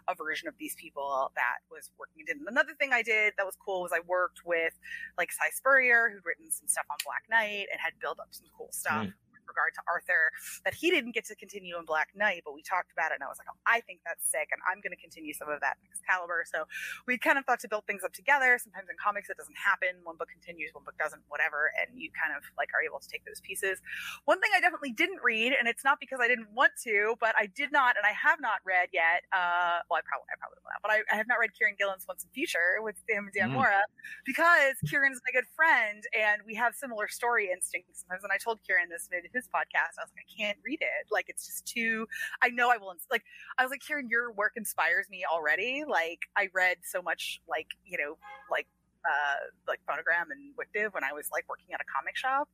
a 0.09 0.15
version 0.15 0.49
of 0.49 0.53
these 0.59 0.75
people 0.75 1.31
that 1.35 1.59
was 1.71 1.89
working 1.97 2.25
and 2.27 2.41
another 2.47 2.73
thing 2.77 2.91
i 2.91 3.01
did 3.01 3.33
that 3.37 3.45
was 3.45 3.55
cool 3.63 3.81
was 3.83 3.91
i 3.93 4.01
worked 4.05 4.41
with 4.45 4.73
like 5.17 5.31
Si 5.31 5.47
Spurrier 5.53 6.09
who'd 6.11 6.25
written 6.25 6.51
some 6.51 6.67
stuff 6.67 6.85
on 6.91 6.97
black 7.05 7.23
knight 7.29 7.67
and 7.71 7.79
had 7.79 7.93
built 8.01 8.19
up 8.19 8.27
some 8.31 8.47
cool 8.57 8.67
stuff 8.71 9.05
Right. 9.05 9.13
Regard 9.47 9.73
to 9.75 9.81
arthur 9.87 10.31
that 10.65 10.73
he 10.73 10.89
didn't 10.89 11.13
get 11.13 11.25
to 11.25 11.35
continue 11.35 11.77
in 11.77 11.85
black 11.85 12.09
knight 12.15 12.41
but 12.45 12.53
we 12.53 12.61
talked 12.63 12.91
about 12.91 13.11
it 13.11 13.19
and 13.19 13.23
i 13.23 13.29
was 13.29 13.37
like 13.37 13.47
oh, 13.51 13.59
i 13.65 13.79
think 13.81 13.99
that's 14.05 14.25
sick 14.25 14.49
and 14.51 14.61
i'm 14.69 14.79
going 14.81 14.93
to 14.93 14.99
continue 15.01 15.33
some 15.33 15.49
of 15.49 15.59
that 15.61 15.77
in 15.81 15.89
excalibur 15.91 16.43
so 16.47 16.63
we 17.07 17.17
kind 17.17 17.37
of 17.37 17.45
thought 17.45 17.59
to 17.61 17.67
build 17.67 17.85
things 17.85 18.03
up 18.03 18.13
together. 18.13 18.57
Sometimes 18.61 18.87
in 18.89 18.95
comics 19.01 19.29
it 19.29 19.37
doesn't 19.37 19.57
happen. 19.57 19.99
One 20.03 20.15
book 20.15 20.29
continues, 20.31 20.71
one 20.73 20.83
book 20.83 20.95
doesn't, 20.99 21.21
whatever, 21.27 21.71
and 21.79 21.99
you 21.99 22.09
kind 22.13 22.35
of 22.35 22.43
like 22.57 22.69
are 22.73 22.83
able 22.83 22.99
to 22.99 23.07
take 23.07 23.25
those 23.25 23.41
pieces. 23.41 23.79
One 24.25 24.39
thing 24.39 24.51
I 24.55 24.59
definitely 24.59 24.91
didn't 24.91 25.19
read, 25.23 25.53
and 25.57 25.67
it's 25.67 25.83
not 25.83 25.99
because 25.99 26.19
I 26.21 26.27
didn't 26.27 26.51
want 26.53 26.73
to, 26.85 27.15
but 27.19 27.35
I 27.37 27.47
did 27.47 27.71
not, 27.71 27.95
and 27.97 28.05
I 28.05 28.13
have 28.15 28.39
not 28.39 28.63
read 28.63 28.89
yet. 28.93 29.27
Uh, 29.31 29.83
well, 29.89 29.99
I 29.99 30.03
probably 30.05 30.29
I 30.31 30.35
probably 30.39 30.59
will 30.61 30.71
not, 30.71 30.81
but 30.83 30.91
I, 30.91 30.97
I 31.11 31.15
have 31.19 31.27
not 31.27 31.39
read 31.39 31.51
Kieron 31.55 31.77
Gillen's 31.77 32.05
Once 32.07 32.23
and 32.23 32.31
Future 32.31 32.79
with 32.79 32.95
Sam 33.09 33.27
and 33.27 33.33
Dan 33.33 33.51
Mm. 33.53 33.59
Mora 33.59 33.83
because 34.25 34.79
Kieron 34.87 35.11
is 35.11 35.21
my 35.27 35.33
good 35.35 35.47
friend, 35.55 36.03
and 36.15 36.41
we 36.47 36.55
have 36.55 36.73
similar 36.73 37.07
story 37.07 37.51
instincts 37.51 38.01
sometimes. 38.01 38.23
And 38.23 38.31
I 38.31 38.39
told 38.39 38.59
Kieron 38.63 38.89
this 38.89 39.09
in 39.11 39.19
his 39.33 39.47
podcast, 39.47 39.97
I 39.99 40.03
was 40.03 40.11
like, 40.15 40.25
I 40.29 40.41
can't 40.41 40.57
read 40.65 40.81
it. 40.81 41.07
Like 41.11 41.25
it's 41.29 41.45
just 41.45 41.65
too. 41.65 42.07
I 42.41 42.49
know 42.49 42.69
I 42.71 42.77
will. 42.77 42.91
ins- 42.91 43.07
Like 43.11 43.23
I 43.57 43.63
was 43.63 43.71
like, 43.71 43.81
Kieron, 43.81 44.09
your 44.09 44.31
work 44.31 44.53
inspires 44.55 45.07
me 45.09 45.23
already. 45.31 45.83
Like 45.87 46.19
I 46.37 46.49
read 46.53 46.77
so 46.83 47.01
much, 47.01 47.41
like 47.47 47.67
you 47.85 47.97
know, 47.97 48.17
like 48.51 48.67
uh, 49.05 49.47
like 49.67 49.79
phonogram 49.89 50.31
and 50.31 50.53
WicDiv 50.55 50.93
when 50.93 51.03
I 51.03 51.13
was 51.13 51.29
like 51.31 51.45
working 51.49 51.73
at 51.73 51.81
a 51.81 51.85
comic 51.95 52.15
shop. 52.15 52.49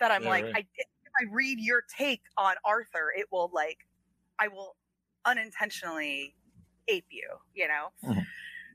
That 0.00 0.10
I'm 0.10 0.24
Yeah, 0.24 0.28
like, 0.30 0.44
right. 0.44 0.54
I 0.56 0.66
if 0.76 1.12
I 1.20 1.24
read 1.32 1.58
your 1.60 1.82
take 1.96 2.22
on 2.38 2.54
Arthur, 2.64 3.12
it 3.16 3.26
will 3.30 3.50
like, 3.52 3.78
I 4.38 4.48
will 4.48 4.76
unintentionally 5.24 6.34
ape 6.88 7.06
you, 7.10 7.28
you 7.54 7.68
know. 7.68 7.88
Mhm. 8.04 8.24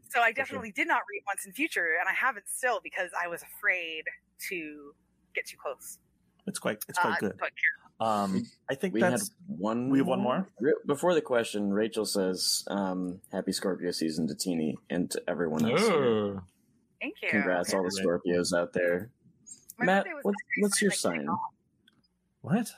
So 0.10 0.22
I 0.22 0.28
sure. 0.28 0.34
definitely 0.34 0.72
did 0.72 0.88
not 0.88 1.02
read 1.10 1.24
Once 1.26 1.46
and 1.46 1.56
Future, 1.56 1.98
and 2.00 2.08
I 2.08 2.14
haven't 2.14 2.48
still 2.48 2.80
because 2.84 3.12
I 3.20 3.28
was 3.28 3.42
afraid 3.44 4.04
to 4.50 4.94
get 5.34 5.46
too 5.48 5.58
close. 5.62 6.00
It's 6.48 6.60
quite 6.60 6.84
it's 6.88 7.00
quite 7.00 7.14
Uh, 7.24 7.30
good. 7.30 7.40
Um, 8.00 8.44
I 8.70 8.76
think 8.76 8.94
We 8.94 9.02
had 9.02 9.14
that's 9.14 9.32
one. 9.48 9.90
we 9.90 10.00
have 10.00 10.08
one 10.08 10.20
more? 10.20 10.50
Before 10.86 11.14
the 11.14 11.22
question, 11.22 11.72
Rachel 11.72 12.06
says, 12.06 12.64
um, 12.68 13.22
"Happy 13.32 13.52
Scorpio 13.54 13.92
season 13.92 14.28
to 14.28 14.36
Tini 14.36 14.78
and 14.90 15.10
to 15.12 15.22
everyone 15.28 15.66
else." 15.70 15.82
Oh. 15.84 16.42
thank 17.02 17.16
you. 17.22 17.30
Congrats, 17.30 17.74
all 17.74 17.84
the 17.84 17.90
Scorpios 17.90 18.54
out 18.58 18.74
there. 18.74 19.12
My 19.80 19.86
Matt, 19.86 20.04
birthday 20.04 20.14
was 20.16 20.24
what's, 20.24 20.36
Monday, 20.58 20.62
what's 20.62 20.80
so 20.80 20.84
I 20.84 20.86
your 20.86 20.92
like 20.92 21.28
sign? 21.28 21.38
what? 22.42 22.72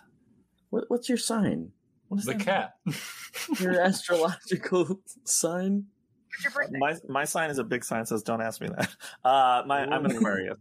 What, 0.69 0.83
what's 0.89 1.09
your 1.09 1.17
sign? 1.17 1.71
What 2.09 2.19
is 2.19 2.25
The 2.25 2.35
cat. 2.35 2.75
Your 3.59 3.81
astrological 3.81 5.01
sign? 5.25 5.87
What's 6.29 6.43
your 6.43 6.51
birthday? 6.51 6.77
My 6.79 6.95
my 7.09 7.25
sign 7.25 7.49
is 7.49 7.57
a 7.57 7.63
big 7.63 7.83
sign. 7.83 8.05
Says 8.05 8.23
don't 8.23 8.41
ask 8.41 8.61
me 8.61 8.67
that. 8.69 8.95
Uh, 9.25 9.63
my 9.65 9.81
I'm 9.81 10.05
an 10.05 10.11
Aquarius. 10.15 10.57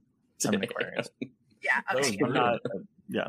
I'm 0.46 0.54
an 0.54 0.62
Aquarius. 0.68 1.08
yeah, 1.20 1.80
That 1.88 1.98
was 1.98 2.08
okay. 2.08 2.18
I'm 2.24 2.32
not. 2.32 2.60
Yeah. 3.08 3.28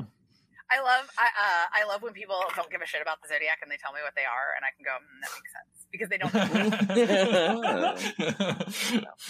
I 0.70 0.82
love 0.82 1.10
I 1.18 1.26
uh, 1.26 1.66
I 1.74 1.86
love 1.88 2.02
when 2.02 2.14
people 2.14 2.44
don't 2.56 2.70
give 2.70 2.82
a 2.82 2.86
shit 2.86 3.02
about 3.02 3.22
the 3.22 3.30
zodiac 3.30 3.60
and 3.62 3.72
they 3.72 3.78
tell 3.78 3.94
me 3.94 4.00
what 4.04 4.16
they 4.16 4.26
are 4.26 4.54
and 4.56 4.66
I 4.66 4.72
can 4.76 4.84
go 4.84 4.92
mm, 5.00 5.22
that 5.24 5.32
makes 5.38 5.52
sense 5.56 5.78
because 5.92 6.10
they 6.10 6.18
don't. 6.18 6.36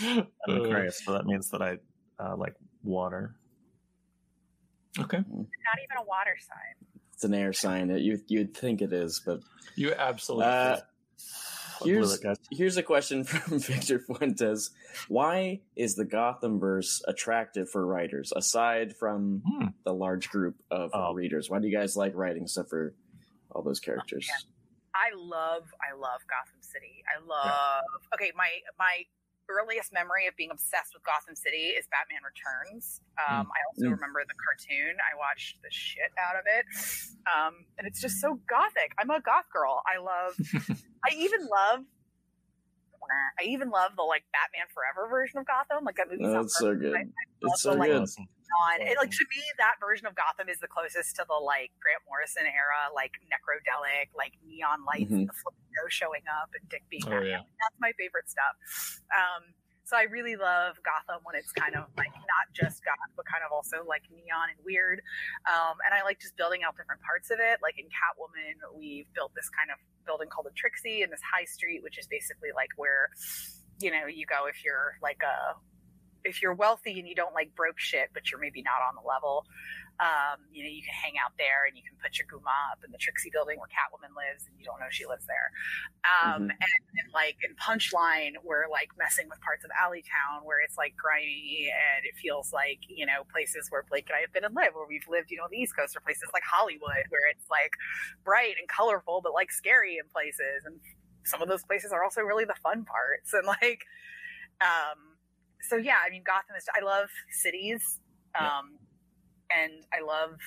I'm 0.01 0.55
an 0.57 0.65
Aquarius, 0.65 1.03
so 1.05 1.13
that 1.13 1.25
means 1.25 1.49
that 1.51 1.61
I 1.61 1.77
uh, 2.19 2.35
like 2.35 2.55
water. 2.83 3.35
okay. 4.99 5.17
not 5.17 5.27
even 5.27 5.97
a 5.99 6.03
water 6.05 6.35
sign. 6.39 6.75
It's 7.13 7.23
an 7.23 7.33
air 7.33 7.53
sign. 7.53 7.89
You 7.97 8.19
you'd 8.27 8.55
think 8.55 8.81
it 8.81 8.93
is, 8.93 9.21
but 9.25 9.41
You 9.75 9.93
absolutely. 9.93 10.45
Uh, 10.45 10.49
I 10.49 10.73
blew 10.73 10.81
here's 11.83 12.13
it, 12.13 12.23
guys. 12.23 12.37
here's 12.51 12.77
a 12.77 12.83
question 12.83 13.23
from 13.25 13.59
Victor 13.59 13.99
Fuentes: 13.99 14.71
Why 15.07 15.61
is 15.75 15.95
the 15.95 16.05
Gotham 16.05 16.59
verse 16.59 17.01
attractive 17.07 17.69
for 17.69 17.85
writers 17.85 18.31
aside 18.35 18.95
from 18.95 19.41
Hmm. 19.45 19.65
the 19.85 19.93
large 19.93 20.29
group 20.29 20.55
of 20.71 20.91
Oh. 20.93 21.13
readers? 21.13 21.49
Why 21.49 21.59
do 21.59 21.67
you 21.67 21.77
guys 21.77 21.95
like 21.97 22.13
writing 22.15 22.47
stuff 22.47 22.67
for 22.69 22.93
all 23.51 23.61
those 23.63 23.79
characters? 23.79 24.29
I 24.95 25.11
love 25.15 25.63
I 25.81 25.93
love 25.95 26.21
Gotham 26.27 26.61
City. 26.61 27.03
I 27.07 27.23
love 27.23 27.83
okay, 28.15 28.31
my 28.35 28.49
my 28.79 29.03
earliest 29.49 29.91
memory 29.93 30.27
of 30.27 30.35
being 30.35 30.51
obsessed 30.51 30.93
with 30.93 31.03
Gotham 31.03 31.35
City 31.35 31.73
is 31.75 31.87
Batman 31.91 32.21
Returns. 32.23 33.01
Um, 33.17 33.47
I 33.51 33.59
also 33.71 33.87
Mm. 33.87 33.95
remember 33.99 34.23
the 34.27 34.35
cartoon. 34.35 34.95
I 34.99 35.15
watched 35.17 35.61
the 35.63 35.71
shit 35.71 36.11
out 36.19 36.35
of 36.35 36.45
it. 36.45 36.65
Um, 37.27 37.65
and 37.77 37.87
it's 37.87 37.99
just 37.99 38.19
so 38.19 38.39
gothic. 38.47 38.93
I'm 38.97 39.09
a 39.09 39.19
goth 39.21 39.49
girl. 39.51 39.81
I 39.87 39.97
love 39.97 40.35
I 41.07 41.13
even 41.15 41.47
love 41.47 41.85
I 43.39 43.43
even 43.45 43.69
love 43.69 43.95
the 43.95 44.03
like 44.03 44.23
Batman 44.33 44.67
Forever 44.73 45.07
version 45.09 45.39
of 45.39 45.45
Gotham. 45.47 45.85
Like 45.85 45.95
that 45.95 46.09
movie 46.11 46.25
Oh, 46.25 46.45
so 46.47 46.75
good. 46.75 46.95
I 46.95 47.05
It's 47.41 47.61
so 47.61 47.71
also 47.71 47.79
like 47.79 47.89
good. 47.89 48.09
On. 48.63 48.81
It, 48.81 48.97
like 48.97 49.11
to 49.11 49.25
me, 49.29 49.41
that 49.57 49.75
version 49.79 50.07
of 50.07 50.15
Gotham 50.15 50.49
is 50.49 50.59
the 50.59 50.67
closest 50.67 51.15
to 51.17 51.25
the 51.27 51.35
like 51.39 51.71
Grant 51.81 52.01
Morrison 52.07 52.43
era, 52.47 52.89
like 52.93 53.13
necrodelic, 53.27 54.09
like 54.15 54.33
neon 54.45 54.83
lights, 54.85 55.11
Mhm. 55.11 55.27
and 55.27 55.29
the 55.29 55.33
flamingo 55.37 55.83
showing 55.89 56.23
up, 56.29 56.49
and 56.53 56.63
Dick 56.69 56.83
being 56.89 57.03
Oh, 57.07 57.21
yeah. 57.21 57.43
That's 57.43 57.77
my 57.79 57.91
favorite 57.97 58.29
stuff. 58.29 58.55
Um, 59.13 59.53
so 59.87 59.95
I 59.95 60.03
really 60.11 60.35
love 60.35 60.75
Gotham 60.83 61.23
when 61.23 61.35
it's 61.39 61.51
kind 61.55 61.73
of 61.75 61.87
like 61.95 62.11
not 62.11 62.45
just 62.51 62.83
goth, 62.83 63.11
but 63.15 63.25
kind 63.25 63.43
of 63.45 63.53
also 63.55 63.85
like 63.87 64.03
neon 64.11 64.49
and 64.51 64.59
weird. 64.65 64.99
Um, 65.47 65.77
and 65.87 65.95
I 65.95 66.03
like 66.03 66.19
just 66.19 66.35
building 66.35 66.63
out 66.67 66.75
different 66.75 66.99
parts 67.07 67.31
of 67.31 67.39
it. 67.39 67.59
Like 67.63 67.79
in 67.79 67.85
Catwoman, 67.87 68.59
we've 68.75 69.07
built 69.15 69.31
this 69.33 69.47
kind 69.49 69.71
of 69.71 69.79
building 70.05 70.27
called 70.27 70.45
the 70.47 70.55
Trixie 70.59 71.03
in 71.03 71.09
this 71.09 71.21
high 71.23 71.45
street, 71.45 71.83
which 71.83 71.97
is 71.97 72.07
basically 72.07 72.49
like 72.53 72.69
where 72.75 73.09
you 73.79 73.91
know 73.91 74.07
you 74.07 74.25
go 74.25 74.47
if 74.47 74.59
you're 74.65 74.97
like 75.01 75.21
a 75.23 75.55
if 76.23 76.41
you're 76.41 76.53
wealthy 76.53 76.99
and 76.99 77.07
you 77.07 77.15
don't 77.15 77.33
like 77.33 77.55
broke 77.55 77.79
shit, 77.79 78.09
but 78.13 78.29
you're 78.31 78.39
maybe 78.39 78.61
not 78.61 78.81
on 78.87 78.95
the 78.95 79.07
level, 79.07 79.45
um, 79.99 80.45
you 80.53 80.61
know, 80.63 80.69
you 80.69 80.83
can 80.85 80.93
hang 80.93 81.17
out 81.17 81.33
there 81.41 81.65
and 81.65 81.75
you 81.75 81.81
can 81.81 81.97
put 81.97 82.19
your 82.19 82.27
guma 82.29 82.53
up 82.71 82.83
in 82.85 82.91
the 82.91 82.99
Trixie 83.01 83.31
building 83.33 83.57
where 83.57 83.67
Catwoman 83.73 84.13
lives 84.13 84.45
and 84.45 84.53
you 84.59 84.63
don't 84.63 84.77
know 84.79 84.85
she 84.91 85.05
lives 85.07 85.25
there. 85.25 85.49
Um, 86.05 86.43
Mhm. 86.45 86.53
and, 86.53 86.81
and 87.01 87.09
like 87.13 87.37
in 87.41 87.55
Punchline, 87.57 88.37
we're 88.43 88.69
like 88.69 88.89
messing 88.97 89.25
with 89.27 89.41
parts 89.41 89.65
of 89.65 89.71
Alleytown 89.73 90.45
where 90.45 90.59
it's 90.61 90.77
like 90.77 90.93
grimy 90.95 91.73
and 91.73 92.05
it 92.05 92.13
feels 92.21 92.53
like, 92.53 92.79
you 92.87 93.05
know, 93.05 93.25
places 93.33 93.67
where 93.73 93.83
Blake 93.89 94.05
and 94.09 94.17
I 94.17 94.21
have 94.21 94.33
been 94.33 94.45
and 94.45 94.53
live, 94.53 94.75
where 94.77 94.85
we've 94.87 95.07
lived, 95.09 95.31
you 95.31 95.37
know, 95.37 95.47
the 95.49 95.57
East 95.57 95.75
Coast 95.75 95.97
or 95.97 96.01
places 96.01 96.29
like 96.33 96.43
Hollywood 96.45 97.09
where 97.09 97.25
it's 97.33 97.49
like 97.49 97.73
bright 98.23 98.55
and 98.59 98.67
colorful, 98.69 99.21
but 99.21 99.33
like 99.33 99.49
scary 99.51 99.97
in 99.97 100.05
places. 100.13 100.61
And 100.65 100.79
some 101.25 101.41
of 101.41 101.49
those 101.49 101.63
places 101.65 101.91
are 101.91 102.03
also 102.03 102.21
really 102.21 102.45
the 102.45 102.55
fun 102.61 102.85
parts. 102.85 103.33
And 103.33 103.47
like, 103.47 103.81
um, 104.61 105.16
so 105.61 105.75
yeah, 105.77 105.97
I 106.05 106.09
mean, 106.09 106.23
Gotham 106.25 106.55
is, 106.57 106.65
I 106.75 106.83
love 106.83 107.09
cities. 107.31 107.99
Um, 108.39 108.77
and 109.49 109.71
I 109.93 110.05
love, 110.05 110.37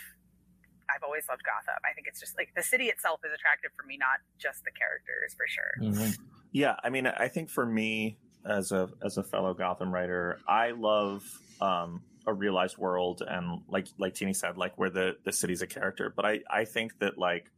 I've 0.94 1.02
always 1.02 1.24
loved 1.28 1.42
Gotham. 1.44 1.80
I 1.84 1.92
think 1.94 2.06
it's 2.06 2.20
just 2.20 2.36
like 2.36 2.50
the 2.54 2.62
city 2.62 2.86
itself 2.86 3.20
is 3.24 3.32
attractive 3.34 3.70
for 3.76 3.86
me, 3.86 3.96
not 3.98 4.20
just 4.38 4.62
the 4.64 4.70
characters 4.70 5.34
for 5.34 5.46
sure. 5.48 5.72
Mhm. 5.80 6.18
Yeah, 6.52 6.76
I 6.82 6.90
mean, 6.90 7.06
I 7.06 7.28
think 7.28 7.50
for 7.50 7.64
me 7.66 8.18
as 8.44 8.72
a 8.72 8.88
as 9.02 9.16
a 9.16 9.22
fellow 9.22 9.54
Gotham 9.54 9.92
writer, 9.92 10.38
I 10.48 10.70
love 10.70 11.24
um, 11.60 12.02
a 12.26 12.32
realized 12.32 12.78
world 12.78 13.22
and 13.26 13.62
like 13.68 13.86
like 13.98 14.14
Tini 14.14 14.32
said, 14.34 14.56
like 14.56 14.76
where 14.78 14.90
the 14.90 15.16
the 15.24 15.32
city's 15.32 15.62
a 15.62 15.66
character. 15.66 16.12
But 16.14 16.26
I 16.26 16.40
I 16.50 16.64
think 16.64 16.98
that 16.98 17.18
like 17.18 17.50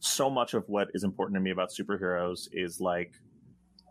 so 0.00 0.30
much 0.30 0.54
of 0.54 0.64
what 0.68 0.88
is 0.94 1.04
important 1.04 1.36
to 1.36 1.40
me 1.40 1.50
about 1.50 1.70
superheroes 1.70 2.48
is 2.52 2.80
like 2.80 3.14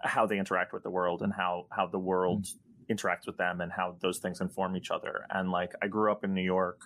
how 0.03 0.25
they 0.25 0.37
interact 0.37 0.73
with 0.73 0.83
the 0.83 0.89
world 0.89 1.21
and 1.21 1.33
how 1.33 1.65
how 1.71 1.87
the 1.87 1.99
world 1.99 2.47
interacts 2.89 3.27
with 3.27 3.37
them 3.37 3.59
and 3.59 3.71
how 3.71 3.97
those 4.01 4.19
things 4.19 4.39
inform 4.39 4.75
each 4.77 4.91
other. 4.91 5.25
And 5.29 5.51
like 5.51 5.73
i 5.81 5.87
grew 5.87 6.11
up 6.11 6.23
in 6.23 6.33
new 6.33 6.43
york 6.43 6.81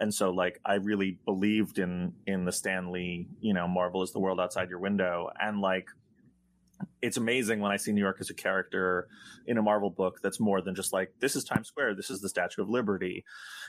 and 0.00 0.12
so 0.12 0.30
like 0.30 0.60
i 0.64 0.74
really 0.74 1.18
believed 1.24 1.78
in 1.78 2.14
in 2.26 2.44
the 2.44 2.52
Stan 2.52 2.90
Lee 2.92 3.28
you 3.40 3.54
know 3.54 3.68
marvel 3.68 4.02
is 4.02 4.12
the 4.12 4.20
world 4.20 4.40
outside 4.40 4.70
your 4.70 4.78
window. 4.78 5.30
And 5.40 5.60
like 5.60 5.88
it's 7.00 7.16
amazing 7.16 7.60
when 7.60 7.70
i 7.70 7.76
see 7.76 7.92
new 7.92 8.00
york 8.00 8.16
as 8.20 8.28
a 8.28 8.34
character 8.34 9.06
in 9.46 9.56
a 9.56 9.62
marvel 9.62 9.90
book 9.90 10.18
that's 10.20 10.40
more 10.40 10.60
than 10.60 10.74
just 10.74 10.92
like 10.92 11.12
this 11.20 11.36
is 11.36 11.44
times 11.44 11.68
square 11.68 11.94
this 11.94 12.10
is 12.10 12.20
the 12.20 12.28
statue 12.28 12.62
of 12.62 12.68
liberty. 12.68 13.24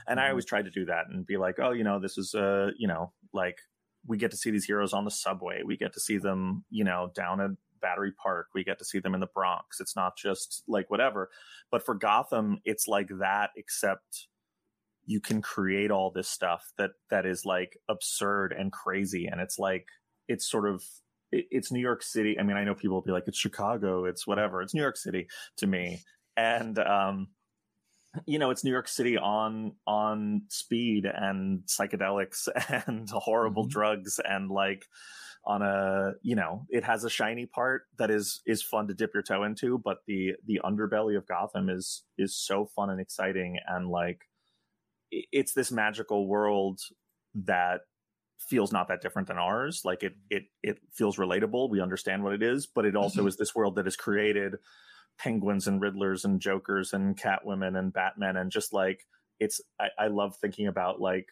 And 0.07 0.19
i 0.19 0.29
always 0.29 0.45
try 0.45 0.61
to 0.61 0.69
do 0.69 0.85
that 0.85 1.05
and 1.09 1.25
be 1.25 1.37
like 1.37 1.59
oh 1.59 1.71
you 1.71 1.83
know 1.83 1.99
this 1.99 2.17
is 2.17 2.33
uh 2.33 2.71
you 2.77 2.87
know 2.87 3.11
like 3.33 3.57
we 4.05 4.17
get 4.17 4.31
to 4.31 4.37
see 4.37 4.51
these 4.51 4.65
heroes 4.65 4.93
on 4.93 5.05
the 5.05 5.11
subway. 5.11 5.61
We 5.65 5.77
get 5.77 5.93
to 5.93 5.99
see 5.99 6.17
them 6.17 6.65
you 6.69 6.83
know 6.83 7.11
down 7.15 7.41
at 7.41 7.51
battery 7.83 8.13
park. 8.23 8.47
We 8.55 8.63
get 8.65 8.79
to 8.79 8.85
see 8.85 8.99
them 9.01 9.13
in 9.15 9.21
the 9.21 9.27
bronx. 9.35 9.81
It's 9.81 9.95
not 9.97 10.17
just 10.17 10.63
like 10.67 10.89
whatever. 10.89 11.29
But 11.71 11.85
for 11.85 11.95
gotham 11.95 12.59
it's 12.65 12.87
like 12.87 13.09
that 13.19 13.51
except 13.57 14.29
you 15.05 15.19
can 15.19 15.41
create 15.41 15.91
all 15.91 16.11
this 16.11 16.29
stuff 16.29 16.71
that 16.77 16.91
that 17.11 17.25
is 17.25 17.45
like 17.45 17.77
absurd 17.89 18.53
and 18.57 18.71
crazy. 18.71 19.27
And 19.27 19.41
it's 19.41 19.59
like 19.59 19.87
it's 20.29 20.49
sort 20.49 20.67
of 20.67 20.83
it, 21.31 21.45
it's 21.51 21.71
new 21.71 21.81
york 21.81 22.03
city. 22.03 22.39
I 22.39 22.43
mean 22.43 22.57
i 22.57 22.63
know 22.63 22.75
people 22.75 22.95
will 22.97 23.03
be 23.03 23.11
like 23.11 23.27
it's 23.27 23.39
chicago. 23.39 24.05
It's 24.05 24.25
whatever. 24.27 24.61
It's 24.61 24.73
new 24.73 24.81
york 24.81 24.97
city 24.97 25.27
to 25.57 25.67
me. 25.67 26.01
And 26.37 26.79
um 26.79 27.27
you 28.27 28.37
know 28.37 28.51
it's 28.51 28.63
new 28.63 28.71
york 28.71 28.87
city 28.87 29.17
on 29.17 29.73
on 29.87 30.43
speed 30.49 31.05
and 31.05 31.61
psychedelics 31.65 32.47
and 32.87 33.09
horrible 33.09 33.65
Mhm. 33.65 33.71
drugs 33.71 34.19
and 34.23 34.51
like 34.51 34.85
on 35.45 35.61
a 35.61 36.13
you 36.21 36.35
know 36.35 36.65
it 36.69 36.83
has 36.83 37.03
a 37.03 37.09
shiny 37.09 37.45
part 37.45 37.83
that 37.97 38.09
is 38.11 38.41
is 38.45 38.61
fun 38.63 38.87
to 38.87 38.93
dip 38.93 39.13
your 39.13 39.23
toe 39.23 39.43
into 39.43 39.77
but 39.77 39.99
the 40.07 40.33
the 40.45 40.61
underbelly 40.63 41.17
of 41.17 41.25
gotham 41.27 41.69
is 41.69 42.05
is 42.17 42.35
so 42.35 42.65
fun 42.65 42.89
and 42.89 43.01
exciting 43.01 43.57
and 43.67 43.89
like 43.89 44.25
it's 45.11 45.53
this 45.53 45.71
magical 45.71 46.27
world 46.27 46.81
that 47.35 47.81
feels 48.39 48.71
not 48.71 48.87
that 48.87 49.01
different 49.01 49.27
than 49.27 49.37
ours. 49.37 49.83
Like 49.85 50.03
it 50.03 50.15
it 50.29 50.45
it 50.61 50.79
feels 50.91 51.17
relatable. 51.17 51.69
We 51.69 51.81
understand 51.81 52.23
what 52.23 52.33
it 52.33 52.43
is 52.43 52.67
but 52.67 52.85
it 52.85 52.95
also 52.95 53.25
Mhm. 53.25 53.27
is 53.27 53.37
this 53.37 53.55
world 53.55 53.75
that 53.75 53.87
is 53.87 53.95
created 53.95 54.55
penguins 55.17 55.67
and 55.67 55.81
riddlers 55.81 56.25
and 56.25 56.41
jokers 56.41 56.93
and 56.93 57.17
catwomen 57.17 57.77
and 57.77 57.93
batman 57.93 58.37
and 58.37 58.51
just 58.51 58.73
like 58.73 59.05
it's 59.39 59.61
i, 59.79 59.89
I 59.99 60.07
love 60.07 60.37
thinking 60.37 60.67
about 60.67 61.01
like 61.01 61.29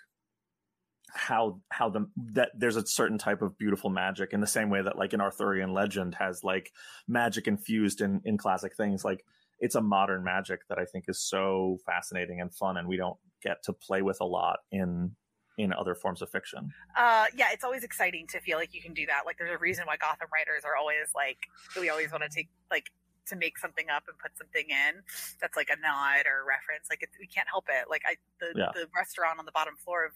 how 1.14 1.60
how 1.70 1.90
the 1.90 2.08
that 2.16 2.52
there's 2.58 2.78
a 2.78 2.86
certain 2.86 3.18
type 3.18 3.42
of 3.42 3.58
beautiful 3.58 3.90
magic 3.90 4.32
in 4.34 4.40
the 4.40 4.48
same 4.48 4.70
way 4.70 4.82
that 4.82 4.98
like 4.98 5.14
an 5.14 5.20
arthurian 5.22 5.74
legend 5.74 6.16
has 6.16 6.44
like 6.44 6.72
magic 7.08 7.48
infused 7.48 8.00
in 8.02 8.22
in 8.24 8.38
classic 8.38 8.76
things 8.76 9.04
like 9.04 9.26
it's 9.60 9.76
a 9.76 9.82
modern 9.82 10.24
magic 10.24 10.62
that 10.70 10.78
i 10.80 10.86
think 10.86 11.06
is 11.10 11.20
so 11.20 11.78
fascinating 11.86 12.40
and 12.40 12.54
fun 12.54 12.78
and 12.78 12.88
we 12.88 12.96
don't 12.96 13.18
get 13.44 13.62
to 13.64 13.74
play 13.74 14.02
with 14.02 14.22
a 14.22 14.26
lot 14.26 14.60
in 14.72 15.12
in 15.58 15.74
other 15.74 15.94
forms 15.96 16.22
of 16.22 16.30
fiction 16.30 16.72
Uh, 16.98 17.26
yeah, 17.36 17.50
it's 17.52 17.64
always 17.64 17.84
exciting 17.84 18.26
to 18.28 18.40
feel 18.40 18.58
like 18.58 18.74
you 18.74 18.82
can 18.82 18.94
do 18.94 19.06
that. 19.06 19.24
Like, 19.26 19.38
there's 19.38 19.52
a 19.52 19.58
reason 19.60 19.86
why 19.86 19.98
Gotham 19.98 20.28
writers 20.34 20.64
are 20.64 20.76
always 20.80 21.12
like, 21.14 21.38
we 21.80 21.90
always 21.90 22.10
want 22.10 22.24
to 22.24 22.30
take 22.30 22.50
like 22.72 22.88
to 23.28 23.36
make 23.36 23.60
something 23.60 23.86
up 23.90 24.04
and 24.08 24.18
put 24.18 24.32
something 24.38 24.64
in 24.72 25.04
that's 25.42 25.56
like 25.58 25.68
a 25.70 25.76
nod 25.80 26.24
or 26.26 26.42
a 26.42 26.46
reference. 26.48 26.88
Like, 26.90 27.00
it's, 27.04 27.14
we 27.20 27.28
can't 27.28 27.48
help 27.52 27.66
it. 27.70 27.90
Like, 27.90 28.02
I 28.08 28.16
the 28.40 28.58
Yeah. 28.58 28.72
the 28.74 28.88
restaurant 28.96 29.40
on 29.40 29.46
the 29.46 29.52
bottom 29.52 29.76
floor 29.76 30.06
of 30.06 30.14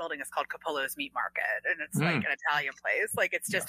building 0.00 0.20
is 0.24 0.32
called 0.32 0.48
Capolo's 0.48 0.96
Meat 0.96 1.12
Market, 1.12 1.60
and 1.68 1.76
it's 1.84 2.00
like 2.00 2.24
Mm. 2.24 2.32
an 2.32 2.32
Italian 2.40 2.72
place. 2.80 3.12
Like, 3.14 3.34
it's 3.36 3.50
just 3.52 3.68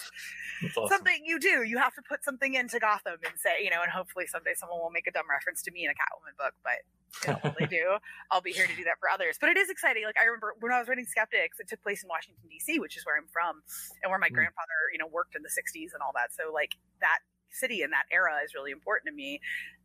That's 0.64 0.78
awesome. 0.80 0.88
something 1.04 1.20
you 1.28 1.38
do. 1.40 1.64
You 1.68 1.78
have 1.78 1.94
to 2.00 2.04
put 2.08 2.24
something 2.24 2.54
into 2.56 2.80
Gotham 2.80 3.20
and 3.28 3.36
say, 3.38 3.60
you 3.62 3.70
know, 3.70 3.82
and 3.84 3.92
hopefully 3.92 4.26
someday 4.32 4.56
someone 4.56 4.80
will 4.80 4.96
make 4.96 5.08
a 5.08 5.12
dumb 5.12 5.28
reference 5.30 5.62
to 5.68 5.72
me 5.76 5.84
in 5.84 5.92
a 5.92 5.98
Catwoman 6.00 6.36
book, 6.40 6.56
but 6.64 6.80
you 7.28 7.36
know, 7.36 7.52
they 7.60 7.68
do, 7.80 8.00
I'll 8.32 8.40
be 8.42 8.54
here 8.56 8.66
to 8.66 8.76
do 8.80 8.86
that 8.88 8.96
for 9.04 9.10
others. 9.12 9.36
But 9.42 9.50
it 9.52 9.58
is 9.58 9.70
exciting. 9.70 10.06
Like 10.08 10.16
I 10.16 10.24
remember 10.24 10.56
when 10.64 10.72
I 10.72 10.80
was 10.80 10.88
writing 10.88 11.06
Skeptics, 11.06 11.60
it 11.60 11.68
took 11.68 11.84
place 11.84 12.02
in 12.04 12.08
Washington 12.08 12.48
D.C., 12.50 12.80
which 12.80 12.96
is 12.96 13.06
where 13.06 13.18
I'm 13.20 13.28
from, 13.28 13.62
and 14.02 14.10
where 14.10 14.20
my 14.20 14.30
Mm. 14.32 14.40
grandfather, 14.40 14.80
you 14.96 15.00
know, 15.04 15.08
worked 15.12 15.36
in 15.36 15.44
the 15.44 15.52
'60s 15.52 15.92
and 15.94 16.00
all 16.02 16.14
that. 16.16 16.32
So 16.32 16.54
like 16.54 16.80
that 17.02 17.20
city 17.52 17.82
and 17.84 17.92
that 17.92 18.08
era 18.14 18.40
is 18.46 18.56
really 18.56 18.72
important 18.72 19.12
to 19.12 19.14
me. 19.14 19.42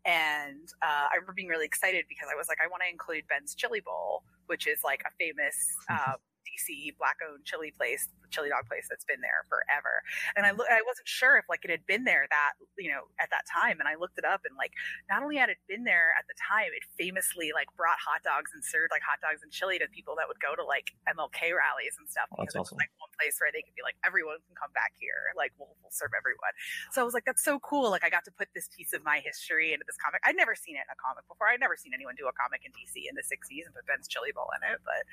And 0.06 0.70
uh, 0.87 1.11
I 1.11 1.16
remember 1.18 1.32
being 1.35 1.48
really 1.48 1.66
excited 1.66 2.04
because 2.09 2.28
I 2.32 2.37
was 2.38 2.46
like, 2.46 2.59
I 2.62 2.68
want 2.70 2.85
to 2.87 2.88
include 2.88 3.26
Ben's 3.26 3.56
Chili 3.56 3.80
Bowl, 3.80 4.22
which 4.46 4.68
is 4.68 4.85
like 4.85 5.02
a 5.02 5.11
famous 5.18 5.56
uh, 5.90 6.14
DC 6.46 6.94
black-owned 6.98 7.42
chili 7.44 7.74
place, 7.74 8.09
chili 8.30 8.48
dog 8.48 8.70
place 8.70 8.87
that's 8.87 9.04
been 9.04 9.20
there 9.20 9.42
forever. 9.50 10.06
And 10.38 10.46
I 10.46 10.54
look, 10.54 10.70
I 10.70 10.82
wasn't 10.87 11.09
sure 11.11 11.37
if 11.37 11.50
like 11.50 11.66
it 11.66 11.70
had 11.70 11.87
been 11.87 12.04
there 12.06 12.30
that 12.30 12.54
you 12.78 12.90
know 12.90 13.11
at 13.18 13.30
that 13.35 13.48
time, 13.50 13.80
and 13.80 13.88
I 13.90 13.98
looked 13.98 14.18
it 14.18 14.24
up, 14.24 14.46
and 14.46 14.54
like 14.54 14.72
not 15.11 15.22
only 15.24 15.37
had 15.40 15.50
it 15.50 15.59
been 15.66 15.82
there 15.82 16.14
at 16.14 16.28
the 16.30 16.37
time, 16.38 16.70
it 16.70 16.87
famously 16.94 17.50
like 17.50 17.66
brought 17.74 17.98
hot 17.98 18.22
dogs 18.22 18.52
and 18.54 18.62
served 18.62 18.94
like 18.94 19.02
hot 19.02 19.18
dogs 19.24 19.42
and 19.42 19.50
chili 19.50 19.78
to 19.80 19.88
people 19.90 20.14
that 20.20 20.28
would 20.28 20.38
go 20.38 20.54
to 20.54 20.62
like 20.62 20.92
MLK 21.09 21.50
rallies 21.56 21.96
and 21.98 22.06
stuff 22.06 22.26
Oh, 22.37 22.44
that's 22.44 22.52
because 22.52 22.68
it 22.68 22.76
was 22.76 22.85
like 22.85 22.92
one 23.00 23.12
place 23.16 23.40
where 23.40 23.48
they 23.48 23.64
could 23.64 23.72
be 23.72 23.80
like 23.80 23.96
everyone 24.04 24.37
can 24.44 24.52
come 24.59 24.68
back 24.76 24.92
here, 25.00 25.32
like 25.38 25.56
we'll, 25.56 25.72
we'll 25.80 25.94
serve 25.94 26.12
everyone. 26.12 26.52
So 26.92 27.00
I 27.00 27.04
was 27.06 27.16
like, 27.16 27.24
that's 27.24 27.40
so 27.40 27.56
cool. 27.64 27.88
Like 27.88 28.04
I 28.04 28.11
got 28.11 28.28
to 28.28 28.35
put 28.35 28.52
this 28.52 28.68
piece 28.68 28.92
of 28.92 29.00
my 29.06 29.24
history 29.24 29.72
into 29.72 29.88
this 29.88 29.96
comic. 29.96 30.20
I'd 30.26 30.37
never 30.37 30.52
seen 30.52 30.76
it 30.76 30.85
in 30.85 30.92
a 30.92 30.98
comic 31.00 31.24
before. 31.30 31.48
I'd 31.48 31.62
never 31.62 31.80
seen 31.80 31.96
anyone 31.96 32.12
do 32.18 32.28
a 32.28 32.35
comic 32.37 32.66
in 32.68 32.76
DC 32.76 33.09
in 33.09 33.16
the 33.16 33.24
'60s 33.24 33.64
and 33.64 33.72
put 33.72 33.88
Ben's 33.88 34.04
Chili 34.04 34.37
Bowl 34.37 34.52
in 34.59 34.61
it, 34.68 34.85
but 34.85 35.09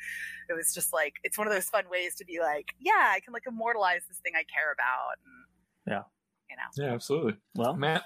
it 0.51 0.55
was 0.57 0.75
just 0.75 0.91
like 0.91 1.22
it's 1.23 1.37
one 1.37 1.47
of 1.47 1.53
those 1.53 1.69
fun 1.69 1.85
ways 1.89 2.15
to 2.15 2.25
be 2.25 2.39
like, 2.39 2.73
yeah, 2.79 3.11
I 3.11 3.19
can 3.21 3.33
like 3.33 3.43
immortalize 3.47 4.01
this 4.07 4.17
thing 4.19 4.33
I 4.35 4.43
care 4.43 4.71
about. 4.73 5.17
And, 5.25 5.93
Yeah. 5.95 6.03
you 6.49 6.55
know. 6.57 6.85
yeah, 6.85 6.93
absolutely. 6.93 7.37
well 7.55 7.75
Matt, 7.75 8.03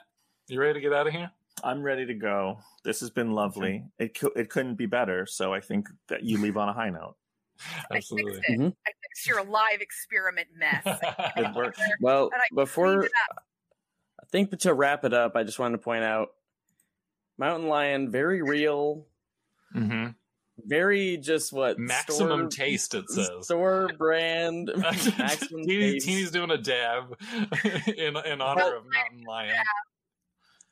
you 0.47 0.59
ready 0.59 0.73
to 0.75 0.81
get 0.81 0.93
out 0.93 1.07
of 1.07 1.13
here? 1.13 1.31
i'm 1.63 1.81
ready 1.81 2.05
to 2.05 2.13
go 2.13 2.59
this 2.83 2.99
has 2.99 3.09
been 3.09 3.31
lovely 3.31 3.83
it, 3.97 4.13
cou- 4.15 4.31
it 4.35 4.47
couldn't 4.47 4.75
be 4.75 4.85
better 4.85 5.25
so 5.25 5.51
i 5.51 5.59
think 5.59 5.89
that 6.07 6.21
you 6.21 6.39
leave 6.39 6.55
on 6.55 6.69
a 6.69 6.73
high 6.73 6.91
note 6.91 7.15
I 7.89 7.95
Absolutely. 7.97 8.33
fixed 8.33 8.49
it. 8.51 8.59
Mhm. 8.59 8.75
I 8.85 8.91
fixed 9.01 9.25
your 9.27 9.43
live 9.43 9.81
experiment 9.81 10.49
mess. 10.55 10.83
it 11.35 11.55
works 11.55 11.79
Well, 11.99 12.29
I 12.31 12.39
before 12.53 13.05
I 13.05 14.25
think 14.31 14.51
that 14.51 14.59
to 14.59 14.75
wrap 14.75 15.03
it 15.03 15.13
up, 15.15 15.35
I 15.35 15.41
just 15.43 15.57
wanted 15.57 15.77
to 15.79 15.83
point 15.83 16.03
out 16.03 16.29
Mountain 17.39 17.67
Lion, 17.67 18.11
very 18.11 18.43
real, 18.43 19.07
hmm 19.73 20.06
very 20.67 21.17
just 21.17 21.51
what 21.53 21.79
Maximum 21.79 22.51
store, 22.51 22.65
taste, 22.65 22.93
it 22.93 23.05
says. 23.09 23.29
store 23.41 23.89
brand. 23.97 24.71
maximum 24.77 25.63
Tini, 25.65 25.93
taste. 25.93 26.05
Tini's 26.07 26.31
doing 26.31 26.51
a 26.51 26.57
dab 26.57 27.15
in 27.97 28.15
in 28.17 28.41
honor 28.41 28.63
Well- 28.63 28.77
of 28.77 28.83
Mountain 28.91 29.23
Lion. 29.27 29.55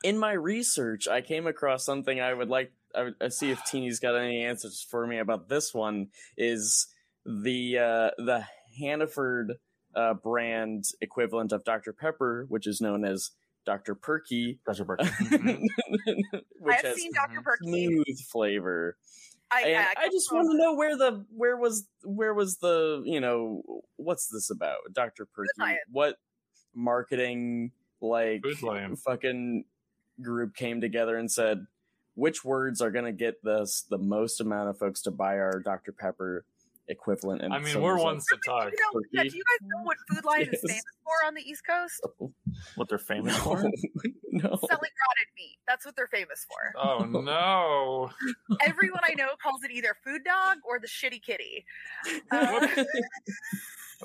in 0.03 0.17
my 0.17 0.33
research, 0.33 1.07
I 1.07 1.21
came 1.21 1.47
across 1.47 1.85
something 1.85 2.19
I 2.19 2.33
would 2.33 2.49
like. 2.49 2.71
I 2.93 3.03
would 3.03 3.15
I 3.21 3.27
see 3.29 3.51
if 3.51 3.59
Tini's 3.65 3.99
got 3.99 4.15
any 4.15 4.43
answers 4.43 4.85
for 4.89 5.05
me 5.07 5.17
about 5.19 5.49
this 5.49 5.73
one. 5.73 6.07
Is 6.37 6.87
the 7.25 7.77
uh, 7.79 8.09
the 8.17 8.45
Hannaford 8.79 9.53
uh, 9.95 10.13
brand 10.13 10.83
equivalent 11.01 11.51
of 11.53 11.63
Dr 11.63 11.93
Pepper, 11.93 12.45
which 12.49 12.67
is 12.67 12.81
known 12.81 13.03
as 13.05 13.31
Dr 13.65 13.95
Perky, 13.95 14.59
Dr. 14.65 14.83
Burke. 14.85 14.99
which 16.59 16.85
I've 16.85 16.95
seen 16.95 17.11
Dr. 17.13 17.39
Mhm. 17.39 17.43
Perky. 17.43 17.65
smooth 17.65 18.19
flavor. 18.31 18.97
I, 19.51 19.61
And 19.61 19.69
yeah, 19.69 19.87
I, 19.97 20.09
just 20.09 20.31
want 20.31 20.49
to 20.51 20.57
know 20.57 20.73
where 20.73 20.97
the 20.97 21.25
where 21.35 21.55
was 21.55 21.87
where 22.03 22.33
was 22.33 22.57
the 22.57 23.03
you 23.05 23.19
know 23.19 23.61
what's 23.95 24.27
this 24.27 24.49
about, 24.49 24.77
Dr 24.91 25.25
Perky? 25.25 25.49
What 25.91 26.17
marketing 26.73 27.71
like 28.01 28.41
fucking 28.97 29.65
group 30.21 30.55
came 30.55 30.81
together 30.81 31.17
and 31.17 31.31
said, 31.31 31.65
which 32.15 32.43
words 32.43 32.81
are 32.81 32.91
going 32.91 33.05
to 33.05 33.11
get 33.11 33.45
us 33.45 33.85
the 33.89 33.97
most 33.97 34.41
amount 34.41 34.69
of 34.69 34.77
folks 34.77 35.01
to 35.03 35.11
buy 35.11 35.37
our 35.37 35.59
Dr 35.59 35.91
Pepper 35.91 36.45
equivalent. 36.87 37.41
And 37.41 37.53
I 37.53 37.59
mean, 37.59 37.81
we're 37.81 37.91
there's, 37.91 37.97
like, 37.97 38.05
ones 38.05 38.25
to 38.27 38.37
talk. 38.45 38.71
You 38.71 38.77
know, 38.93 39.01
yeah, 39.11 39.23
do 39.23 39.35
you 39.35 39.43
guys 39.43 39.67
know 39.67 39.83
what 39.83 39.97
Food 40.09 40.25
Lion 40.25 40.43
is 40.43 40.49
Yes. 40.53 40.61
famous 40.71 40.83
for 41.03 41.27
on 41.27 41.33
the 41.33 41.41
East 41.41 41.63
Coast? 41.67 42.01
What 42.75 42.87
they're 42.87 42.97
famous 42.97 43.35
no, 43.37 43.43
for? 43.43 43.57
no. 44.31 44.41
Selling 44.41 44.59
rotted 44.71 45.29
meat. 45.37 45.57
That's 45.67 45.85
what 45.85 45.95
they're 45.95 46.07
famous 46.07 46.45
for. 46.47 46.81
Oh 46.81 47.03
no! 47.03 48.09
Everyone 48.65 49.01
I 49.03 49.13
know 49.13 49.29
calls 49.41 49.61
it 49.63 49.71
either 49.71 49.95
Food 50.05 50.21
Dog 50.23 50.59
or 50.67 50.79
the 50.79 50.87
Shitty 50.87 51.21
Kitty. 51.21 51.65
Uh, 52.31 52.65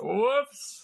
Whoops! 0.02 0.82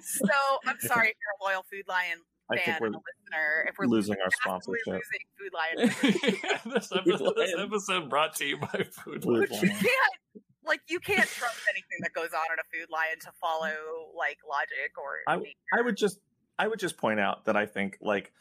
so 0.00 0.28
I'm 0.66 0.80
sorry 0.80 1.08
if 1.08 1.16
you're 1.20 1.36
a 1.40 1.44
loyal 1.44 1.64
Food 1.70 1.84
Lion 1.88 2.18
I 2.50 2.56
fan 2.56 2.64
think 2.64 2.80
we're 2.80 2.88
listener. 2.88 3.66
If 3.68 3.74
we're 3.78 3.86
losing 3.86 4.16
our 4.16 4.30
massively 4.46 4.78
sponsorship. 4.84 5.02
losing 5.02 5.26
Food 5.38 5.52
Lion, 5.54 6.74
this, 6.74 6.92
episode, 6.92 7.34
this 7.36 7.54
episode 7.58 8.10
brought 8.10 8.34
to 8.36 8.44
you 8.46 8.56
by 8.58 8.68
Food 8.90 9.22
Food 9.22 9.24
Lion. 9.24 9.46
But 9.50 9.62
you 9.62 9.68
can't 9.68 10.14
like 10.66 10.80
you 10.88 11.00
can't 11.00 11.28
trust 11.28 11.60
anything 11.70 11.98
that 12.00 12.12
goes 12.12 12.30
on 12.32 12.46
in 12.52 12.58
a 12.58 12.66
Food 12.72 12.90
Lion 12.90 13.18
to 13.20 13.32
follow 13.40 13.72
like 14.16 14.38
logic 14.48 14.92
or. 14.96 15.18
I, 15.26 15.36
nature. 15.36 15.54
I 15.78 15.82
would 15.82 15.96
just 15.96 16.18
I 16.58 16.68
would 16.68 16.78
just 16.78 16.96
point 16.96 17.20
out 17.20 17.46
that 17.46 17.56
I 17.56 17.66
think 17.66 17.98
like 18.00 18.32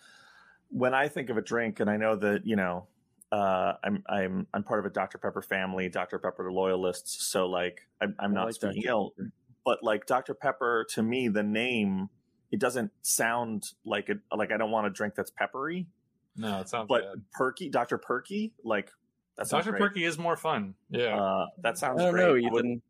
when 0.69 0.93
I 0.93 1.07
think 1.07 1.30
of 1.30 1.38
a 1.38 1.41
drink, 1.41 1.80
and 1.80 1.89
I 1.89 1.97
know 1.97 2.15
that 2.15 2.45
you 2.45 2.55
know 2.55 2.88
uh, 3.32 3.74
I'm 3.84 4.03
I'm 4.07 4.47
I'm 4.53 4.63
part 4.63 4.80
of 4.80 4.86
a 4.86 4.89
Dr 4.89 5.17
Pepper 5.17 5.41
family, 5.41 5.89
Dr 5.89 6.19
Pepper 6.19 6.51
loyalists. 6.51 7.28
So 7.32 7.47
like 7.47 7.88
I'm, 8.01 8.15
I'm 8.19 8.34
not 8.34 8.45
like 8.45 8.55
speaking 8.55 8.84
Dr. 8.84 8.89
ill, 8.89 9.13
but 9.65 9.84
like 9.84 10.05
Dr 10.05 10.34
Pepper 10.34 10.86
to 10.91 11.03
me, 11.03 11.28
the 11.28 11.43
name 11.43 12.09
it 12.51 12.59
doesn't 12.59 12.91
sound 13.01 13.72
like 13.86 14.09
it. 14.09 14.19
Like 14.36 14.51
I 14.51 14.57
don't 14.57 14.72
want 14.72 14.88
a 14.88 14.89
drink 14.89 15.15
that's 15.15 15.32
peppery, 15.32 15.88
No, 16.36 16.59
it 16.59 16.69
sounds 16.69 16.88
but 16.89 17.03
bad. 17.03 17.22
perky, 17.32 17.69
Dr 17.69 17.97
Perky, 17.97 18.53
like 18.63 18.91
that 19.49 19.63
Dr. 19.63 19.71
great. 19.71 19.79
Perky 19.81 20.03
is 20.05 20.17
more 20.17 20.35
fun. 20.37 20.75
Yeah. 20.89 21.19
Uh, 21.19 21.45
that 21.63 21.77
sounds 21.77 21.99
I 22.01 22.05
don't 22.05 22.13
great. 22.13 22.43
know, 22.43 22.49
I 22.49 22.57
Ethan. 22.59 22.81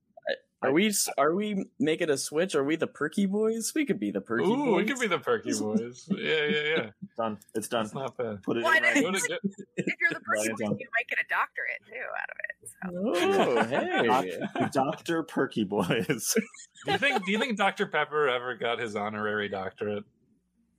Are 0.63 0.71
we 0.71 0.93
are 1.17 1.33
we 1.33 1.65
making 1.79 2.11
a 2.11 2.17
switch? 2.17 2.53
Are 2.53 2.63
we 2.63 2.75
the 2.75 2.85
Perky 2.85 3.25
Boys? 3.25 3.71
We 3.73 3.83
could 3.83 3.99
be 3.99 4.11
the 4.11 4.21
Perky 4.21 4.45
Ooh, 4.45 4.55
Boys. 4.57 4.83
it 4.83 4.91
could 4.91 4.99
be 5.01 5.07
the 5.07 5.17
Perky 5.17 5.53
Boys. 5.59 6.07
Yeah, 6.11 6.45
yeah, 6.45 6.61
yeah. 6.77 6.89
done. 7.17 7.39
It's 7.55 7.67
done. 7.67 7.85
That's 7.85 7.95
not 7.95 8.15
bad. 8.15 8.43
Put 8.43 8.57
it 8.57 8.63
Well, 8.63 8.77
in 8.77 8.83
I 8.85 8.89
writing. 8.93 9.11
Get- 9.11 9.39
if 9.77 9.85
you're 9.99 10.11
the 10.11 10.19
person, 10.19 10.55
Lion 10.59 10.69
Town. 10.69 10.77
you 10.79 10.87
might 10.93 11.07
get 11.09 11.17
a 11.17 11.27
doctorate 11.27 11.81
too 11.89 12.05
out 12.19 12.29
of 12.29 12.37
it. 12.45 13.65
So. 13.65 13.71
Oh, 13.73 14.43
hey. 14.59 14.67
Dr. 14.71 15.23
Perky 15.23 15.63
Boys. 15.63 16.35
do 16.85 16.91
you 16.91 16.97
think? 16.99 17.25
Do 17.25 17.31
you 17.31 17.39
think 17.39 17.57
Dr. 17.57 17.87
Pepper 17.87 18.29
ever 18.29 18.53
got 18.55 18.77
his 18.77 18.95
honorary 18.95 19.49
doctorate? 19.49 20.03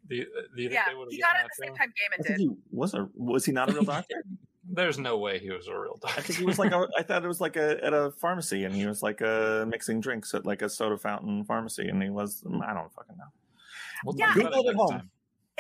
Do 0.09 0.15
you, 0.15 0.27
do 0.57 0.63
you 0.63 0.69
think 0.69 0.73
Yeah, 0.87 0.93
they 0.95 1.11
he 1.17 1.21
got 1.21 1.35
it 1.35 1.41
at 1.41 1.47
the 1.59 1.67
same 1.67 1.75
time 1.75 1.93
I 2.13 2.23
Gaiman 2.23 2.27
did. 2.29 2.39
he 2.39 2.51
was 2.71 2.95
a 2.95 3.09
was 3.17 3.45
he 3.47 3.51
not 3.53 3.69
a 3.69 3.73
real 3.73 3.83
doctor? 3.83 4.23
There's 4.69 4.99
no 4.99 5.19
way 5.19 5.39
he 5.39 5.51
was 5.51 5.67
a 5.67 5.77
real 5.79 5.99
doctor. 6.01 6.19
I 6.21 6.23
think 6.23 6.39
he 6.39 6.45
was 6.45 6.59
like 6.59 6.73
a, 6.73 6.87
I 6.99 7.03
thought 7.03 7.25
it 7.25 7.29
was 7.29 7.41
like 7.41 7.57
a 7.57 7.83
at 7.85 7.93
a 7.93 8.13
pharmacy 8.13 8.65
and 8.65 8.75
he 8.75 8.87
was 8.87 9.03
like 9.03 9.21
uh 9.21 9.65
mixing 9.67 10.01
drinks 10.01 10.35
at 10.35 10.47
like 10.47 10.63
a 10.63 10.69
soda 10.69 10.97
fountain 10.99 11.45
pharmacy 11.45 11.89
and 11.89 12.03
he 12.03 12.11
was 12.11 12.45
I 12.47 12.73
don't 12.73 12.93
fucking 12.93 13.17
know. 13.17 13.25
We'll 14.05 14.17
Yeah. 14.19 14.35
Google 14.35 14.53
it 14.53 14.67
it 14.67 14.69
at 14.71 14.75
home. 14.77 14.91
time. 14.91 15.11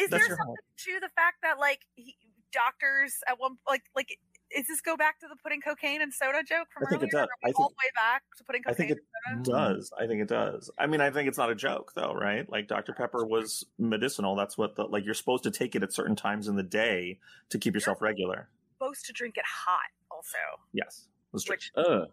Is 0.00 0.08
That's 0.10 0.22
there 0.22 0.28
your 0.28 0.36
something 0.36 0.54
to 0.78 1.00
the 1.00 1.08
fact 1.16 1.36
that 1.42 1.58
like 1.58 1.80
he, 1.96 2.16
doctors 2.52 3.14
at 3.28 3.38
one 3.40 3.56
like 3.68 3.82
like 3.96 4.18
is 4.54 4.68
this 4.68 4.80
go 4.82 4.96
back 4.96 5.18
to 5.20 5.26
the 5.28 5.36
putting 5.42 5.60
cocaine 5.62 6.02
and 6.02 6.12
soda 6.12 6.42
joke 6.42 6.68
from 6.72 6.84
I 6.86 6.90
think 6.90 7.02
it 7.02 7.08
earlier? 7.14 7.26
does. 7.26 7.28
Are 7.28 7.38
we 7.42 7.50
I 7.50 7.52
all 7.56 7.68
the 7.70 7.74
way 7.74 7.90
back 7.96 8.22
to 8.36 8.44
putting 8.44 8.62
cocaine. 8.62 8.74
I 8.74 8.76
cocaine 8.76 8.88
think 8.88 9.00
and 9.26 9.40
it 9.40 9.46
soda? 9.46 9.58
does. 9.74 9.92
I 9.98 10.06
think 10.06 10.22
it 10.22 10.28
does. 10.28 10.70
I 10.78 10.86
mean, 10.86 11.00
I 11.00 11.10
think 11.10 11.28
it's 11.28 11.38
not 11.38 11.50
a 11.50 11.54
joke 11.54 11.92
though, 11.96 12.12
right? 12.12 12.48
Like 12.50 12.68
Dr 12.68 12.92
Pepper 12.92 13.24
was 13.26 13.64
medicinal. 13.78 14.36
That's 14.36 14.56
what 14.58 14.76
the 14.76 14.84
like 14.84 15.04
you're 15.04 15.14
supposed 15.14 15.42
to 15.44 15.50
take 15.50 15.74
it 15.74 15.82
at 15.82 15.92
certain 15.92 16.14
times 16.16 16.48
in 16.48 16.56
the 16.56 16.62
day 16.62 17.18
to 17.48 17.58
keep 17.58 17.74
yourself 17.74 18.00
regular. 18.02 18.48
Supposed 18.82 19.06
to 19.06 19.12
drink 19.12 19.36
it 19.36 19.44
hot, 19.46 19.78
also. 20.10 20.38
Yes, 20.72 21.06
that's 21.32 21.44
true. 21.44 21.54
Which 21.54 21.70
Uh. 21.76 22.06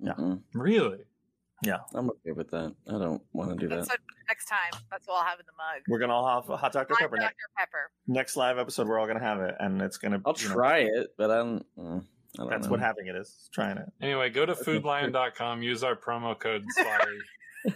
Yeah. 0.00 0.14
Mm-mm. 0.14 0.40
Really? 0.52 0.98
Yeah. 1.62 1.78
I'm 1.94 2.10
okay 2.10 2.32
with 2.32 2.50
that. 2.50 2.74
I 2.88 2.92
don't 2.92 3.22
want 3.32 3.50
to 3.50 3.56
do 3.56 3.68
that's 3.68 3.86
that. 3.86 3.94
what 3.94 4.00
next 4.28 4.46
time. 4.46 4.80
That's 4.90 5.06
what 5.06 5.18
I'll 5.18 5.24
have 5.24 5.38
in 5.38 5.46
the 5.46 5.52
mug. 5.52 5.82
We're 5.88 6.00
gonna 6.00 6.14
all 6.14 6.40
have 6.40 6.50
a 6.50 6.56
hot 6.56 6.72
Dr 6.72 6.94
Hot 6.94 7.00
Pepper. 7.00 7.16
Dr. 7.16 7.22
Next, 7.22 7.36
Pepper. 7.56 7.90
next 8.08 8.36
live 8.36 8.58
episode, 8.58 8.88
we're 8.88 8.98
all 8.98 9.06
gonna 9.06 9.20
have 9.20 9.40
it, 9.40 9.54
and 9.60 9.80
it's 9.80 9.96
gonna. 9.96 10.20
I'll 10.26 10.34
you 10.36 10.48
know, 10.48 10.54
try 10.54 10.78
it, 10.78 11.14
but 11.16 11.30
I 11.30 11.36
don't. 11.36 11.66
mm, 11.78 12.02
I 12.36 12.42
don't 12.42 12.50
that's 12.50 12.66
know. 12.66 12.72
what 12.72 12.80
having 12.80 13.06
it 13.06 13.14
is. 13.14 13.48
Trying 13.52 13.78
it. 13.78 13.86
Anyway, 14.00 14.30
go 14.30 14.44
to 14.44 14.54
foodlion.com, 14.54 15.62
use 15.62 15.84
our 15.84 15.94
promo 15.94 16.36
code 16.36 16.64
sorry. 16.72 17.74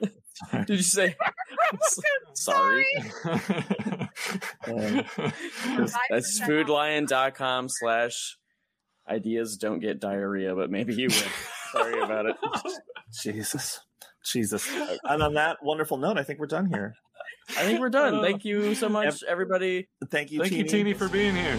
Did 0.66 0.76
you 0.76 0.82
say? 0.82 1.16
Sorry. 2.34 2.86
Um, 4.66 5.04
That's 6.10 6.40
foodlion.com 6.40 7.68
slash 7.68 8.36
ideas 9.08 9.56
don't 9.56 9.80
get 9.80 10.00
diarrhea, 10.00 10.54
but 10.54 10.70
maybe 10.70 10.94
you 10.94 11.08
will. 11.08 11.30
Sorry 11.72 12.00
about 12.02 12.26
it. 12.26 12.36
Jesus. 13.22 13.80
Jesus. 14.24 14.68
And 15.04 15.22
on 15.22 15.34
that 15.34 15.58
wonderful 15.62 15.98
note, 15.98 16.18
I 16.18 16.22
think 16.22 16.38
we're 16.38 16.46
done 16.46 16.66
here. 16.66 16.94
I 17.50 17.64
think 17.64 17.80
we're 17.80 17.90
done. 17.90 18.22
Thank 18.22 18.44
you 18.44 18.74
so 18.74 18.88
much, 18.88 19.22
everybody. 19.24 19.88
Thank 20.10 20.32
you, 20.32 20.40
Thank 20.40 20.52
you, 20.52 20.64
Tini. 20.64 20.68
Tini, 20.68 20.94
for 20.94 21.08
being 21.08 21.36
here. 21.36 21.58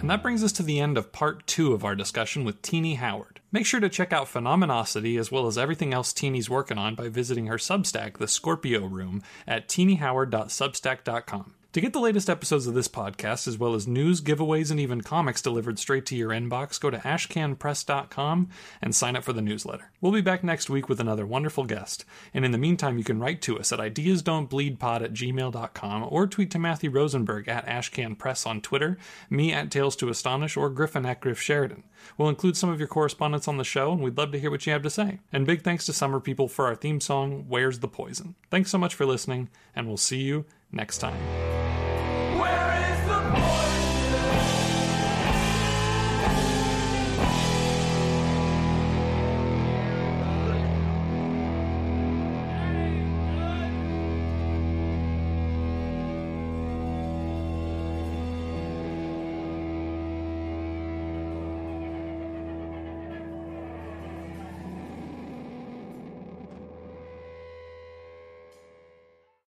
And 0.00 0.10
that 0.10 0.22
brings 0.22 0.44
us 0.44 0.52
to 0.52 0.62
the 0.62 0.78
end 0.78 0.96
of 0.96 1.10
part 1.10 1.46
two 1.46 1.72
of 1.72 1.84
our 1.84 1.96
discussion 1.96 2.44
with 2.44 2.62
Tini 2.62 2.94
Howard. 2.94 3.40
Make 3.50 3.66
sure 3.66 3.80
to 3.80 3.88
check 3.88 4.12
out 4.12 4.28
Phenomenocity 4.28 5.18
as 5.18 5.32
well 5.32 5.46
as 5.48 5.58
everything 5.58 5.92
else 5.92 6.12
Tini's 6.12 6.48
working 6.48 6.78
on 6.78 6.94
by 6.94 7.08
visiting 7.08 7.46
her 7.46 7.56
Substack, 7.56 8.18
The 8.18 8.28
Scorpio 8.28 8.86
Room, 8.86 9.22
at 9.48 9.68
tinihoward.substack.com. 9.68 11.54
To 11.76 11.82
get 11.82 11.92
the 11.92 12.00
latest 12.00 12.30
episodes 12.30 12.66
of 12.66 12.72
this 12.72 12.88
podcast, 12.88 13.46
as 13.46 13.58
well 13.58 13.74
as 13.74 13.86
news, 13.86 14.22
giveaways, 14.22 14.70
and 14.70 14.80
even 14.80 15.02
comics 15.02 15.42
delivered 15.42 15.78
straight 15.78 16.06
to 16.06 16.16
your 16.16 16.30
inbox, 16.30 16.80
go 16.80 16.88
to 16.88 16.96
ashcanpress.com 16.96 18.48
and 18.80 18.94
sign 18.94 19.14
up 19.14 19.24
for 19.24 19.34
the 19.34 19.42
newsletter. 19.42 19.90
We'll 20.00 20.10
be 20.10 20.22
back 20.22 20.42
next 20.42 20.70
week 20.70 20.88
with 20.88 21.00
another 21.00 21.26
wonderful 21.26 21.66
guest. 21.66 22.06
And 22.32 22.46
in 22.46 22.52
the 22.52 22.56
meantime, 22.56 22.96
you 22.96 23.04
can 23.04 23.20
write 23.20 23.42
to 23.42 23.58
us 23.58 23.72
at 23.72 23.78
ideasdon'tbleedpod 23.78 25.02
at 25.02 25.12
gmail.com 25.12 26.06
or 26.08 26.26
tweet 26.26 26.50
to 26.52 26.58
Matthew 26.58 26.88
Rosenberg 26.88 27.46
at 27.46 27.66
ashcanpress 27.66 28.46
on 28.46 28.62
Twitter, 28.62 28.96
me 29.28 29.52
at 29.52 29.70
Tales 29.70 29.96
to 29.96 30.08
Astonish, 30.08 30.56
or 30.56 30.70
Griffin 30.70 31.04
at 31.04 31.20
Griff 31.20 31.42
Sheridan. 31.42 31.82
We'll 32.16 32.30
include 32.30 32.56
some 32.56 32.70
of 32.70 32.78
your 32.78 32.88
correspondence 32.88 33.48
on 33.48 33.58
the 33.58 33.64
show, 33.64 33.92
and 33.92 34.00
we'd 34.00 34.16
love 34.16 34.32
to 34.32 34.40
hear 34.40 34.50
what 34.50 34.66
you 34.66 34.72
have 34.72 34.80
to 34.80 34.88
say. 34.88 35.18
And 35.30 35.46
big 35.46 35.60
thanks 35.60 35.84
to 35.84 35.92
Summer 35.92 36.20
People 36.20 36.48
for 36.48 36.64
our 36.64 36.74
theme 36.74 37.02
song, 37.02 37.44
Where's 37.48 37.80
the 37.80 37.88
Poison? 37.88 38.34
Thanks 38.50 38.70
so 38.70 38.78
much 38.78 38.94
for 38.94 39.04
listening, 39.04 39.50
and 39.74 39.86
we'll 39.86 39.98
see 39.98 40.22
you 40.22 40.46
next 40.72 40.98
time. 40.98 41.16